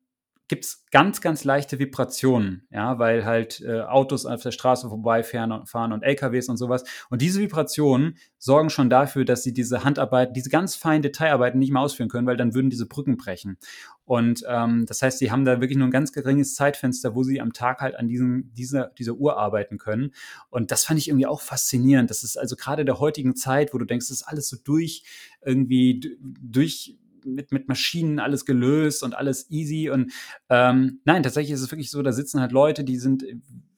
gibt 0.47 0.65
es 0.65 0.85
ganz, 0.91 1.21
ganz 1.21 1.43
leichte 1.43 1.79
Vibrationen, 1.79 2.67
ja, 2.69 2.99
weil 2.99 3.25
halt 3.25 3.61
äh, 3.61 3.81
Autos 3.81 4.25
auf 4.25 4.43
der 4.43 4.51
Straße 4.51 4.87
vorbeifahren 4.89 5.51
und, 5.51 5.67
fahren 5.67 5.91
und 5.91 6.03
LKWs 6.03 6.49
und 6.49 6.57
sowas. 6.57 6.83
Und 7.09 7.21
diese 7.21 7.39
Vibrationen 7.39 8.17
sorgen 8.37 8.69
schon 8.69 8.89
dafür, 8.89 9.25
dass 9.25 9.41
sie 9.41 9.53
diese 9.53 9.83
Handarbeit, 9.83 10.35
diese 10.35 10.51
ganz 10.51 10.75
feinen 10.75 11.01
Detailarbeiten 11.01 11.59
nicht 11.59 11.71
mehr 11.71 11.81
ausführen 11.81 12.09
können, 12.09 12.27
weil 12.27 12.37
dann 12.37 12.53
würden 12.53 12.69
diese 12.69 12.85
Brücken 12.85 13.17
brechen. 13.17 13.57
Und 14.03 14.43
ähm, 14.47 14.85
das 14.85 15.01
heißt, 15.01 15.17
sie 15.17 15.31
haben 15.31 15.45
da 15.45 15.61
wirklich 15.61 15.77
nur 15.77 15.87
ein 15.87 15.91
ganz 15.91 16.11
geringes 16.11 16.53
Zeitfenster, 16.53 17.15
wo 17.15 17.23
sie 17.23 17.41
am 17.41 17.53
Tag 17.53 17.81
halt 17.81 17.95
an 17.95 18.07
diesem, 18.07 18.53
dieser, 18.53 18.89
dieser 18.99 19.13
Uhr 19.13 19.37
arbeiten 19.37 19.79
können. 19.79 20.11
Und 20.51 20.69
das 20.69 20.85
fand 20.85 20.99
ich 20.99 21.07
irgendwie 21.07 21.25
auch 21.25 21.41
faszinierend. 21.41 22.11
Das 22.11 22.23
ist 22.23 22.37
also 22.37 22.55
gerade 22.55 22.85
der 22.85 22.99
heutigen 22.99 23.35
Zeit, 23.35 23.73
wo 23.73 23.79
du 23.79 23.85
denkst, 23.85 24.09
das 24.09 24.17
ist 24.21 24.27
alles 24.27 24.47
so 24.47 24.57
durch, 24.63 25.03
irgendwie 25.41 26.19
durch 26.21 26.99
mit, 27.25 27.51
mit 27.51 27.67
Maschinen 27.67 28.19
alles 28.19 28.45
gelöst 28.45 29.03
und 29.03 29.15
alles 29.15 29.49
easy. 29.49 29.89
Und 29.89 30.11
ähm, 30.49 31.01
nein, 31.05 31.23
tatsächlich 31.23 31.53
ist 31.53 31.61
es 31.61 31.71
wirklich 31.71 31.91
so, 31.91 32.01
da 32.01 32.11
sitzen 32.11 32.39
halt 32.39 32.51
Leute, 32.51 32.83
die 32.83 32.97
sind 32.97 33.23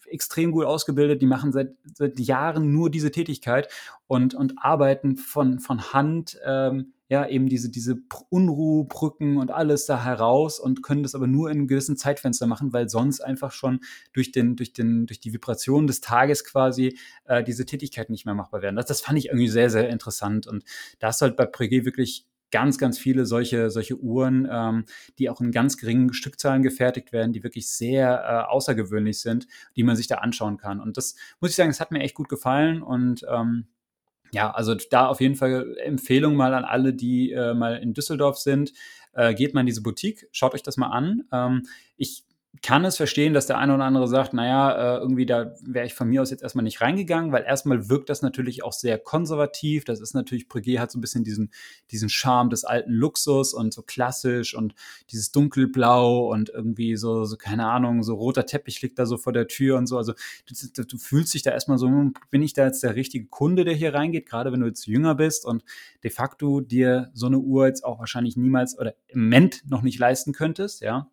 extrem 0.10 0.52
gut 0.52 0.66
ausgebildet, 0.66 1.22
die 1.22 1.26
machen 1.26 1.52
seit, 1.52 1.76
seit 1.94 2.20
Jahren 2.20 2.72
nur 2.72 2.90
diese 2.90 3.12
Tätigkeit 3.12 3.68
und, 4.08 4.34
und 4.34 4.56
arbeiten 4.58 5.18
von, 5.18 5.60
von 5.60 5.94
Hand, 5.94 6.40
ähm, 6.46 6.94
ja, 7.10 7.26
eben 7.26 7.48
diese, 7.48 7.70
diese 7.70 7.98
Unruhbrücken 8.30 9.38
und 9.38 9.50
alles 9.50 9.86
da 9.86 10.04
heraus 10.04 10.60
und 10.60 10.84
können 10.84 11.04
das 11.04 11.16
aber 11.16 11.28
nur 11.28 11.50
in 11.50 11.58
einem 11.58 11.68
gewissen 11.68 11.96
Zeitfenster 11.96 12.48
machen, 12.48 12.74
weil 12.74 12.90
sonst 12.90 13.22
einfach 13.22 13.54
schon 13.54 13.80
durch, 14.12 14.34
den, 14.34 14.58
durch, 14.58 14.74
den, 14.74 15.06
durch 15.06 15.22
die 15.22 15.32
Vibration 15.32 15.88
des 15.88 16.02
Tages 16.02 16.44
quasi 16.44 16.98
äh, 17.26 17.44
diese 17.44 17.66
Tätigkeiten 17.66 18.12
nicht 18.12 18.26
mehr 18.26 18.36
machbar 18.36 18.62
werden. 18.62 18.76
Das, 18.76 18.88
das 18.88 19.00
fand 19.00 19.18
ich 19.18 19.28
irgendwie 19.28 19.48
sehr, 19.48 19.70
sehr 19.70 19.90
interessant 19.90 20.48
und 20.48 20.66
da 21.00 21.10
ist 21.10 21.22
halt 21.22 21.38
bei 21.38 21.46
Breguet 21.46 21.86
wirklich 21.86 22.26
ganz, 22.52 22.78
ganz 22.78 22.98
viele 22.98 23.26
solche, 23.26 23.70
solche 23.70 23.98
Uhren, 23.98 24.48
ähm, 24.50 24.86
die 25.20 25.30
auch 25.30 25.42
in 25.42 25.52
ganz 25.52 25.78
geringen 25.78 26.14
Stückzahlen 26.14 26.64
gefertigt 26.64 27.12
werden, 27.12 27.34
die 27.34 27.44
wirklich 27.44 27.70
sehr 27.70 28.24
äh, 28.24 28.52
außergewöhnlich 28.52 29.20
sind, 29.20 29.48
die 29.76 29.84
man 29.84 29.96
sich 29.96 30.08
da 30.08 30.16
anschauen 30.16 30.58
kann. 30.58 30.80
Und 30.80 30.98
das 30.98 31.16
muss 31.40 31.52
ich 31.52 31.56
sagen, 31.56 31.70
das 31.70 31.80
hat 31.80 31.92
mir 31.92 32.00
echt 32.00 32.16
gut 32.16 32.30
gefallen 32.30 32.82
und 32.82 33.26
ähm, 33.30 33.68
ja, 34.32 34.52
also 34.52 34.76
da 34.76 35.08
auf 35.08 35.22
jeden 35.22 35.36
Fall 35.36 35.78
Empfehlung 35.78 36.36
mal 36.36 36.54
an 36.54 36.66
alle, 36.66 36.94
die 36.94 37.32
äh, 37.32 37.54
mal 37.54 37.78
in 37.78 37.94
Düsseldorf 37.94 38.38
sind. 38.38 38.74
Äh, 39.14 39.34
geht 39.34 39.54
mal 39.54 39.62
in 39.62 39.66
diese 39.66 39.82
Boutique, 39.82 40.28
schaut 40.32 40.54
euch 40.54 40.64
das 40.64 40.78
mal 40.78 40.90
an. 40.90 41.24
Ähm, 41.32 41.66
ich 41.96 42.27
kann 42.62 42.86
es 42.86 42.98
verstehen, 42.98 43.34
dass 43.34 43.48
der 43.48 43.58
eine 43.58 43.76
oder 43.76 43.84
andere 43.84 44.08
sagt, 44.08 44.34
naja, 44.34 44.96
äh, 44.96 45.00
irgendwie 45.00 45.26
da 45.26 45.54
wäre 45.62 45.86
ich 45.86 45.94
von 45.94 46.08
mir 46.08 46.22
aus 46.22 46.32
jetzt 46.32 46.44
erstmal 46.44 46.64
nicht 46.64 46.82
reingegangen, 46.82 47.32
weil 47.32 47.44
erstmal 47.44 47.90
wirkt 47.90 48.10
das 48.10 48.22
natürlich 48.22 48.64
auch 48.64 48.74
sehr 48.74 48.98
konservativ. 48.98 49.86
Das 49.86 50.00
ist 50.00 50.14
natürlich, 50.14 50.48
Breguet 50.48 50.80
hat 50.80 50.92
so 50.92 50.98
ein 50.98 51.02
bisschen 51.02 51.24
diesen, 51.24 51.52
diesen 51.92 52.10
Charme 52.10 52.50
des 52.50 52.64
alten 52.64 52.92
Luxus 52.92 53.54
und 53.54 53.74
so 53.74 53.82
klassisch 53.82 54.56
und 54.56 54.76
dieses 55.12 55.32
dunkelblau 55.32 56.32
und 56.32 56.50
irgendwie 56.50 56.96
so, 56.96 57.26
so 57.26 57.38
keine 57.38 57.68
Ahnung, 57.68 58.04
so 58.04 58.16
roter 58.16 58.46
Teppich 58.46 58.82
liegt 58.82 58.98
da 58.98 59.06
so 59.06 59.18
vor 59.18 59.34
der 59.34 59.48
Tür 59.48 59.78
und 59.78 59.88
so. 59.88 59.98
Also 59.98 60.14
du, 60.46 60.84
du 60.84 60.98
fühlst 60.98 61.34
dich 61.34 61.44
da 61.44 61.52
erstmal 61.52 61.78
so, 61.78 61.88
hm, 61.88 62.14
bin 62.30 62.42
ich 62.42 62.54
da 62.54 62.66
jetzt 62.66 62.84
der 62.84 62.96
richtige 62.96 63.28
Kunde, 63.28 63.66
der 63.66 63.74
hier 63.74 63.94
reingeht, 63.94 64.26
gerade 64.26 64.52
wenn 64.52 64.62
du 64.62 64.68
jetzt 64.68 64.88
jünger 64.88 65.16
bist 65.16 65.46
und 65.46 65.64
de 66.04 66.12
facto 66.12 66.62
dir 66.62 67.10
so 67.14 67.28
eine 67.28 67.40
Uhr 67.40 67.68
jetzt 67.68 67.84
auch 67.84 68.00
wahrscheinlich 68.00 68.38
niemals 68.38 68.78
oder 68.78 68.96
im 69.08 69.24
Moment 69.24 69.64
noch 69.68 69.82
nicht 69.82 70.00
leisten 70.00 70.34
könntest, 70.34 70.82
ja 70.82 71.10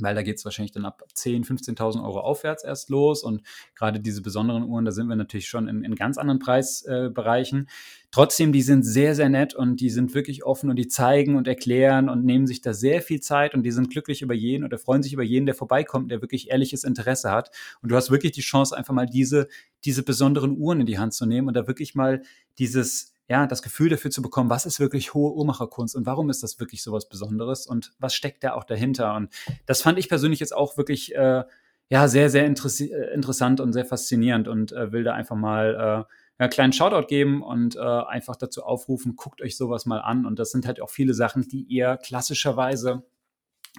weil 0.00 0.14
da 0.14 0.22
geht 0.22 0.36
es 0.36 0.44
wahrscheinlich 0.44 0.72
dann 0.72 0.84
ab 0.84 1.02
10.000, 1.14 1.76
15.000 1.76 2.04
Euro 2.04 2.20
aufwärts 2.20 2.64
erst 2.64 2.90
los 2.90 3.22
und 3.22 3.42
gerade 3.74 4.00
diese 4.00 4.22
besonderen 4.22 4.64
Uhren, 4.64 4.84
da 4.84 4.92
sind 4.92 5.08
wir 5.08 5.16
natürlich 5.16 5.48
schon 5.48 5.68
in, 5.68 5.84
in 5.84 5.94
ganz 5.94 6.18
anderen 6.18 6.38
Preisbereichen. 6.38 7.66
Äh, 7.66 8.04
Trotzdem, 8.14 8.52
die 8.52 8.62
sind 8.62 8.84
sehr, 8.84 9.16
sehr 9.16 9.28
nett 9.28 9.54
und 9.54 9.80
die 9.80 9.90
sind 9.90 10.14
wirklich 10.14 10.44
offen 10.44 10.70
und 10.70 10.76
die 10.76 10.86
zeigen 10.86 11.34
und 11.34 11.48
erklären 11.48 12.08
und 12.08 12.24
nehmen 12.24 12.46
sich 12.46 12.60
da 12.60 12.72
sehr 12.72 13.02
viel 13.02 13.20
Zeit 13.20 13.56
und 13.56 13.64
die 13.64 13.72
sind 13.72 13.90
glücklich 13.90 14.22
über 14.22 14.34
jeden 14.34 14.62
oder 14.62 14.78
freuen 14.78 15.02
sich 15.02 15.12
über 15.12 15.24
jeden, 15.24 15.46
der 15.46 15.56
vorbeikommt, 15.56 16.12
der 16.12 16.22
wirklich 16.22 16.48
ehrliches 16.48 16.84
Interesse 16.84 17.32
hat. 17.32 17.50
Und 17.82 17.90
du 17.90 17.96
hast 17.96 18.12
wirklich 18.12 18.30
die 18.30 18.40
Chance, 18.40 18.76
einfach 18.76 18.94
mal 18.94 19.06
diese, 19.06 19.48
diese 19.84 20.04
besonderen 20.04 20.56
Uhren 20.56 20.82
in 20.82 20.86
die 20.86 20.96
Hand 20.96 21.12
zu 21.12 21.26
nehmen 21.26 21.48
und 21.48 21.54
da 21.54 21.66
wirklich 21.66 21.96
mal 21.96 22.22
dieses 22.56 23.13
ja, 23.28 23.46
das 23.46 23.62
Gefühl 23.62 23.88
dafür 23.88 24.10
zu 24.10 24.22
bekommen, 24.22 24.50
was 24.50 24.66
ist 24.66 24.80
wirklich 24.80 25.14
hohe 25.14 25.32
Uhrmacherkunst 25.34 25.96
und 25.96 26.06
warum 26.06 26.28
ist 26.28 26.42
das 26.42 26.60
wirklich 26.60 26.82
so 26.82 26.92
was 26.92 27.08
Besonderes 27.08 27.66
und 27.66 27.92
was 27.98 28.14
steckt 28.14 28.44
da 28.44 28.52
auch 28.52 28.64
dahinter. 28.64 29.14
Und 29.14 29.30
das 29.66 29.82
fand 29.82 29.98
ich 29.98 30.08
persönlich 30.08 30.40
jetzt 30.40 30.54
auch 30.54 30.76
wirklich 30.76 31.14
äh, 31.14 31.44
ja, 31.88 32.08
sehr, 32.08 32.30
sehr 32.30 32.44
äh, 32.44 33.14
interessant 33.14 33.60
und 33.60 33.72
sehr 33.72 33.84
faszinierend 33.84 34.48
und 34.48 34.72
äh, 34.72 34.92
will 34.92 35.04
da 35.04 35.14
einfach 35.14 35.36
mal 35.36 36.06
äh, 36.08 36.42
einen 36.42 36.50
kleinen 36.50 36.72
Shoutout 36.72 37.06
geben 37.06 37.42
und 37.42 37.76
äh, 37.76 37.80
einfach 37.80 38.36
dazu 38.36 38.62
aufrufen, 38.62 39.16
guckt 39.16 39.40
euch 39.40 39.56
sowas 39.56 39.86
mal 39.86 40.00
an. 40.00 40.26
Und 40.26 40.38
das 40.38 40.50
sind 40.50 40.66
halt 40.66 40.80
auch 40.80 40.90
viele 40.90 41.14
Sachen, 41.14 41.46
die 41.48 41.62
ihr 41.62 41.96
klassischerweise 42.02 43.04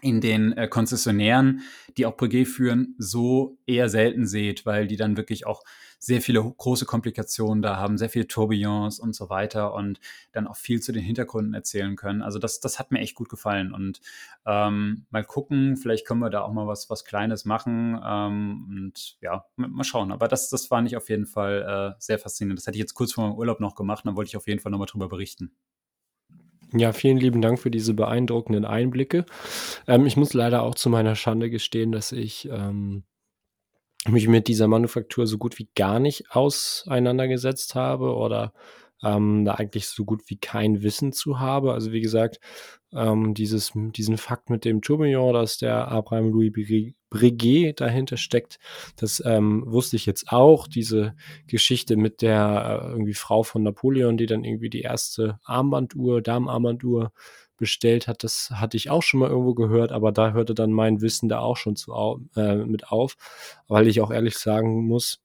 in 0.01 0.21
den 0.21 0.53
äh, 0.53 0.67
Konzessionären, 0.67 1.61
die 1.97 2.05
auch 2.05 2.15
Breguet 2.17 2.47
führen, 2.47 2.95
so 2.97 3.57
eher 3.65 3.89
selten 3.89 4.25
seht, 4.25 4.65
weil 4.65 4.87
die 4.87 4.97
dann 4.97 5.17
wirklich 5.17 5.45
auch 5.45 5.63
sehr 5.99 6.21
viele 6.21 6.43
große 6.43 6.85
Komplikationen 6.85 7.61
da 7.61 7.77
haben, 7.77 7.97
sehr 7.97 8.09
viele 8.09 8.27
Tourbillons 8.27 8.99
und 8.99 9.15
so 9.15 9.29
weiter 9.29 9.73
und 9.73 9.99
dann 10.31 10.47
auch 10.47 10.55
viel 10.55 10.81
zu 10.81 10.91
den 10.91 11.03
Hintergründen 11.03 11.53
erzählen 11.53 11.95
können. 11.95 12.21
Also 12.21 12.39
das, 12.39 12.59
das 12.59 12.79
hat 12.79 12.91
mir 12.91 12.99
echt 12.99 13.15
gut 13.15 13.29
gefallen 13.29 13.73
und 13.73 14.01
ähm, 14.45 15.05
mal 15.09 15.23
gucken, 15.23 15.77
vielleicht 15.77 16.05
können 16.05 16.19
wir 16.19 16.29
da 16.29 16.41
auch 16.41 16.53
mal 16.53 16.67
was, 16.67 16.89
was 16.89 17.05
Kleines 17.05 17.45
machen 17.45 17.99
ähm, 18.03 18.65
und 18.69 19.17
ja, 19.21 19.45
mal 19.55 19.83
schauen. 19.83 20.11
Aber 20.11 20.27
das, 20.27 20.49
das 20.49 20.67
fand 20.67 20.87
ich 20.87 20.97
auf 20.97 21.09
jeden 21.09 21.25
Fall 21.25 21.95
äh, 21.95 21.99
sehr 21.99 22.19
faszinierend. 22.19 22.59
Das 22.59 22.67
hätte 22.67 22.77
ich 22.77 22.81
jetzt 22.81 22.93
kurz 22.93 23.13
vor 23.13 23.27
meinem 23.27 23.37
Urlaub 23.37 23.59
noch 23.59 23.75
gemacht 23.75 24.05
und 24.05 24.09
dann 24.09 24.17
wollte 24.17 24.29
ich 24.29 24.37
auf 24.37 24.47
jeden 24.47 24.59
Fall 24.59 24.71
nochmal 24.71 24.87
drüber 24.87 25.09
berichten. 25.09 25.51
Ja, 26.73 26.91
vielen 26.93 27.17
lieben 27.17 27.41
Dank 27.41 27.59
für 27.59 27.71
diese 27.71 27.93
beeindruckenden 27.93 28.65
Einblicke. 28.65 29.25
Ähm, 29.87 30.05
ich 30.05 30.17
muss 30.17 30.33
leider 30.33 30.63
auch 30.63 30.75
zu 30.75 30.89
meiner 30.89 31.15
Schande 31.15 31.49
gestehen, 31.49 31.91
dass 31.91 32.11
ich 32.11 32.49
ähm, 32.51 33.03
mich 34.07 34.27
mit 34.27 34.47
dieser 34.47 34.67
Manufaktur 34.67 35.27
so 35.27 35.37
gut 35.37 35.59
wie 35.59 35.69
gar 35.75 35.99
nicht 35.99 36.31
auseinandergesetzt 36.31 37.75
habe 37.75 38.15
oder 38.15 38.53
ähm, 39.03 39.45
da 39.45 39.55
eigentlich 39.55 39.87
so 39.87 40.05
gut 40.05 40.23
wie 40.27 40.37
kein 40.37 40.81
Wissen 40.81 41.11
zu 41.11 41.39
habe. 41.39 41.73
Also 41.73 41.91
wie 41.91 42.01
gesagt, 42.01 42.39
ähm, 42.93 43.33
dieses, 43.33 43.73
diesen 43.75 44.17
Fakt 44.17 44.49
mit 44.49 44.65
dem 44.65 44.81
Tourbillon, 44.81 45.33
dass 45.33 45.57
der 45.57 45.89
Abraham 45.89 46.31
Louis 46.31 46.51
Breguet 47.09 47.79
dahinter 47.79 48.17
steckt, 48.17 48.57
das 48.95 49.21
ähm, 49.25 49.63
wusste 49.67 49.95
ich 49.95 50.05
jetzt 50.05 50.31
auch. 50.31 50.67
Diese 50.67 51.13
Geschichte 51.47 51.97
mit 51.97 52.21
der 52.21 52.81
äh, 52.83 52.89
irgendwie 52.89 53.13
Frau 53.13 53.43
von 53.43 53.63
Napoleon, 53.63 54.17
die 54.17 54.25
dann 54.25 54.43
irgendwie 54.43 54.69
die 54.69 54.81
erste 54.81 55.39
Armbanduhr, 55.43 56.21
Damenarmbanduhr 56.21 57.11
bestellt 57.57 58.07
hat, 58.07 58.23
das 58.23 58.51
hatte 58.51 58.77
ich 58.77 58.89
auch 58.89 59.03
schon 59.03 59.19
mal 59.19 59.29
irgendwo 59.29 59.53
gehört, 59.53 59.91
aber 59.91 60.11
da 60.11 60.31
hörte 60.33 60.53
dann 60.53 60.71
mein 60.71 61.01
Wissen 61.01 61.29
da 61.29 61.39
auch 61.39 61.57
schon 61.57 61.75
zu, 61.75 61.93
äh, 62.35 62.55
mit 62.55 62.89
auf, 62.91 63.15
weil 63.67 63.87
ich 63.87 64.01
auch 64.01 64.11
ehrlich 64.11 64.37
sagen 64.37 64.85
muss, 64.85 65.21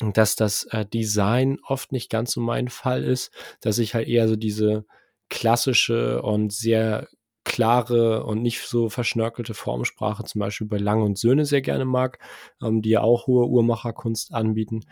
dass 0.00 0.36
das 0.36 0.64
äh, 0.64 0.86
Design 0.86 1.58
oft 1.66 1.92
nicht 1.92 2.10
ganz 2.10 2.32
so 2.32 2.40
mein 2.40 2.68
Fall 2.68 3.02
ist, 3.04 3.32
dass 3.60 3.78
ich 3.78 3.94
halt 3.94 4.08
eher 4.08 4.28
so 4.28 4.36
diese 4.36 4.84
klassische 5.28 6.22
und 6.22 6.52
sehr 6.52 7.08
klare 7.48 8.24
und 8.24 8.42
nicht 8.42 8.60
so 8.60 8.90
verschnörkelte 8.90 9.54
Formsprache 9.54 10.24
zum 10.24 10.38
Beispiel 10.40 10.66
bei 10.66 10.76
Lang 10.76 11.02
und 11.02 11.18
Söhne 11.18 11.46
sehr 11.46 11.62
gerne 11.62 11.86
mag, 11.86 12.18
ähm, 12.62 12.82
die 12.82 12.90
ja 12.90 13.00
auch 13.00 13.26
hohe 13.26 13.48
Uhrmacherkunst 13.48 14.32
anbieten. 14.34 14.84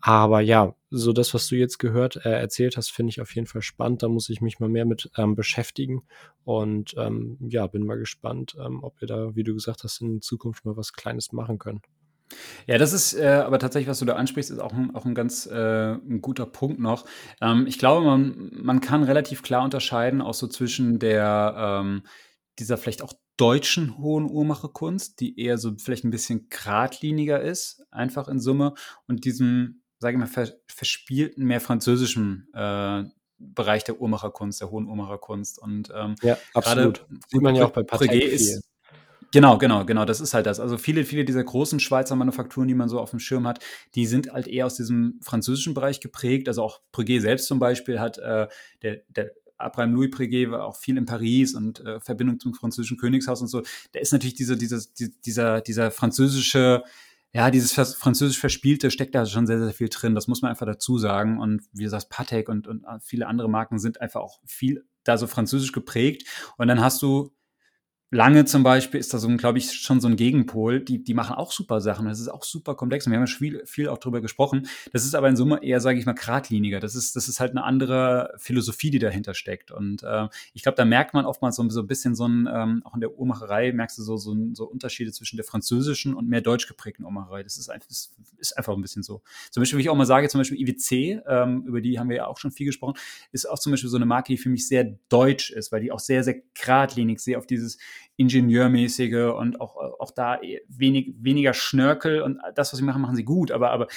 Aber 0.00 0.40
ja, 0.40 0.74
so 0.90 1.12
das, 1.12 1.32
was 1.32 1.48
du 1.48 1.56
jetzt 1.56 1.78
gehört, 1.78 2.16
äh, 2.24 2.30
erzählt 2.30 2.76
hast, 2.76 2.90
finde 2.90 3.10
ich 3.10 3.20
auf 3.20 3.34
jeden 3.34 3.46
Fall 3.46 3.62
spannend. 3.62 4.02
Da 4.02 4.08
muss 4.08 4.28
ich 4.28 4.40
mich 4.40 4.60
mal 4.60 4.68
mehr 4.68 4.84
mit 4.84 5.10
ähm, 5.16 5.34
beschäftigen. 5.34 6.02
Und 6.44 6.94
ähm, 6.98 7.38
ja, 7.40 7.66
bin 7.66 7.86
mal 7.86 7.98
gespannt, 7.98 8.56
ähm, 8.62 8.84
ob 8.84 9.00
wir 9.00 9.08
da, 9.08 9.34
wie 9.34 9.44
du 9.44 9.54
gesagt 9.54 9.82
hast, 9.84 10.00
in 10.02 10.20
Zukunft 10.20 10.64
mal 10.64 10.76
was 10.76 10.92
Kleines 10.92 11.32
machen 11.32 11.58
können. 11.58 11.80
Ja, 12.66 12.78
das 12.78 12.92
ist 12.92 13.14
äh, 13.14 13.26
aber 13.26 13.58
tatsächlich, 13.58 13.88
was 13.88 13.98
du 13.98 14.04
da 14.04 14.14
ansprichst, 14.14 14.50
ist 14.50 14.58
auch 14.58 14.72
ein, 14.72 14.94
auch 14.94 15.04
ein 15.04 15.14
ganz 15.14 15.46
äh, 15.46 15.92
ein 15.92 16.20
guter 16.20 16.46
Punkt 16.46 16.80
noch. 16.80 17.04
Ähm, 17.40 17.66
ich 17.66 17.78
glaube, 17.78 18.04
man, 18.06 18.50
man 18.52 18.80
kann 18.80 19.02
relativ 19.02 19.42
klar 19.42 19.64
unterscheiden, 19.64 20.20
auch 20.20 20.34
so 20.34 20.46
zwischen 20.46 20.98
der, 20.98 21.54
ähm, 21.56 22.02
dieser 22.58 22.76
vielleicht 22.76 23.02
auch 23.02 23.14
deutschen 23.36 23.98
hohen 23.98 24.30
Uhrmacherkunst, 24.30 25.20
die 25.20 25.38
eher 25.40 25.58
so 25.58 25.72
vielleicht 25.76 26.04
ein 26.04 26.10
bisschen 26.10 26.48
geradliniger 26.48 27.40
ist, 27.40 27.82
einfach 27.90 28.28
in 28.28 28.38
Summe, 28.38 28.74
und 29.08 29.24
diesem, 29.24 29.82
sage 29.98 30.14
ich 30.14 30.20
mal, 30.20 30.26
ver 30.26 30.48
verspielten, 30.66 31.44
mehr 31.44 31.60
französischen 31.60 32.48
äh, 32.54 33.04
Bereich 33.38 33.84
der 33.84 34.00
Uhrmacherkunst, 34.00 34.60
der 34.60 34.70
hohen 34.70 34.86
Uhrmacherkunst. 34.86 35.58
Und 35.58 35.92
ähm, 35.94 36.14
ja, 36.22 36.38
absolut. 36.54 37.04
Sieht 37.28 37.42
man 37.42 37.56
ja 37.56 37.64
auch 37.66 37.70
bei 37.70 37.82
Patek 37.82 38.22
ist, 38.22 38.62
Genau, 39.32 39.56
genau, 39.56 39.86
genau, 39.86 40.04
das 40.04 40.20
ist 40.20 40.34
halt 40.34 40.44
das. 40.44 40.60
Also 40.60 40.76
viele, 40.76 41.04
viele 41.04 41.24
dieser 41.24 41.42
großen 41.42 41.80
Schweizer 41.80 42.14
Manufakturen, 42.16 42.68
die 42.68 42.74
man 42.74 42.90
so 42.90 43.00
auf 43.00 43.10
dem 43.10 43.18
Schirm 43.18 43.46
hat, 43.46 43.60
die 43.94 44.04
sind 44.06 44.30
halt 44.30 44.46
eher 44.46 44.66
aus 44.66 44.76
diesem 44.76 45.18
französischen 45.22 45.72
Bereich 45.72 46.00
geprägt. 46.00 46.48
Also 46.48 46.62
auch 46.62 46.80
Breguet 46.92 47.22
selbst 47.22 47.46
zum 47.46 47.58
Beispiel 47.58 47.98
hat, 47.98 48.18
äh, 48.18 48.46
der, 48.82 49.00
der 49.08 49.30
Abraham 49.56 49.94
Louis 49.94 50.10
Breguet 50.10 50.50
war 50.50 50.66
auch 50.66 50.76
viel 50.76 50.98
in 50.98 51.06
Paris 51.06 51.54
und 51.54 51.80
äh, 51.80 51.98
Verbindung 52.00 52.40
zum 52.40 52.52
französischen 52.52 52.98
Königshaus 52.98 53.40
und 53.40 53.48
so. 53.48 53.62
Der 53.94 54.02
ist 54.02 54.12
natürlich 54.12 54.34
dieser, 54.34 54.56
dieser, 54.56 54.80
dieser, 55.24 55.60
dieser 55.62 55.90
französische, 55.90 56.82
ja, 57.32 57.50
dieses 57.50 57.72
französisch 57.72 58.38
Verspielte 58.38 58.90
steckt 58.90 59.14
da 59.14 59.24
schon 59.24 59.46
sehr, 59.46 59.58
sehr 59.58 59.72
viel 59.72 59.88
drin. 59.88 60.14
Das 60.14 60.28
muss 60.28 60.42
man 60.42 60.50
einfach 60.50 60.66
dazu 60.66 60.98
sagen. 60.98 61.40
Und 61.40 61.62
wie 61.72 61.84
gesagt, 61.84 62.10
Patek 62.10 62.50
und, 62.50 62.68
und 62.68 62.84
viele 63.00 63.26
andere 63.26 63.48
Marken 63.48 63.78
sind 63.78 64.02
einfach 64.02 64.20
auch 64.20 64.40
viel 64.44 64.84
da 65.04 65.16
so 65.16 65.26
französisch 65.26 65.72
geprägt. 65.72 66.28
Und 66.58 66.68
dann 66.68 66.80
hast 66.82 67.00
du 67.00 67.32
Lange 68.14 68.44
zum 68.44 68.62
Beispiel 68.62 69.00
ist 69.00 69.14
da 69.14 69.18
so, 69.18 69.26
glaube 69.38 69.56
ich, 69.56 69.72
schon 69.72 69.98
so 70.02 70.06
ein 70.06 70.16
Gegenpol. 70.16 70.80
Die, 70.80 71.02
die 71.02 71.14
machen 71.14 71.34
auch 71.34 71.50
super 71.50 71.80
Sachen. 71.80 72.04
Das 72.04 72.20
ist 72.20 72.28
auch 72.28 72.42
super 72.42 72.74
komplex. 72.74 73.06
Und 73.06 73.12
wir 73.12 73.18
haben 73.18 73.26
ja 73.26 73.34
viel, 73.34 73.62
viel 73.64 73.88
auch 73.88 73.96
drüber 73.96 74.20
gesprochen. 74.20 74.68
Das 74.92 75.06
ist 75.06 75.14
aber 75.14 75.30
in 75.30 75.36
Summe 75.36 75.62
eher, 75.62 75.80
sage 75.80 75.98
ich 75.98 76.04
mal, 76.04 76.12
geradliniger. 76.12 76.78
Das 76.78 76.94
ist, 76.94 77.16
das 77.16 77.26
ist 77.26 77.40
halt 77.40 77.52
eine 77.52 77.64
andere 77.64 78.34
Philosophie, 78.36 78.90
die 78.90 78.98
dahinter 78.98 79.32
steckt. 79.32 79.70
Und 79.70 80.02
äh, 80.02 80.28
ich 80.52 80.62
glaube, 80.62 80.76
da 80.76 80.84
merkt 80.84 81.14
man 81.14 81.24
oftmals 81.24 81.56
so, 81.56 81.66
so 81.70 81.80
ein 81.80 81.86
bisschen 81.86 82.14
so 82.14 82.28
ein, 82.28 82.46
ähm, 82.52 82.82
auch 82.84 82.92
in 82.92 83.00
der 83.00 83.18
Uhrmacherei 83.18 83.72
merkst 83.72 83.96
du 83.96 84.02
so, 84.02 84.18
so, 84.18 84.36
so 84.52 84.66
Unterschiede 84.66 85.10
zwischen 85.10 85.36
der 85.36 85.44
französischen 85.46 86.12
und 86.12 86.28
mehr 86.28 86.42
deutsch 86.42 86.68
geprägten 86.68 87.06
Uhrmacherei. 87.06 87.42
Das 87.42 87.56
ist, 87.56 87.70
einfach, 87.70 87.88
das 87.88 88.14
ist 88.36 88.58
einfach 88.58 88.74
ein 88.74 88.82
bisschen 88.82 89.02
so. 89.02 89.22
Zum 89.50 89.62
Beispiel, 89.62 89.78
wie 89.78 89.84
ich 89.84 89.88
auch 89.88 89.96
mal 89.96 90.04
sage, 90.04 90.28
zum 90.28 90.38
Beispiel 90.38 90.60
IWC, 90.60 91.22
ähm, 91.26 91.64
über 91.64 91.80
die 91.80 91.98
haben 91.98 92.10
wir 92.10 92.16
ja 92.16 92.26
auch 92.26 92.36
schon 92.36 92.50
viel 92.50 92.66
gesprochen, 92.66 92.92
ist 93.32 93.48
auch 93.48 93.58
zum 93.58 93.72
Beispiel 93.72 93.88
so 93.88 93.96
eine 93.96 94.04
Marke, 94.04 94.34
die 94.34 94.36
für 94.36 94.50
mich 94.50 94.68
sehr 94.68 94.98
deutsch 95.08 95.50
ist, 95.50 95.72
weil 95.72 95.80
die 95.80 95.90
auch 95.90 95.98
sehr, 95.98 96.22
sehr 96.22 96.42
geradlinig, 96.52 97.18
sehr 97.18 97.38
auf 97.38 97.46
dieses 97.46 97.78
Ingenieurmäßige 98.16 99.32
und 99.36 99.60
auch, 99.60 99.76
auch 99.76 100.10
da 100.10 100.38
wenig, 100.68 101.14
weniger 101.18 101.54
Schnörkel 101.54 102.22
und 102.22 102.40
das, 102.54 102.72
was 102.72 102.78
sie 102.78 102.84
machen, 102.84 103.02
machen 103.02 103.16
sie 103.16 103.24
gut, 103.24 103.50
aber, 103.50 103.70
aber 103.70 103.88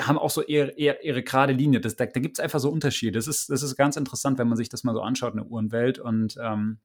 haben 0.00 0.18
auch 0.18 0.30
so 0.30 0.42
eher, 0.42 0.76
eher 0.78 1.04
ihre 1.04 1.22
gerade 1.22 1.52
Linie. 1.52 1.80
Das, 1.80 1.96
da 1.96 2.06
da 2.06 2.20
gibt 2.20 2.38
es 2.38 2.42
einfach 2.42 2.58
so 2.58 2.70
Unterschiede. 2.70 3.12
Das 3.12 3.26
ist, 3.26 3.50
das 3.50 3.62
ist 3.62 3.76
ganz 3.76 3.96
interessant, 3.96 4.38
wenn 4.38 4.48
man 4.48 4.56
sich 4.56 4.68
das 4.68 4.84
mal 4.84 4.94
so 4.94 5.00
anschaut 5.00 5.34
in 5.34 5.40
der 5.40 5.50
Uhrenwelt 5.50 5.98
und 5.98 6.36
ähm, 6.42 6.78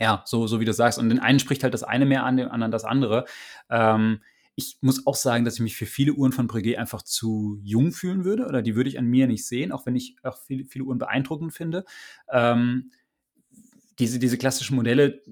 ja, 0.00 0.22
so, 0.26 0.46
so 0.46 0.58
wie 0.60 0.64
du 0.64 0.72
sagst. 0.72 0.98
Und 0.98 1.08
den 1.08 1.18
einen 1.18 1.38
spricht 1.38 1.62
halt 1.62 1.74
das 1.74 1.82
eine 1.82 2.06
mehr 2.06 2.24
an, 2.24 2.36
den 2.36 2.48
anderen 2.48 2.72
das 2.72 2.84
andere. 2.84 3.26
Ähm, 3.70 4.20
ich 4.54 4.78
muss 4.80 5.06
auch 5.06 5.14
sagen, 5.14 5.44
dass 5.44 5.54
ich 5.54 5.60
mich 5.60 5.76
für 5.76 5.86
viele 5.86 6.12
Uhren 6.12 6.32
von 6.32 6.46
Breguet 6.46 6.78
einfach 6.78 7.02
zu 7.02 7.58
jung 7.62 7.92
fühlen 7.92 8.24
würde 8.24 8.46
oder 8.46 8.62
die 8.62 8.74
würde 8.74 8.90
ich 8.90 8.98
an 8.98 9.06
mir 9.06 9.26
nicht 9.26 9.46
sehen, 9.46 9.72
auch 9.72 9.86
wenn 9.86 9.96
ich 9.96 10.16
auch 10.22 10.36
viele, 10.36 10.64
viele 10.64 10.84
Uhren 10.84 10.98
beeindruckend 10.98 11.54
finde. 11.54 11.84
Ähm, 12.30 12.90
diese, 13.98 14.18
diese 14.18 14.38
klassischen 14.38 14.76
Modelle, 14.76 15.22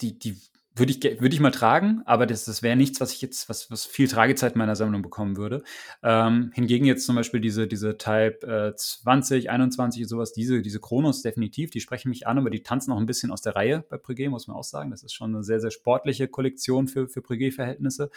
die, 0.00 0.18
die 0.18 0.36
würde 0.76 0.92
ich, 0.92 1.02
würde 1.02 1.34
ich 1.34 1.40
mal 1.40 1.52
tragen, 1.52 2.02
aber 2.04 2.26
das, 2.26 2.44
das 2.46 2.62
wäre 2.62 2.76
nichts, 2.76 3.00
was 3.00 3.12
ich 3.12 3.22
jetzt, 3.22 3.48
was, 3.48 3.70
was 3.70 3.84
viel 3.86 4.08
Tragezeit 4.08 4.54
in 4.54 4.58
meiner 4.58 4.74
Sammlung 4.74 5.02
bekommen 5.02 5.36
würde. 5.36 5.62
Ähm, 6.02 6.50
hingegen 6.52 6.84
jetzt 6.84 7.06
zum 7.06 7.14
Beispiel 7.14 7.40
diese, 7.40 7.68
diese 7.68 7.96
Type 7.96 8.40
äh, 8.42 8.74
20, 8.74 9.50
21 9.50 10.02
und 10.02 10.08
sowas, 10.08 10.32
diese, 10.32 10.62
diese 10.62 10.80
Chronos 10.80 11.22
definitiv, 11.22 11.70
die 11.70 11.80
sprechen 11.80 12.08
mich 12.08 12.26
an, 12.26 12.38
aber 12.38 12.50
die 12.50 12.62
tanzen 12.62 12.92
auch 12.92 12.98
ein 12.98 13.06
bisschen 13.06 13.30
aus 13.30 13.40
der 13.40 13.54
Reihe 13.54 13.84
bei 13.88 13.98
Breguet, 13.98 14.30
muss 14.30 14.48
man 14.48 14.56
auch 14.56 14.64
sagen. 14.64 14.90
Das 14.90 15.04
ist 15.04 15.14
schon 15.14 15.32
eine 15.32 15.44
sehr, 15.44 15.60
sehr 15.60 15.70
sportliche 15.70 16.26
Kollektion 16.26 16.88
für, 16.88 17.08
für 17.08 17.22
Breguet-Verhältnisse. 17.22 18.10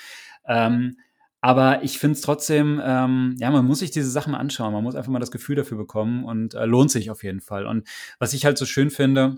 Ähm, 0.48 0.98
aber 1.42 1.84
ich 1.84 2.00
finde 2.00 2.14
es 2.14 2.22
trotzdem, 2.22 2.82
ähm, 2.84 3.36
ja, 3.38 3.52
man 3.52 3.66
muss 3.66 3.80
sich 3.80 3.92
diese 3.92 4.10
Sachen 4.10 4.34
anschauen. 4.34 4.74
Man 4.74 4.84
muss 4.84 4.96
einfach 4.96 5.12
mal 5.12 5.20
das 5.20 5.30
Gefühl 5.30 5.56
dafür 5.56 5.78
bekommen 5.78 6.26
und 6.26 6.56
äh, 6.56 6.66
lohnt 6.66 6.90
sich 6.90 7.12
auf 7.12 7.24
jeden 7.24 7.42
Fall. 7.42 7.68
Und 7.68 7.88
was 8.18 8.34
ich 8.34 8.46
halt 8.46 8.58
so 8.58 8.66
schön 8.66 8.90
finde, 8.90 9.38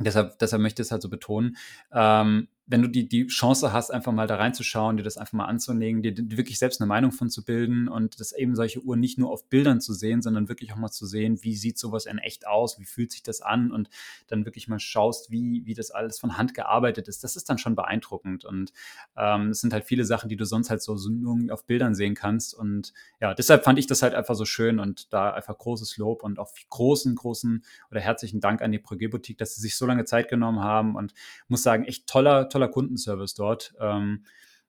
Deshalb, 0.00 0.38
deshalb 0.38 0.62
möchte 0.62 0.82
ich 0.82 0.88
es 0.88 0.92
halt 0.92 1.02
so 1.02 1.08
betonen. 1.08 1.56
Ähm, 1.92 2.48
wenn 2.70 2.82
du 2.82 2.88
die, 2.88 3.08
die 3.08 3.26
Chance 3.26 3.72
hast, 3.72 3.90
einfach 3.90 4.12
mal 4.12 4.26
da 4.26 4.36
reinzuschauen, 4.36 4.98
dir 4.98 5.02
das 5.02 5.16
einfach 5.16 5.32
mal 5.32 5.46
anzulegen, 5.46 6.02
dir, 6.02 6.14
wirklich 6.36 6.58
selbst 6.58 6.80
eine 6.80 6.86
Meinung 6.86 7.12
von 7.12 7.30
zu 7.30 7.42
bilden 7.42 7.88
und 7.88 8.20
das 8.20 8.32
eben 8.32 8.54
solche 8.54 8.80
Uhren 8.80 9.00
nicht 9.00 9.18
nur 9.18 9.30
auf 9.30 9.48
Bildern 9.48 9.80
zu 9.80 9.94
sehen, 9.94 10.20
sondern 10.20 10.50
wirklich 10.50 10.72
auch 10.72 10.76
mal 10.76 10.90
zu 10.90 11.06
sehen, 11.06 11.42
wie 11.42 11.56
sieht 11.56 11.78
sowas 11.78 12.04
in 12.04 12.18
echt 12.18 12.46
aus, 12.46 12.78
wie 12.78 12.84
fühlt 12.84 13.10
sich 13.10 13.22
das 13.22 13.40
an 13.40 13.72
und 13.72 13.88
dann 14.26 14.44
wirklich 14.44 14.68
mal 14.68 14.78
schaust, 14.78 15.30
wie, 15.30 15.64
wie 15.64 15.72
das 15.72 15.90
alles 15.90 16.18
von 16.18 16.36
Hand 16.36 16.52
gearbeitet 16.52 17.08
ist, 17.08 17.24
das 17.24 17.36
ist 17.36 17.48
dann 17.48 17.56
schon 17.56 17.74
beeindruckend 17.74 18.44
und 18.44 18.72
ähm, 19.16 19.48
es 19.50 19.60
sind 19.60 19.72
halt 19.72 19.84
viele 19.84 20.04
Sachen, 20.04 20.28
die 20.28 20.36
du 20.36 20.44
sonst 20.44 20.68
halt 20.68 20.82
so, 20.82 20.96
so 20.96 21.10
nur 21.10 21.52
auf 21.54 21.64
Bildern 21.64 21.94
sehen 21.94 22.14
kannst 22.14 22.52
und 22.54 22.92
ja, 23.18 23.32
deshalb 23.32 23.64
fand 23.64 23.78
ich 23.78 23.86
das 23.86 24.02
halt 24.02 24.14
einfach 24.14 24.34
so 24.34 24.44
schön 24.44 24.78
und 24.78 25.10
da 25.14 25.30
einfach 25.30 25.56
großes 25.56 25.96
Lob 25.96 26.22
und 26.22 26.38
auch 26.38 26.52
großen, 26.68 27.14
großen 27.14 27.64
oder 27.90 28.00
herzlichen 28.00 28.40
Dank 28.40 28.60
an 28.60 28.72
die 28.72 28.78
Breguet 28.78 29.10
Boutique, 29.10 29.38
dass 29.38 29.54
sie 29.54 29.62
sich 29.62 29.74
so 29.74 29.86
lange 29.86 30.04
Zeit 30.04 30.28
genommen 30.28 30.60
haben 30.60 30.96
und 30.96 31.14
muss 31.48 31.62
sagen, 31.62 31.84
echt 31.84 32.06
toller, 32.06 32.50
toller 32.50 32.57
toller 32.58 32.68
Kundenservice 32.68 33.34
dort 33.34 33.74
ähm, 33.80 34.24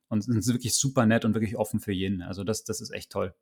und 0.08 0.22
sind 0.22 0.46
wirklich 0.46 0.74
super 0.74 1.06
nett 1.06 1.24
und 1.24 1.34
wirklich 1.34 1.56
offen 1.56 1.80
für 1.80 1.92
jeden. 1.92 2.22
Also 2.22 2.44
das, 2.44 2.64
das 2.64 2.80
ist 2.80 2.90
echt 2.90 3.10
toll. 3.10 3.34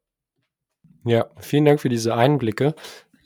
Ja, 1.05 1.31
vielen 1.39 1.65
Dank 1.65 1.81
für 1.81 1.89
diese 1.89 2.15
Einblicke. 2.15 2.75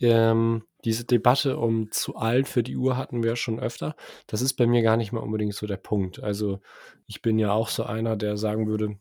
Ähm, 0.01 0.65
diese 0.85 1.05
Debatte 1.05 1.59
um 1.59 1.93
zu 1.93 2.17
alt 2.17 2.49
für 2.49 2.65
die 2.65 2.77
Uhr 2.77 2.97
hatten 2.97 3.23
wir 3.23 3.37
schon 3.37 3.61
öfter. 3.61 3.95
Das 4.27 4.43
ist 4.43 4.55
bei 4.55 4.67
mir 4.67 4.83
gar 4.83 4.97
nicht 4.97 5.13
mal 5.13 5.21
unbedingt 5.21 5.55
so 5.55 5.67
der 5.67 5.77
Punkt. 5.77 6.21
Also 6.21 6.61
ich 7.07 7.23
bin 7.23 7.39
ja 7.39 7.53
auch 7.53 7.69
so 7.69 7.85
einer, 7.85 8.17
der 8.17 8.37
sagen 8.37 8.67
würde, 8.67 8.99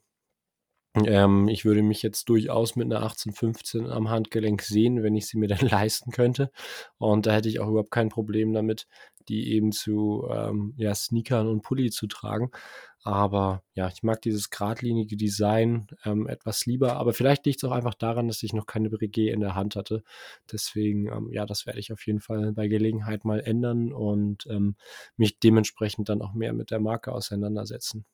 ähm, 0.96 1.48
ich 1.48 1.64
würde 1.64 1.82
mich 1.84 2.02
jetzt 2.04 2.28
durchaus 2.28 2.76
mit 2.76 2.86
einer 2.86 2.98
1815 3.04 3.88
am 3.88 4.10
Handgelenk 4.10 4.62
sehen, 4.62 5.04
wenn 5.04 5.16
ich 5.16 5.28
sie 5.28 5.38
mir 5.38 5.48
dann 5.50 5.68
leisten 5.68 6.12
könnte. 6.12 6.52
Und 6.98 7.26
da 7.26 7.34
hätte 7.34 7.50
ich 7.50 7.60
auch 7.60 7.70
überhaupt 7.70 7.92
kein 7.92 8.10
Problem 8.10 8.54
damit, 8.54 8.88
die 9.30 9.54
eben 9.54 9.72
zu 9.72 10.28
ähm, 10.30 10.74
ja, 10.78 10.94
Sneakern 10.94 11.48
und 11.48 11.62
Pulli 11.62 11.92
zu 11.92 12.08
tragen. 12.08 12.52
Aber 13.04 13.64
ja, 13.74 13.88
ich 13.88 14.04
mag 14.04 14.22
dieses 14.22 14.50
geradlinige 14.50 15.16
Design 15.18 15.88
ähm, 16.06 16.28
etwas 16.28 16.66
lieber. 16.66 16.98
Aber 16.98 17.14
vielleicht 17.14 17.46
liegt 17.46 17.64
es 17.64 17.70
auch 17.70 17.72
einfach 17.74 17.96
daran, 17.96 18.28
dass 18.28 18.44
ich 18.44 18.54
noch 18.54 18.66
keine 18.68 18.90
Breguet 18.90 19.34
in 19.34 19.40
der 19.40 19.56
Hand 19.56 19.76
hatte. 19.76 20.04
Deswegen, 20.52 21.08
ähm, 21.08 21.30
ja, 21.32 21.46
das 21.46 21.66
werde 21.66 21.80
ich 21.80 21.92
auf 21.94 22.06
jeden 22.06 22.20
Fall 22.20 22.52
bei 22.54 22.68
Gelegenheit 22.68 23.26
mal 23.26 23.40
ändern 23.40 23.92
und 23.94 24.46
ähm, 24.48 24.76
mich 25.18 25.40
dementsprechend 25.40 26.10
dann 26.10 26.22
auch 26.22 26.34
mehr 26.34 26.54
mit 26.54 26.70
der 26.72 26.80
Marke 26.80 27.12
auseinandersetzen. 27.14 28.06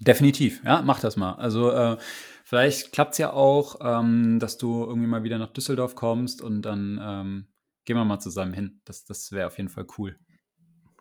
Definitiv, 0.00 0.62
ja, 0.64 0.82
mach 0.82 1.00
das 1.00 1.16
mal. 1.16 1.34
Also 1.34 1.70
äh, 1.70 1.98
vielleicht 2.44 2.92
klappt 2.92 3.12
es 3.12 3.18
ja 3.18 3.32
auch, 3.32 3.76
ähm, 3.82 4.38
dass 4.38 4.56
du 4.56 4.84
irgendwie 4.84 5.06
mal 5.06 5.22
wieder 5.24 5.38
nach 5.38 5.52
Düsseldorf 5.52 5.94
kommst 5.94 6.40
und 6.40 6.62
dann 6.62 6.98
ähm, 7.02 7.46
gehen 7.84 7.96
wir 7.96 8.04
mal 8.04 8.18
zusammen 8.18 8.54
hin. 8.54 8.80
Das, 8.84 9.04
das 9.04 9.30
wäre 9.30 9.46
auf 9.46 9.58
jeden 9.58 9.68
Fall 9.68 9.86
cool. 9.98 10.18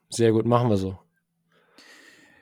Sehr 0.10 0.32
gut, 0.32 0.46
machen 0.46 0.70
wir 0.70 0.78
so. 0.78 1.00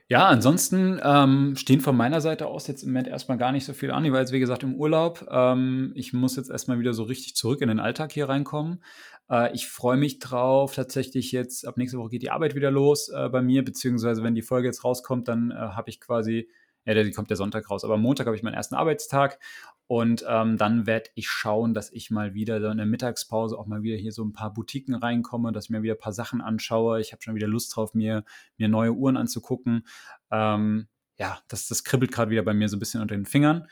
Ja, 0.10 0.28
ansonsten 0.28 1.01
ähm, 1.03 1.58
stehen 1.58 1.82
von 1.82 1.97
meiner 1.97 2.22
Seite 2.22 2.47
aus 2.47 2.68
jetzt 2.68 2.84
im 2.84 2.89
Moment 2.89 3.10
erstmal 3.10 3.38
gar 3.38 3.51
nicht 3.51 3.66
so 3.66 3.74
viel 3.74 3.91
an. 3.91 4.05
Ich 4.05 4.14
war 4.14 4.22
jetzt, 4.22 4.32
wie 4.32 4.39
gesagt, 4.39 4.64
im 4.64 4.76
Urlaub. 4.76 5.28
Ähm, 5.30 5.91
ich 5.95 6.14
muss 6.14 6.38
jetzt 6.38 6.49
erstmal 6.49 6.80
wieder 6.80 6.93
so 6.93 7.03
richtig 7.03 7.36
zurück 7.36 7.60
in 7.60 7.68
den 7.68 7.82
Alltag 7.82 8.14
hier 8.14 8.30
reinkommen. 8.30 8.82
Äh, 9.30 9.53
ich 9.53 9.68
freue 9.68 9.97
mich 9.97 10.20
drauf. 10.20 10.76
Tatsächlich 10.76 11.34
jetzt, 11.34 11.68
ab 11.68 11.76
nächste 11.76 11.97
Woche 11.97 12.12
geht 12.12 12.22
die 12.22 12.32
Arbeit 12.32 12.55
wieder 12.55 12.72
los 12.72 13.10
äh, 13.10 13.28
bei 13.28 13.41
mir, 13.41 13.66
beziehungsweise 13.66 14.24
wenn 14.24 14.34
die 14.34 14.41
Folge 14.41 14.68
jetzt 14.68 14.86
rauskommt, 14.86 15.28
dann 15.28 15.51
äh, 15.51 15.55
habe 15.55 15.89
ich 15.89 15.99
quasi 15.99 16.47
ja, 16.86 17.03
die 17.03 17.12
kommt 17.12 17.30
der 17.30 17.36
Sonntag 17.36 17.70
raus. 17.70 17.84
Aber 17.84 17.97
Montag 17.97 18.28
habe 18.28 18.36
ich 18.38 18.43
meinen 18.43 18.53
ersten 18.53 18.76
Arbeitstag 18.76 19.39
und 19.88 20.25
ähm, 20.27 20.57
dann 20.57 20.85
werde 20.85 21.09
ich 21.15 21.29
schauen, 21.29 21.73
dass 21.73 21.91
ich 21.91 22.11
mal 22.11 22.33
wieder 22.33 22.59
so 22.59 22.67
in 22.67 22.77
der 22.77 22.85
Mittagspause 22.85 23.57
auch 23.57 23.67
mal 23.67 23.83
wieder 23.83 23.95
hier 23.95 24.11
so 24.11 24.23
ein 24.23 24.33
paar 24.33 24.53
Boutiquen 24.53 24.95
reinkomme, 24.95 25.53
dass 25.53 25.65
ich 25.65 25.69
mir 25.69 25.81
wieder 25.81 25.95
ein 25.95 25.99
paar 25.99 26.13
Sachen 26.13 26.41
anschaue. 26.41 26.99
Ich 26.99 27.13
habe 27.13 27.21
schon 27.21 27.35
wieder 27.35 27.47
Lust 27.47 27.73
drauf, 27.75 27.93
mir, 27.93 28.25
mir 28.57 28.67
neue 28.67 28.91
Uhren 28.91 29.15
anzugucken. 29.15 29.88
Ähm, 30.29 30.88
ja, 31.17 31.39
das, 31.47 31.67
das 31.67 31.85
kribbelt 31.85 32.11
gerade 32.11 32.29
wieder 32.29 32.43
bei 32.43 32.53
mir 32.53 32.67
so 32.67 32.75
ein 32.75 32.79
bisschen 32.79 33.01
unter 33.01 33.15
den 33.15 33.25
Fingern. 33.25 33.67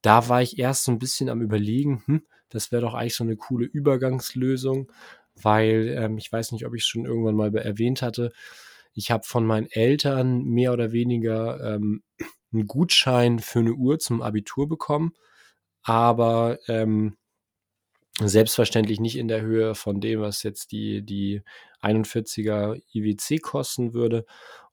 da 0.03 0.29
war 0.29 0.43
ich 0.43 0.59
erst 0.59 0.85
so 0.85 0.93
ein 0.93 0.99
bisschen 0.99 1.29
am 1.29 1.43
Überlegen, 1.43 2.03
hm, 2.07 2.23
das 2.49 2.73
wäre 2.73 2.83
doch 2.83 2.95
eigentlich 2.95 3.17
so 3.17 3.25
eine 3.25 3.37
coole 3.37 3.67
Übergangslösung, 3.67 4.91
weil 5.35 5.95
ähm, 5.99 6.19
ich 6.19 6.31
weiß 6.31 6.53
nicht, 6.53 6.67
ob 6.67 6.75
ich 6.75 6.83
es 6.83 6.89
schon 6.89 7.05
irgendwann 7.05 7.35
mal 7.35 7.55
erwähnt 7.57 8.03
hatte. 8.03 8.33
Ich 8.95 9.11
habe 9.11 9.25
von 9.25 9.45
meinen 9.45 9.67
Eltern 9.71 10.45
mehr 10.45 10.73
oder 10.73 10.93
weniger 10.93 11.75
ähm, 11.75 12.03
einen 12.53 12.67
Gutschein 12.67 13.39
für 13.41 13.59
eine 13.59 13.75
Uhr 13.75 13.99
zum 13.99 14.23
Abitur 14.23 14.69
bekommen, 14.69 15.13
aber 15.83 16.59
ähm, 16.69 17.17
selbstverständlich 18.21 19.01
nicht 19.01 19.17
in 19.17 19.29
der 19.29 19.43
Höhe 19.43 19.75
von 19.75 20.01
dem, 20.01 20.21
was 20.21 20.43
jetzt 20.43 20.73
die, 20.73 21.03
die 21.03 21.43
41er 21.83 22.81
IWC 22.95 23.43
kosten 23.43 23.93
würde. 23.95 24.25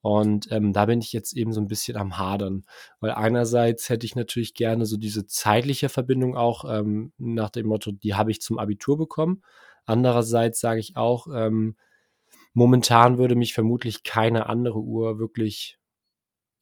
Und 0.02 0.52
ähm, 0.52 0.74
da 0.74 0.86
bin 0.86 1.00
ich 1.00 1.14
jetzt 1.14 1.34
eben 1.34 1.54
so 1.54 1.62
ein 1.62 1.68
bisschen 1.68 1.96
am 1.96 2.18
Hadern, 2.18 2.66
weil 3.00 3.12
einerseits 3.12 3.88
hätte 3.90 4.06
ich 4.06 4.16
natürlich 4.16 4.54
gerne 4.54 4.86
so 4.86 4.98
diese 4.98 5.28
zeitliche 5.28 5.88
Verbindung 5.88 6.36
auch 6.36 6.66
ähm, 6.70 7.14
nach 7.18 7.50
dem 7.50 7.68
Motto, 7.68 7.92
die 7.92 8.14
habe 8.14 8.32
ich 8.32 8.42
zum 8.42 8.60
Abitur 8.60 8.98
bekommen. 8.98 9.44
Andererseits 9.86 10.60
sage 10.60 10.82
ich 10.82 10.98
auch, 10.98 11.28
ähm, 11.34 11.78
momentan 12.54 13.18
würde 13.18 13.36
mich 13.36 13.54
vermutlich 13.54 14.04
keine 14.04 14.48
andere 14.48 14.80
Uhr 14.80 15.20
wirklich 15.20 15.78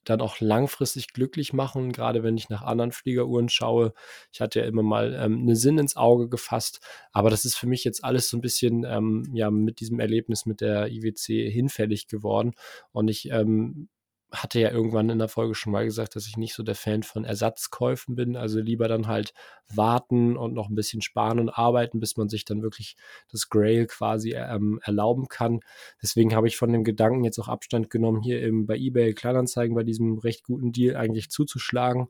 dann 0.04 0.20
auch 0.20 0.40
langfristig 0.40 1.12
glücklich 1.12 1.52
machen, 1.52 1.92
gerade 1.92 2.22
wenn 2.22 2.36
ich 2.36 2.48
nach 2.48 2.62
anderen 2.62 2.92
Fliegeruhren 2.92 3.48
schaue. 3.48 3.92
Ich 4.32 4.40
hatte 4.40 4.60
ja 4.60 4.66
immer 4.66 4.82
mal 4.82 5.14
ähm, 5.14 5.42
eine 5.42 5.56
Sinn 5.56 5.78
ins 5.78 5.96
Auge 5.96 6.28
gefasst, 6.28 6.80
aber 7.12 7.30
das 7.30 7.44
ist 7.44 7.56
für 7.56 7.66
mich 7.66 7.84
jetzt 7.84 8.04
alles 8.04 8.28
so 8.28 8.36
ein 8.36 8.40
bisschen 8.40 8.84
ähm, 8.84 9.24
ja 9.32 9.50
mit 9.50 9.80
diesem 9.80 10.00
Erlebnis 10.00 10.46
mit 10.46 10.60
der 10.60 10.88
IWC 10.88 11.50
hinfällig 11.50 12.08
geworden 12.08 12.54
und 12.92 13.08
ich 13.08 13.30
ähm, 13.30 13.88
hatte 14.32 14.60
ja 14.60 14.70
irgendwann 14.70 15.10
in 15.10 15.18
der 15.18 15.28
Folge 15.28 15.54
schon 15.54 15.72
mal 15.72 15.84
gesagt, 15.84 16.16
dass 16.16 16.26
ich 16.26 16.36
nicht 16.36 16.54
so 16.54 16.62
der 16.62 16.74
Fan 16.74 17.02
von 17.02 17.24
Ersatzkäufen 17.24 18.14
bin. 18.14 18.36
Also 18.36 18.60
lieber 18.60 18.88
dann 18.88 19.06
halt 19.06 19.34
warten 19.72 20.36
und 20.36 20.54
noch 20.54 20.68
ein 20.68 20.74
bisschen 20.74 21.02
sparen 21.02 21.38
und 21.38 21.50
arbeiten, 21.50 22.00
bis 22.00 22.16
man 22.16 22.28
sich 22.28 22.44
dann 22.44 22.62
wirklich 22.62 22.96
das 23.30 23.50
Grail 23.50 23.86
quasi 23.86 24.32
ähm, 24.32 24.80
erlauben 24.82 25.28
kann. 25.28 25.60
Deswegen 26.02 26.34
habe 26.34 26.48
ich 26.48 26.56
von 26.56 26.72
dem 26.72 26.82
Gedanken 26.82 27.24
jetzt 27.24 27.38
auch 27.38 27.48
Abstand 27.48 27.90
genommen, 27.90 28.22
hier 28.22 28.40
eben 28.42 28.66
bei 28.66 28.76
eBay 28.76 29.12
Kleinanzeigen 29.12 29.74
bei 29.74 29.84
diesem 29.84 30.18
recht 30.18 30.44
guten 30.44 30.72
Deal 30.72 30.96
eigentlich 30.96 31.30
zuzuschlagen. 31.30 32.08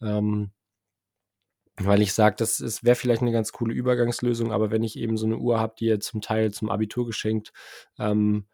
Ähm, 0.00 0.52
weil 1.78 2.00
ich 2.00 2.14
sage, 2.14 2.36
das 2.38 2.84
wäre 2.84 2.96
vielleicht 2.96 3.22
eine 3.22 3.32
ganz 3.32 3.52
coole 3.52 3.74
Übergangslösung, 3.74 4.50
aber 4.50 4.70
wenn 4.70 4.82
ich 4.82 4.98
eben 4.98 5.16
so 5.18 5.26
eine 5.26 5.36
Uhr 5.36 5.60
habe, 5.60 5.74
die 5.78 5.86
ihr 5.86 6.00
zum 6.00 6.22
Teil 6.22 6.50
zum 6.52 6.70
Abitur 6.70 7.06
geschenkt 7.06 7.52
ähm, 7.98 8.46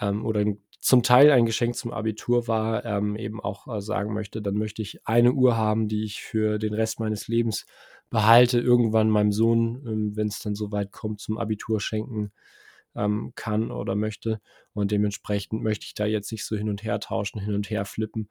ähm, 0.00 0.24
oder 0.24 0.40
ein 0.40 0.62
zum 0.82 1.04
Teil 1.04 1.30
ein 1.30 1.46
Geschenk 1.46 1.76
zum 1.76 1.92
Abitur 1.92 2.48
war, 2.48 2.84
ähm, 2.84 3.14
eben 3.14 3.40
auch 3.40 3.68
äh, 3.68 3.80
sagen 3.80 4.12
möchte, 4.12 4.42
dann 4.42 4.54
möchte 4.54 4.82
ich 4.82 5.06
eine 5.06 5.32
Uhr 5.32 5.56
haben, 5.56 5.86
die 5.86 6.02
ich 6.04 6.22
für 6.22 6.58
den 6.58 6.74
Rest 6.74 6.98
meines 6.98 7.28
Lebens 7.28 7.66
behalte, 8.10 8.60
irgendwann 8.60 9.08
meinem 9.08 9.30
Sohn, 9.30 9.80
ähm, 9.86 10.16
wenn 10.16 10.26
es 10.26 10.40
dann 10.40 10.56
so 10.56 10.72
weit 10.72 10.90
kommt, 10.90 11.20
zum 11.20 11.38
Abitur 11.38 11.80
schenken 11.80 12.32
ähm, 12.96 13.32
kann 13.36 13.70
oder 13.70 13.94
möchte. 13.94 14.40
Und 14.74 14.90
dementsprechend 14.90 15.62
möchte 15.62 15.86
ich 15.86 15.94
da 15.94 16.04
jetzt 16.04 16.32
nicht 16.32 16.44
so 16.44 16.56
hin 16.56 16.68
und 16.68 16.82
her 16.82 16.98
tauschen, 16.98 17.40
hin 17.40 17.54
und 17.54 17.70
her 17.70 17.84
flippen. 17.84 18.28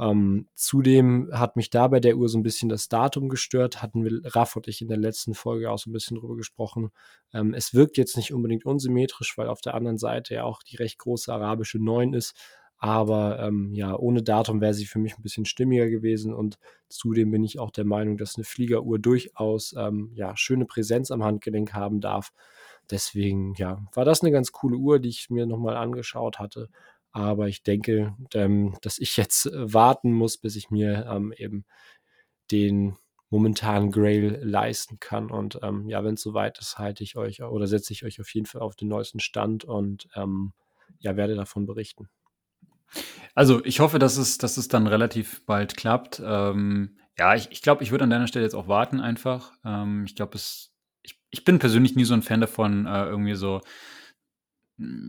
Ähm, 0.00 0.48
zudem 0.54 1.28
hat 1.32 1.56
mich 1.56 1.68
da 1.68 1.86
bei 1.88 2.00
der 2.00 2.16
Uhr 2.16 2.28
so 2.28 2.38
ein 2.38 2.42
bisschen 2.42 2.70
das 2.70 2.88
Datum 2.88 3.28
gestört, 3.28 3.82
hatten 3.82 4.04
wir 4.04 4.20
Raff 4.34 4.56
und 4.56 4.66
ich 4.66 4.80
in 4.80 4.88
der 4.88 4.96
letzten 4.96 5.34
Folge 5.34 5.70
auch 5.70 5.78
so 5.78 5.90
ein 5.90 5.92
bisschen 5.92 6.16
drüber 6.16 6.36
gesprochen. 6.36 6.90
Ähm, 7.34 7.52
es 7.54 7.74
wirkt 7.74 7.98
jetzt 7.98 8.16
nicht 8.16 8.32
unbedingt 8.32 8.64
unsymmetrisch, 8.64 9.36
weil 9.36 9.48
auf 9.48 9.60
der 9.60 9.74
anderen 9.74 9.98
Seite 9.98 10.34
ja 10.34 10.44
auch 10.44 10.62
die 10.62 10.76
recht 10.76 10.98
große 10.98 11.32
arabische 11.32 11.78
9 11.78 12.14
ist. 12.14 12.34
Aber 12.78 13.38
ähm, 13.40 13.74
ja, 13.74 13.94
ohne 13.94 14.22
Datum 14.22 14.62
wäre 14.62 14.72
sie 14.72 14.86
für 14.86 14.98
mich 14.98 15.18
ein 15.18 15.22
bisschen 15.22 15.44
stimmiger 15.44 15.90
gewesen 15.90 16.32
und 16.32 16.58
zudem 16.88 17.30
bin 17.30 17.44
ich 17.44 17.58
auch 17.58 17.70
der 17.70 17.84
Meinung, 17.84 18.16
dass 18.16 18.36
eine 18.36 18.44
Fliegeruhr 18.44 18.98
durchaus 18.98 19.74
ähm, 19.76 20.12
ja, 20.14 20.34
schöne 20.34 20.64
Präsenz 20.64 21.10
am 21.10 21.22
Handgelenk 21.22 21.74
haben 21.74 22.00
darf. 22.00 22.32
Deswegen, 22.90 23.54
ja, 23.56 23.78
war 23.92 24.06
das 24.06 24.22
eine 24.22 24.32
ganz 24.32 24.50
coole 24.52 24.78
Uhr, 24.78 24.98
die 24.98 25.10
ich 25.10 25.28
mir 25.28 25.44
nochmal 25.44 25.76
angeschaut 25.76 26.38
hatte. 26.38 26.70
Aber 27.12 27.48
ich 27.48 27.62
denke, 27.62 28.14
ähm, 28.34 28.76
dass 28.82 28.98
ich 28.98 29.16
jetzt 29.16 29.46
äh, 29.46 29.72
warten 29.72 30.12
muss, 30.12 30.38
bis 30.38 30.56
ich 30.56 30.70
mir 30.70 31.06
ähm, 31.10 31.32
eben 31.36 31.64
den 32.50 32.96
momentan 33.30 33.90
Grail 33.90 34.40
leisten 34.42 34.98
kann. 35.00 35.30
Und 35.30 35.60
ähm, 35.62 35.88
ja, 35.88 36.02
wenn 36.04 36.14
es 36.14 36.22
soweit 36.22 36.58
ist, 36.58 36.78
halte 36.78 37.04
ich 37.04 37.16
euch 37.16 37.42
oder 37.42 37.66
setze 37.66 37.92
ich 37.92 38.04
euch 38.04 38.20
auf 38.20 38.32
jeden 38.34 38.46
Fall 38.46 38.60
auf 38.60 38.74
den 38.74 38.88
neuesten 38.88 39.20
Stand 39.20 39.64
und 39.64 40.08
ja, 40.98 41.16
werde 41.16 41.36
davon 41.36 41.64
berichten. 41.64 42.08
Also 43.36 43.64
ich 43.64 43.78
hoffe, 43.78 44.00
dass 44.00 44.16
es, 44.16 44.38
dass 44.38 44.56
es 44.56 44.66
dann 44.66 44.88
relativ 44.88 45.46
bald 45.46 45.76
klappt. 45.76 46.20
Ähm, 46.24 46.98
ja, 47.16 47.36
ich, 47.36 47.52
ich 47.52 47.62
glaube, 47.62 47.84
ich 47.84 47.92
würde 47.92 48.02
an 48.02 48.10
deiner 48.10 48.26
Stelle 48.26 48.44
jetzt 48.44 48.56
auch 48.56 48.66
warten 48.66 48.98
einfach. 49.00 49.52
Ich 50.04 50.16
glaube, 50.16 50.36
ich, 50.36 51.20
ich 51.30 51.44
bin 51.44 51.60
persönlich 51.60 51.94
nie 51.94 52.04
so 52.04 52.14
ein 52.14 52.22
Fan 52.22 52.40
davon, 52.40 52.86
äh, 52.86 53.04
irgendwie 53.04 53.36
so 53.36 53.60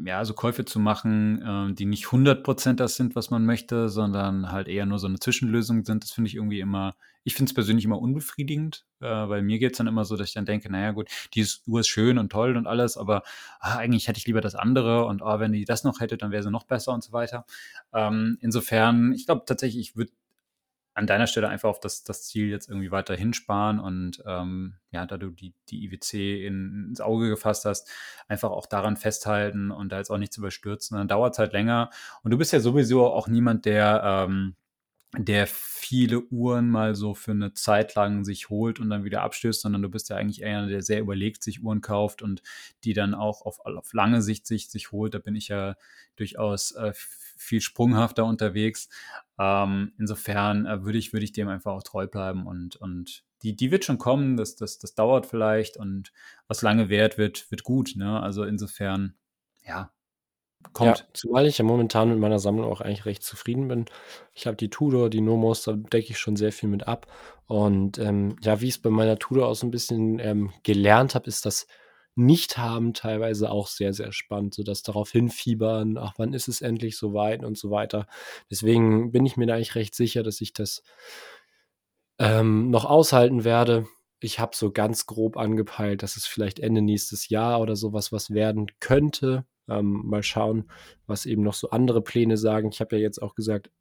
ja, 0.05 0.25
so 0.25 0.33
Käufe 0.33 0.65
zu 0.65 0.79
machen, 0.79 1.41
äh, 1.41 1.73
die 1.73 1.85
nicht 1.85 2.05
100% 2.05 2.79
das 2.79 2.95
sind, 2.95 3.15
was 3.15 3.29
man 3.29 3.45
möchte, 3.45 3.87
sondern 3.89 4.51
halt 4.51 4.67
eher 4.67 4.85
nur 4.85 4.99
so 4.99 5.07
eine 5.07 5.19
Zwischenlösung 5.19 5.85
sind. 5.85 6.03
Das 6.03 6.11
finde 6.11 6.27
ich 6.27 6.35
irgendwie 6.35 6.59
immer, 6.59 6.95
ich 7.23 7.35
finde 7.35 7.49
es 7.49 7.53
persönlich 7.53 7.85
immer 7.85 8.01
unbefriedigend, 8.01 8.85
äh, 8.99 9.05
weil 9.05 9.41
mir 9.43 9.59
geht 9.59 9.71
es 9.73 9.77
dann 9.77 9.87
immer 9.87 10.03
so, 10.03 10.17
dass 10.17 10.27
ich 10.27 10.33
dann 10.33 10.45
denke, 10.45 10.69
naja 10.69 10.91
gut, 10.91 11.09
die 11.33 11.45
Uhr 11.67 11.79
ist 11.79 11.87
schön 11.87 12.17
und 12.17 12.31
toll 12.31 12.57
und 12.57 12.67
alles, 12.67 12.97
aber 12.97 13.23
ah, 13.59 13.77
eigentlich 13.77 14.07
hätte 14.07 14.19
ich 14.19 14.27
lieber 14.27 14.41
das 14.41 14.55
andere 14.55 15.05
und 15.05 15.21
ah, 15.21 15.39
wenn 15.39 15.53
die 15.53 15.65
das 15.65 15.83
noch 15.83 16.01
hätte, 16.01 16.17
dann 16.17 16.31
wäre 16.31 16.43
sie 16.43 16.51
noch 16.51 16.65
besser 16.65 16.93
und 16.93 17.03
so 17.03 17.13
weiter. 17.13 17.45
Ähm, 17.93 18.37
insofern, 18.41 19.13
ich 19.13 19.25
glaube 19.25 19.43
tatsächlich, 19.45 19.89
ich 19.91 19.95
würde 19.95 20.11
an 20.93 21.07
deiner 21.07 21.27
Stelle 21.27 21.47
einfach 21.47 21.69
auf 21.69 21.79
das, 21.79 22.03
das 22.03 22.23
Ziel 22.23 22.49
jetzt 22.49 22.67
irgendwie 22.67 22.91
weiter 22.91 23.15
hinsparen 23.15 23.79
und 23.79 24.21
ähm, 24.25 24.75
ja, 24.91 25.05
da 25.05 25.17
du 25.17 25.29
die, 25.29 25.53
die 25.69 25.85
IWC 25.85 26.45
in, 26.45 26.87
ins 26.89 27.01
Auge 27.01 27.29
gefasst 27.29 27.65
hast, 27.65 27.89
einfach 28.27 28.51
auch 28.51 28.65
daran 28.65 28.97
festhalten 28.97 29.71
und 29.71 29.91
da 29.91 29.97
jetzt 29.97 30.09
auch 30.09 30.17
nichts 30.17 30.37
überstürzen. 30.37 30.97
Dann 30.97 31.07
dauert 31.07 31.33
es 31.33 31.39
halt 31.39 31.53
länger. 31.53 31.89
Und 32.23 32.31
du 32.31 32.37
bist 32.37 32.51
ja 32.51 32.59
sowieso 32.59 33.07
auch 33.07 33.27
niemand, 33.29 33.65
der, 33.65 34.01
ähm, 34.03 34.55
der 35.17 35.45
viele 35.45 36.21
Uhren 36.21 36.69
mal 36.69 36.95
so 36.95 37.13
für 37.13 37.31
eine 37.31 37.53
Zeit 37.53 37.95
lang 37.95 38.23
sich 38.23 38.49
holt 38.49 38.79
und 38.79 38.89
dann 38.89 39.03
wieder 39.03 39.23
abstößt, 39.23 39.61
sondern 39.61 39.81
du 39.81 39.89
bist 39.89 40.09
ja 40.09 40.15
eigentlich 40.15 40.41
eher 40.41 40.59
einer, 40.59 40.67
der 40.67 40.81
sehr 40.83 41.01
überlegt 41.01 41.43
sich 41.43 41.61
Uhren 41.61 41.81
kauft 41.81 42.21
und 42.21 42.41
die 42.85 42.93
dann 42.93 43.13
auch 43.13 43.41
auf, 43.41 43.59
auf 43.59 43.91
lange 43.93 44.21
Sicht 44.21 44.47
sich, 44.47 44.69
sich 44.69 44.91
holt. 44.93 45.13
Da 45.13 45.19
bin 45.19 45.35
ich 45.35 45.49
ja 45.49 45.75
durchaus 46.15 46.71
äh, 46.71 46.93
viel 46.95 47.59
sprunghafter 47.59 48.25
unterwegs. 48.25 48.87
Ähm, 49.37 49.91
insofern 49.97 50.65
äh, 50.65 50.85
würde 50.85 50.97
ich, 50.97 51.11
würde 51.11 51.25
ich 51.25 51.33
dem 51.33 51.49
einfach 51.49 51.73
auch 51.73 51.83
treu 51.83 52.07
bleiben 52.07 52.47
und, 52.47 52.77
und 52.77 53.25
die, 53.43 53.55
die 53.55 53.71
wird 53.71 53.83
schon 53.83 53.97
kommen, 53.97 54.37
das, 54.37 54.55
das, 54.55 54.77
das 54.77 54.95
dauert 54.95 55.25
vielleicht 55.25 55.75
und 55.75 56.13
was 56.47 56.61
lange 56.61 56.87
währt, 56.89 57.17
wird, 57.17 57.49
wird 57.51 57.63
gut. 57.63 57.93
Ne? 57.95 58.21
Also 58.21 58.43
insofern, 58.43 59.15
ja, 59.63 59.91
kommt. 60.73 60.99
Ja, 60.99 61.05
zumal 61.13 61.45
ich 61.45 61.57
ja 61.57 61.65
momentan 61.65 62.09
mit 62.09 62.19
meiner 62.19 62.39
Sammlung 62.39 62.71
auch 62.71 62.81
eigentlich 62.81 63.05
recht 63.05 63.23
zufrieden 63.23 63.67
bin. 63.67 63.85
Ich 64.33 64.47
habe 64.47 64.57
die 64.57 64.69
Tudor, 64.69 65.09
die 65.09 65.21
Nomos, 65.21 65.63
da 65.63 65.73
decke 65.73 66.11
ich 66.11 66.19
schon 66.19 66.35
sehr 66.35 66.51
viel 66.51 66.69
mit 66.69 66.87
ab. 66.87 67.07
Und 67.47 67.97
ähm, 67.99 68.35
ja, 68.41 68.61
wie 68.61 68.67
ich 68.67 68.75
es 68.75 68.81
bei 68.81 68.89
meiner 68.89 69.17
Tudor 69.19 69.47
auch 69.47 69.55
so 69.55 69.67
ein 69.67 69.71
bisschen 69.71 70.19
ähm, 70.19 70.51
gelernt 70.63 71.15
habe, 71.15 71.27
ist 71.27 71.45
das 71.45 71.67
nicht 72.15 72.57
haben, 72.57 72.93
teilweise 72.93 73.49
auch 73.51 73.67
sehr, 73.67 73.93
sehr 73.93 74.11
spannend, 74.11 74.53
so 74.53 74.63
dass 74.63 74.83
darauf 74.83 75.11
hinfiebern, 75.11 75.97
ach, 75.97 76.13
wann 76.17 76.33
ist 76.33 76.47
es 76.47 76.61
endlich 76.61 76.97
soweit 76.97 77.43
und 77.43 77.57
so 77.57 77.71
weiter. 77.71 78.05
Deswegen 78.49 79.11
bin 79.11 79.25
ich 79.25 79.37
mir 79.37 79.47
da 79.47 79.55
eigentlich 79.55 79.75
recht 79.75 79.95
sicher, 79.95 80.23
dass 80.23 80.41
ich 80.41 80.53
das 80.53 80.83
ähm, 82.19 82.69
noch 82.69 82.85
aushalten 82.85 83.43
werde. 83.43 83.87
Ich 84.19 84.39
habe 84.39 84.55
so 84.55 84.71
ganz 84.71 85.05
grob 85.07 85.37
angepeilt, 85.37 86.03
dass 86.03 86.15
es 86.15 86.25
vielleicht 86.27 86.59
Ende 86.59 86.81
nächstes 86.81 87.29
Jahr 87.29 87.59
oder 87.61 87.75
sowas 87.75 88.11
was 88.11 88.29
werden 88.31 88.67
könnte. 88.79 89.45
Ähm, 89.79 90.01
mal 90.05 90.23
schauen, 90.23 90.69
was 91.07 91.25
eben 91.25 91.43
noch 91.43 91.53
so 91.53 91.69
andere 91.69 92.01
Pläne 92.01 92.37
sagen. 92.37 92.69
Ich 92.71 92.81
habe 92.81 92.95
ja 92.97 93.01
jetzt 93.01 93.21
auch 93.21 93.35
gesagt, 93.35 93.71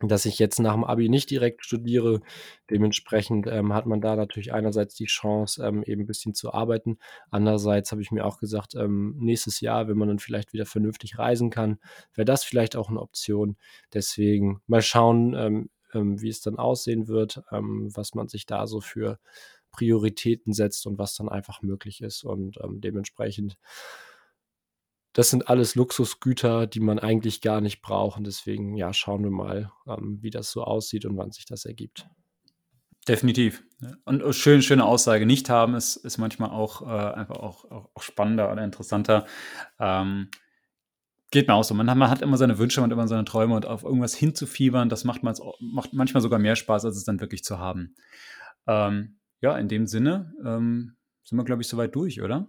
dass 0.00 0.26
ich 0.26 0.38
jetzt 0.38 0.60
nach 0.60 0.74
dem 0.74 0.84
Abi 0.84 1.08
nicht 1.08 1.30
direkt 1.30 1.64
studiere. 1.64 2.20
Dementsprechend 2.70 3.48
ähm, 3.48 3.72
hat 3.72 3.86
man 3.86 4.00
da 4.00 4.14
natürlich 4.14 4.52
einerseits 4.52 4.94
die 4.94 5.06
Chance, 5.06 5.64
ähm, 5.66 5.82
eben 5.82 6.02
ein 6.02 6.06
bisschen 6.06 6.34
zu 6.34 6.52
arbeiten. 6.52 6.98
Andererseits 7.30 7.90
habe 7.90 8.02
ich 8.02 8.12
mir 8.12 8.24
auch 8.24 8.38
gesagt, 8.38 8.74
ähm, 8.76 9.16
nächstes 9.18 9.60
Jahr, 9.60 9.88
wenn 9.88 9.98
man 9.98 10.08
dann 10.08 10.20
vielleicht 10.20 10.52
wieder 10.52 10.66
vernünftig 10.66 11.18
reisen 11.18 11.50
kann, 11.50 11.78
wäre 12.14 12.24
das 12.26 12.44
vielleicht 12.44 12.76
auch 12.76 12.88
eine 12.90 13.00
Option. 13.00 13.56
Deswegen 13.92 14.60
mal 14.68 14.82
schauen, 14.82 15.34
ähm, 15.34 15.70
ähm, 15.92 16.20
wie 16.20 16.28
es 16.28 16.40
dann 16.42 16.58
aussehen 16.58 17.08
wird, 17.08 17.42
ähm, 17.50 17.90
was 17.92 18.14
man 18.14 18.28
sich 18.28 18.46
da 18.46 18.68
so 18.68 18.80
für 18.80 19.18
Prioritäten 19.72 20.52
setzt 20.52 20.86
und 20.86 20.98
was 20.98 21.14
dann 21.16 21.28
einfach 21.28 21.62
möglich 21.62 22.02
ist. 22.02 22.24
Und 22.24 22.56
dementsprechend 22.62 23.58
das 25.18 25.30
sind 25.30 25.48
alles 25.48 25.74
Luxusgüter, 25.74 26.68
die 26.68 26.78
man 26.78 27.00
eigentlich 27.00 27.40
gar 27.40 27.60
nicht 27.60 27.82
braucht. 27.82 28.18
Und 28.18 28.26
deswegen, 28.28 28.76
ja, 28.76 28.92
schauen 28.92 29.24
wir 29.24 29.32
mal, 29.32 29.72
ähm, 29.88 30.18
wie 30.20 30.30
das 30.30 30.52
so 30.52 30.62
aussieht 30.62 31.04
und 31.06 31.16
wann 31.16 31.32
sich 31.32 31.44
das 31.44 31.64
ergibt. 31.64 32.08
Definitiv. 33.08 33.64
Und 34.04 34.22
oh, 34.22 34.30
schön, 34.30 34.62
schöne 34.62 34.84
Aussage. 34.84 35.26
Nicht 35.26 35.50
haben 35.50 35.74
ist, 35.74 35.96
ist 35.96 36.18
manchmal 36.18 36.50
auch 36.50 36.82
äh, 36.82 37.14
einfach 37.14 37.34
auch, 37.34 37.64
auch, 37.68 38.00
spannender 38.00 38.52
oder 38.52 38.62
interessanter. 38.62 39.26
Ähm, 39.80 40.28
geht 41.32 41.48
mir 41.48 41.54
auch 41.54 41.64
so. 41.64 41.74
Man, 41.74 41.86
man, 41.86 42.10
hat 42.10 42.22
immer 42.22 42.36
seine 42.36 42.58
Wünsche, 42.58 42.80
man 42.80 42.88
hat 42.88 42.94
immer 42.94 43.08
seine 43.08 43.24
Träume 43.24 43.56
und 43.56 43.66
auf 43.66 43.82
irgendwas 43.82 44.14
hinzufiebern, 44.14 44.88
das 44.88 45.02
macht, 45.02 45.22
macht 45.24 45.94
manchmal 45.94 46.20
sogar 46.20 46.38
mehr 46.38 46.54
Spaß, 46.54 46.84
als 46.84 46.96
es 46.96 47.02
dann 47.02 47.18
wirklich 47.18 47.42
zu 47.42 47.58
haben. 47.58 47.96
Ähm, 48.68 49.18
ja, 49.40 49.58
in 49.58 49.66
dem 49.66 49.88
Sinne 49.88 50.32
ähm, 50.44 50.94
sind 51.24 51.36
wir, 51.38 51.44
glaube 51.44 51.62
ich, 51.62 51.66
soweit 51.66 51.92
durch, 51.96 52.22
oder? 52.22 52.48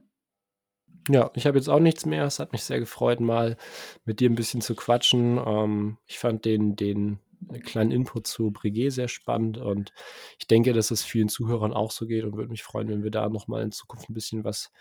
Ja, 1.07 1.31
ich 1.33 1.45
habe 1.47 1.57
jetzt 1.57 1.69
auch 1.69 1.79
nichts 1.79 2.05
mehr. 2.05 2.25
Es 2.25 2.39
hat 2.39 2.51
mich 2.51 2.63
sehr 2.63 2.79
gefreut, 2.79 3.19
mal 3.19 3.57
mit 4.05 4.19
dir 4.19 4.29
ein 4.29 4.35
bisschen 4.35 4.61
zu 4.61 4.75
quatschen. 4.75 5.39
Ähm, 5.43 5.97
ich 6.05 6.19
fand 6.19 6.45
den, 6.45 6.75
den 6.75 7.19
kleinen 7.63 7.91
Input 7.91 8.27
zu 8.27 8.51
Breguet 8.51 8.91
sehr 8.91 9.07
spannend 9.07 9.57
und 9.57 9.93
ich 10.39 10.47
denke, 10.47 10.73
dass 10.73 10.91
es 10.91 11.03
vielen 11.03 11.29
Zuhörern 11.29 11.73
auch 11.73 11.91
so 11.91 12.05
geht 12.05 12.25
und 12.25 12.35
würde 12.35 12.49
mich 12.49 12.63
freuen, 12.63 12.89
wenn 12.89 13.03
wir 13.03 13.11
da 13.11 13.29
nochmal 13.29 13.63
in 13.63 13.71
Zukunft 13.71 14.09
ein 14.09 14.13
bisschen 14.13 14.43
was 14.43 14.71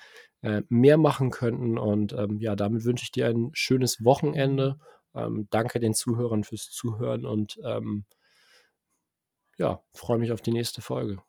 äh, 0.43 0.62
mehr 0.69 0.99
machen 0.99 1.31
könnten. 1.31 1.79
Und 1.79 2.12
ähm, 2.12 2.41
ja, 2.41 2.57
damit 2.57 2.85
wünsche 2.85 3.05
ich 3.05 3.12
dir 3.12 3.29
ein 3.29 3.51
schönes 3.55 4.05
Wochenende. 4.05 4.79
Ähm, 5.14 5.47
danke 5.51 5.81
den 5.81 5.95
Zuhörern 5.95 6.45
fürs 6.45 6.71
Zuhören 6.71 7.25
und 7.25 7.59
ähm, 7.64 8.05
ja, 9.59 9.83
freue 9.95 10.19
mich 10.19 10.33
auf 10.33 10.41
die 10.41 10.53
nächste 10.53 10.83
Folge. 10.83 11.23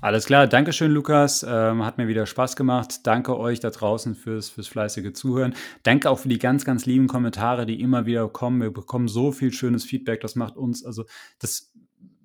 Alles 0.00 0.26
klar, 0.26 0.46
Dankeschön, 0.46 0.92
Lukas. 0.92 1.44
Ähm, 1.48 1.84
hat 1.84 1.98
mir 1.98 2.06
wieder 2.06 2.26
Spaß 2.26 2.56
gemacht. 2.56 3.06
Danke 3.06 3.36
euch 3.36 3.58
da 3.58 3.70
draußen 3.70 4.14
fürs, 4.14 4.48
fürs 4.48 4.68
fleißige 4.68 5.12
Zuhören. 5.12 5.54
Danke 5.82 6.08
auch 6.10 6.20
für 6.20 6.28
die 6.28 6.38
ganz, 6.38 6.64
ganz 6.64 6.86
lieben 6.86 7.08
Kommentare, 7.08 7.66
die 7.66 7.80
immer 7.80 8.06
wieder 8.06 8.28
kommen. 8.28 8.60
Wir 8.60 8.72
bekommen 8.72 9.08
so 9.08 9.32
viel 9.32 9.52
schönes 9.52 9.84
Feedback. 9.84 10.20
Das 10.20 10.36
macht 10.36 10.56
uns, 10.56 10.84
also 10.84 11.04
das 11.40 11.72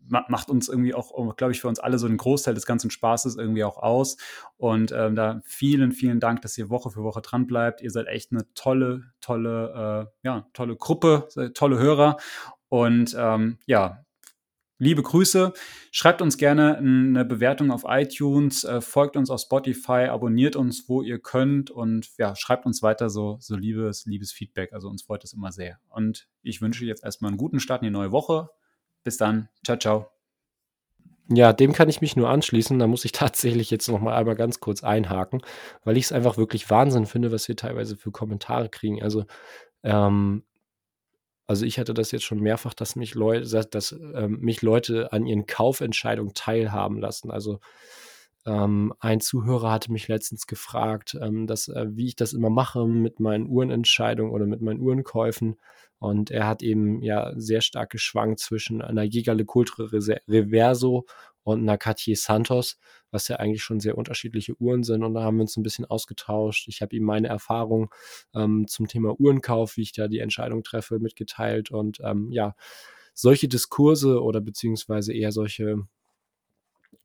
macht 0.07 0.49
uns 0.49 0.69
irgendwie 0.69 0.93
auch, 0.93 1.35
glaube 1.35 1.53
ich, 1.53 1.61
für 1.61 1.67
uns 1.67 1.79
alle 1.79 1.97
so 1.97 2.05
einen 2.05 2.17
Großteil 2.17 2.53
des 2.53 2.65
ganzen 2.65 2.91
Spaßes 2.91 3.37
irgendwie 3.37 3.63
auch 3.63 3.77
aus. 3.77 4.17
Und 4.57 4.91
ähm, 4.91 5.15
da 5.15 5.41
vielen, 5.43 5.91
vielen 5.93 6.19
Dank, 6.19 6.41
dass 6.41 6.57
ihr 6.57 6.69
Woche 6.69 6.91
für 6.91 7.03
Woche 7.03 7.21
dran 7.21 7.47
bleibt. 7.47 7.81
Ihr 7.81 7.91
seid 7.91 8.07
echt 8.07 8.31
eine 8.31 8.45
tolle, 8.53 9.03
tolle, 9.21 10.09
äh, 10.23 10.27
ja, 10.27 10.47
tolle 10.53 10.75
Gruppe, 10.75 11.27
tolle 11.55 11.79
Hörer. 11.79 12.17
Und 12.69 13.15
ähm, 13.17 13.57
ja, 13.65 14.03
liebe 14.83 15.01
Grüße. 15.01 15.53
Schreibt 15.91 16.21
uns 16.21 16.37
gerne 16.37 16.77
eine 16.77 17.25
Bewertung 17.25 17.71
auf 17.71 17.83
iTunes, 17.87 18.63
äh, 18.63 18.81
folgt 18.81 19.17
uns 19.17 19.29
auf 19.29 19.41
Spotify, 19.41 20.07
abonniert 20.09 20.55
uns, 20.55 20.87
wo 20.87 21.01
ihr 21.01 21.19
könnt 21.19 21.71
und 21.71 22.09
ja, 22.17 22.35
schreibt 22.35 22.65
uns 22.65 22.83
weiter 22.83 23.09
so, 23.09 23.37
so 23.39 23.55
liebes, 23.55 24.05
liebes 24.05 24.31
Feedback. 24.31 24.73
Also 24.73 24.89
uns 24.89 25.03
freut 25.03 25.23
es 25.23 25.33
immer 25.33 25.51
sehr. 25.51 25.79
Und 25.89 26.27
ich 26.41 26.61
wünsche 26.61 26.85
jetzt 26.85 27.03
erstmal 27.03 27.29
einen 27.29 27.37
guten 27.37 27.59
Start 27.59 27.81
in 27.81 27.87
die 27.87 27.91
neue 27.91 28.11
Woche. 28.11 28.49
Bis 29.03 29.17
dann. 29.17 29.49
Ciao, 29.65 29.77
ciao. 29.77 30.07
Ja, 31.29 31.53
dem 31.53 31.71
kann 31.73 31.89
ich 31.89 32.01
mich 32.01 32.15
nur 32.15 32.29
anschließen. 32.29 32.77
Da 32.77 32.87
muss 32.87 33.05
ich 33.05 33.11
tatsächlich 33.13 33.71
jetzt 33.71 33.87
noch 33.87 33.99
mal 33.99 34.15
einmal 34.15 34.35
ganz 34.35 34.59
kurz 34.59 34.83
einhaken, 34.83 35.41
weil 35.83 35.97
ich 35.97 36.05
es 36.05 36.11
einfach 36.11 36.37
wirklich 36.37 36.69
Wahnsinn 36.69 37.05
finde, 37.05 37.31
was 37.31 37.47
wir 37.47 37.55
teilweise 37.55 37.95
für 37.95 38.11
Kommentare 38.11 38.69
kriegen. 38.69 39.01
Also 39.01 39.25
ähm, 39.83 40.43
also 41.45 41.65
ich 41.65 41.77
hatte 41.79 41.93
das 41.93 42.11
jetzt 42.11 42.23
schon 42.23 42.39
mehrfach, 42.39 42.73
dass 42.73 42.95
mich 42.95 43.15
Leute, 43.15 43.65
dass 43.65 43.91
ähm, 43.91 44.39
mich 44.39 44.61
Leute 44.61 45.11
an 45.11 45.25
ihren 45.25 45.45
Kaufentscheidungen 45.45 46.33
teilhaben 46.33 46.99
lassen. 46.99 47.31
Also 47.31 47.59
ähm, 48.45 48.93
ein 48.99 49.19
Zuhörer 49.21 49.71
hatte 49.71 49.91
mich 49.91 50.07
letztens 50.07 50.47
gefragt, 50.47 51.17
ähm, 51.21 51.47
dass, 51.47 51.67
äh, 51.67 51.85
wie 51.89 52.07
ich 52.07 52.15
das 52.15 52.33
immer 52.33 52.49
mache 52.49 52.85
mit 52.85 53.19
meinen 53.19 53.47
Uhrenentscheidungen 53.47 54.31
oder 54.31 54.45
mit 54.45 54.61
meinen 54.61 54.81
Uhrenkäufen. 54.81 55.57
Und 55.99 56.31
er 56.31 56.47
hat 56.47 56.61
eben 56.61 57.01
ja 57.01 57.31
sehr 57.37 57.61
stark 57.61 57.89
geschwankt 57.91 58.39
zwischen 58.39 58.81
einer 58.81 59.07
Giga 59.07 59.31
Le 59.33 59.45
Reverso 60.27 61.05
und 61.43 61.61
einer 61.61 61.77
Santos, 62.15 62.77
was 63.11 63.27
ja 63.27 63.37
eigentlich 63.37 63.63
schon 63.63 63.79
sehr 63.79 63.97
unterschiedliche 63.97 64.55
Uhren 64.59 64.83
sind. 64.83 65.03
Und 65.03 65.13
da 65.13 65.23
haben 65.23 65.37
wir 65.37 65.41
uns 65.41 65.57
ein 65.57 65.63
bisschen 65.63 65.85
ausgetauscht. 65.85 66.67
Ich 66.67 66.81
habe 66.81 66.95
ihm 66.95 67.03
meine 67.03 67.27
Erfahrung 67.27 67.89
ähm, 68.33 68.65
zum 68.67 68.87
Thema 68.87 69.19
Uhrenkauf, 69.19 69.77
wie 69.77 69.81
ich 69.81 69.93
da 69.93 70.07
die 70.07 70.19
Entscheidung 70.19 70.63
treffe, 70.63 70.99
mitgeteilt. 70.99 71.71
Und 71.71 71.99
ähm, 72.03 72.31
ja, 72.31 72.55
solche 73.13 73.47
Diskurse 73.47 74.21
oder 74.21 74.41
beziehungsweise 74.41 75.13
eher 75.13 75.31
solche 75.31 75.77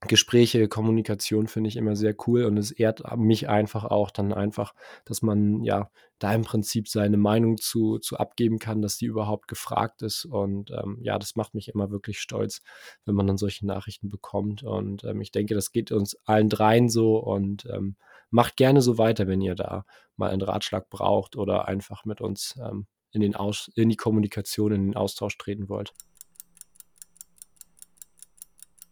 Gespräche, 0.00 0.68
Kommunikation 0.68 1.48
finde 1.48 1.68
ich 1.68 1.76
immer 1.76 1.96
sehr 1.96 2.14
cool 2.26 2.44
und 2.44 2.56
es 2.56 2.70
ehrt 2.70 3.02
mich 3.16 3.48
einfach 3.48 3.84
auch 3.84 4.10
dann 4.10 4.32
einfach, 4.32 4.74
dass 5.04 5.22
man 5.22 5.62
ja 5.62 5.90
da 6.18 6.32
im 6.32 6.42
Prinzip 6.42 6.88
seine 6.88 7.16
Meinung 7.16 7.58
zu, 7.58 7.98
zu 7.98 8.16
abgeben 8.16 8.58
kann, 8.58 8.82
dass 8.82 8.98
die 8.98 9.06
überhaupt 9.06 9.48
gefragt 9.48 10.02
ist. 10.02 10.24
Und 10.24 10.70
ähm, 10.70 10.98
ja, 11.02 11.18
das 11.18 11.36
macht 11.36 11.54
mich 11.54 11.68
immer 11.68 11.90
wirklich 11.90 12.20
stolz, 12.20 12.60
wenn 13.04 13.14
man 13.14 13.26
dann 13.26 13.38
solche 13.38 13.66
Nachrichten 13.66 14.08
bekommt. 14.08 14.62
Und 14.62 15.04
ähm, 15.04 15.20
ich 15.20 15.30
denke, 15.30 15.54
das 15.54 15.72
geht 15.72 15.92
uns 15.92 16.16
allen 16.24 16.48
dreien 16.48 16.88
so 16.88 17.18
und 17.18 17.66
ähm, 17.66 17.96
macht 18.30 18.56
gerne 18.56 18.82
so 18.82 18.98
weiter, 18.98 19.26
wenn 19.26 19.40
ihr 19.40 19.54
da 19.54 19.84
mal 20.16 20.30
einen 20.30 20.42
Ratschlag 20.42 20.90
braucht 20.90 21.36
oder 21.36 21.68
einfach 21.68 22.04
mit 22.04 22.20
uns 22.20 22.58
ähm, 22.62 22.86
in, 23.12 23.20
den 23.20 23.36
Aus 23.36 23.70
in 23.74 23.88
die 23.88 23.96
Kommunikation, 23.96 24.72
in 24.72 24.86
den 24.86 24.96
Austausch 24.96 25.38
treten 25.38 25.68
wollt. 25.68 25.92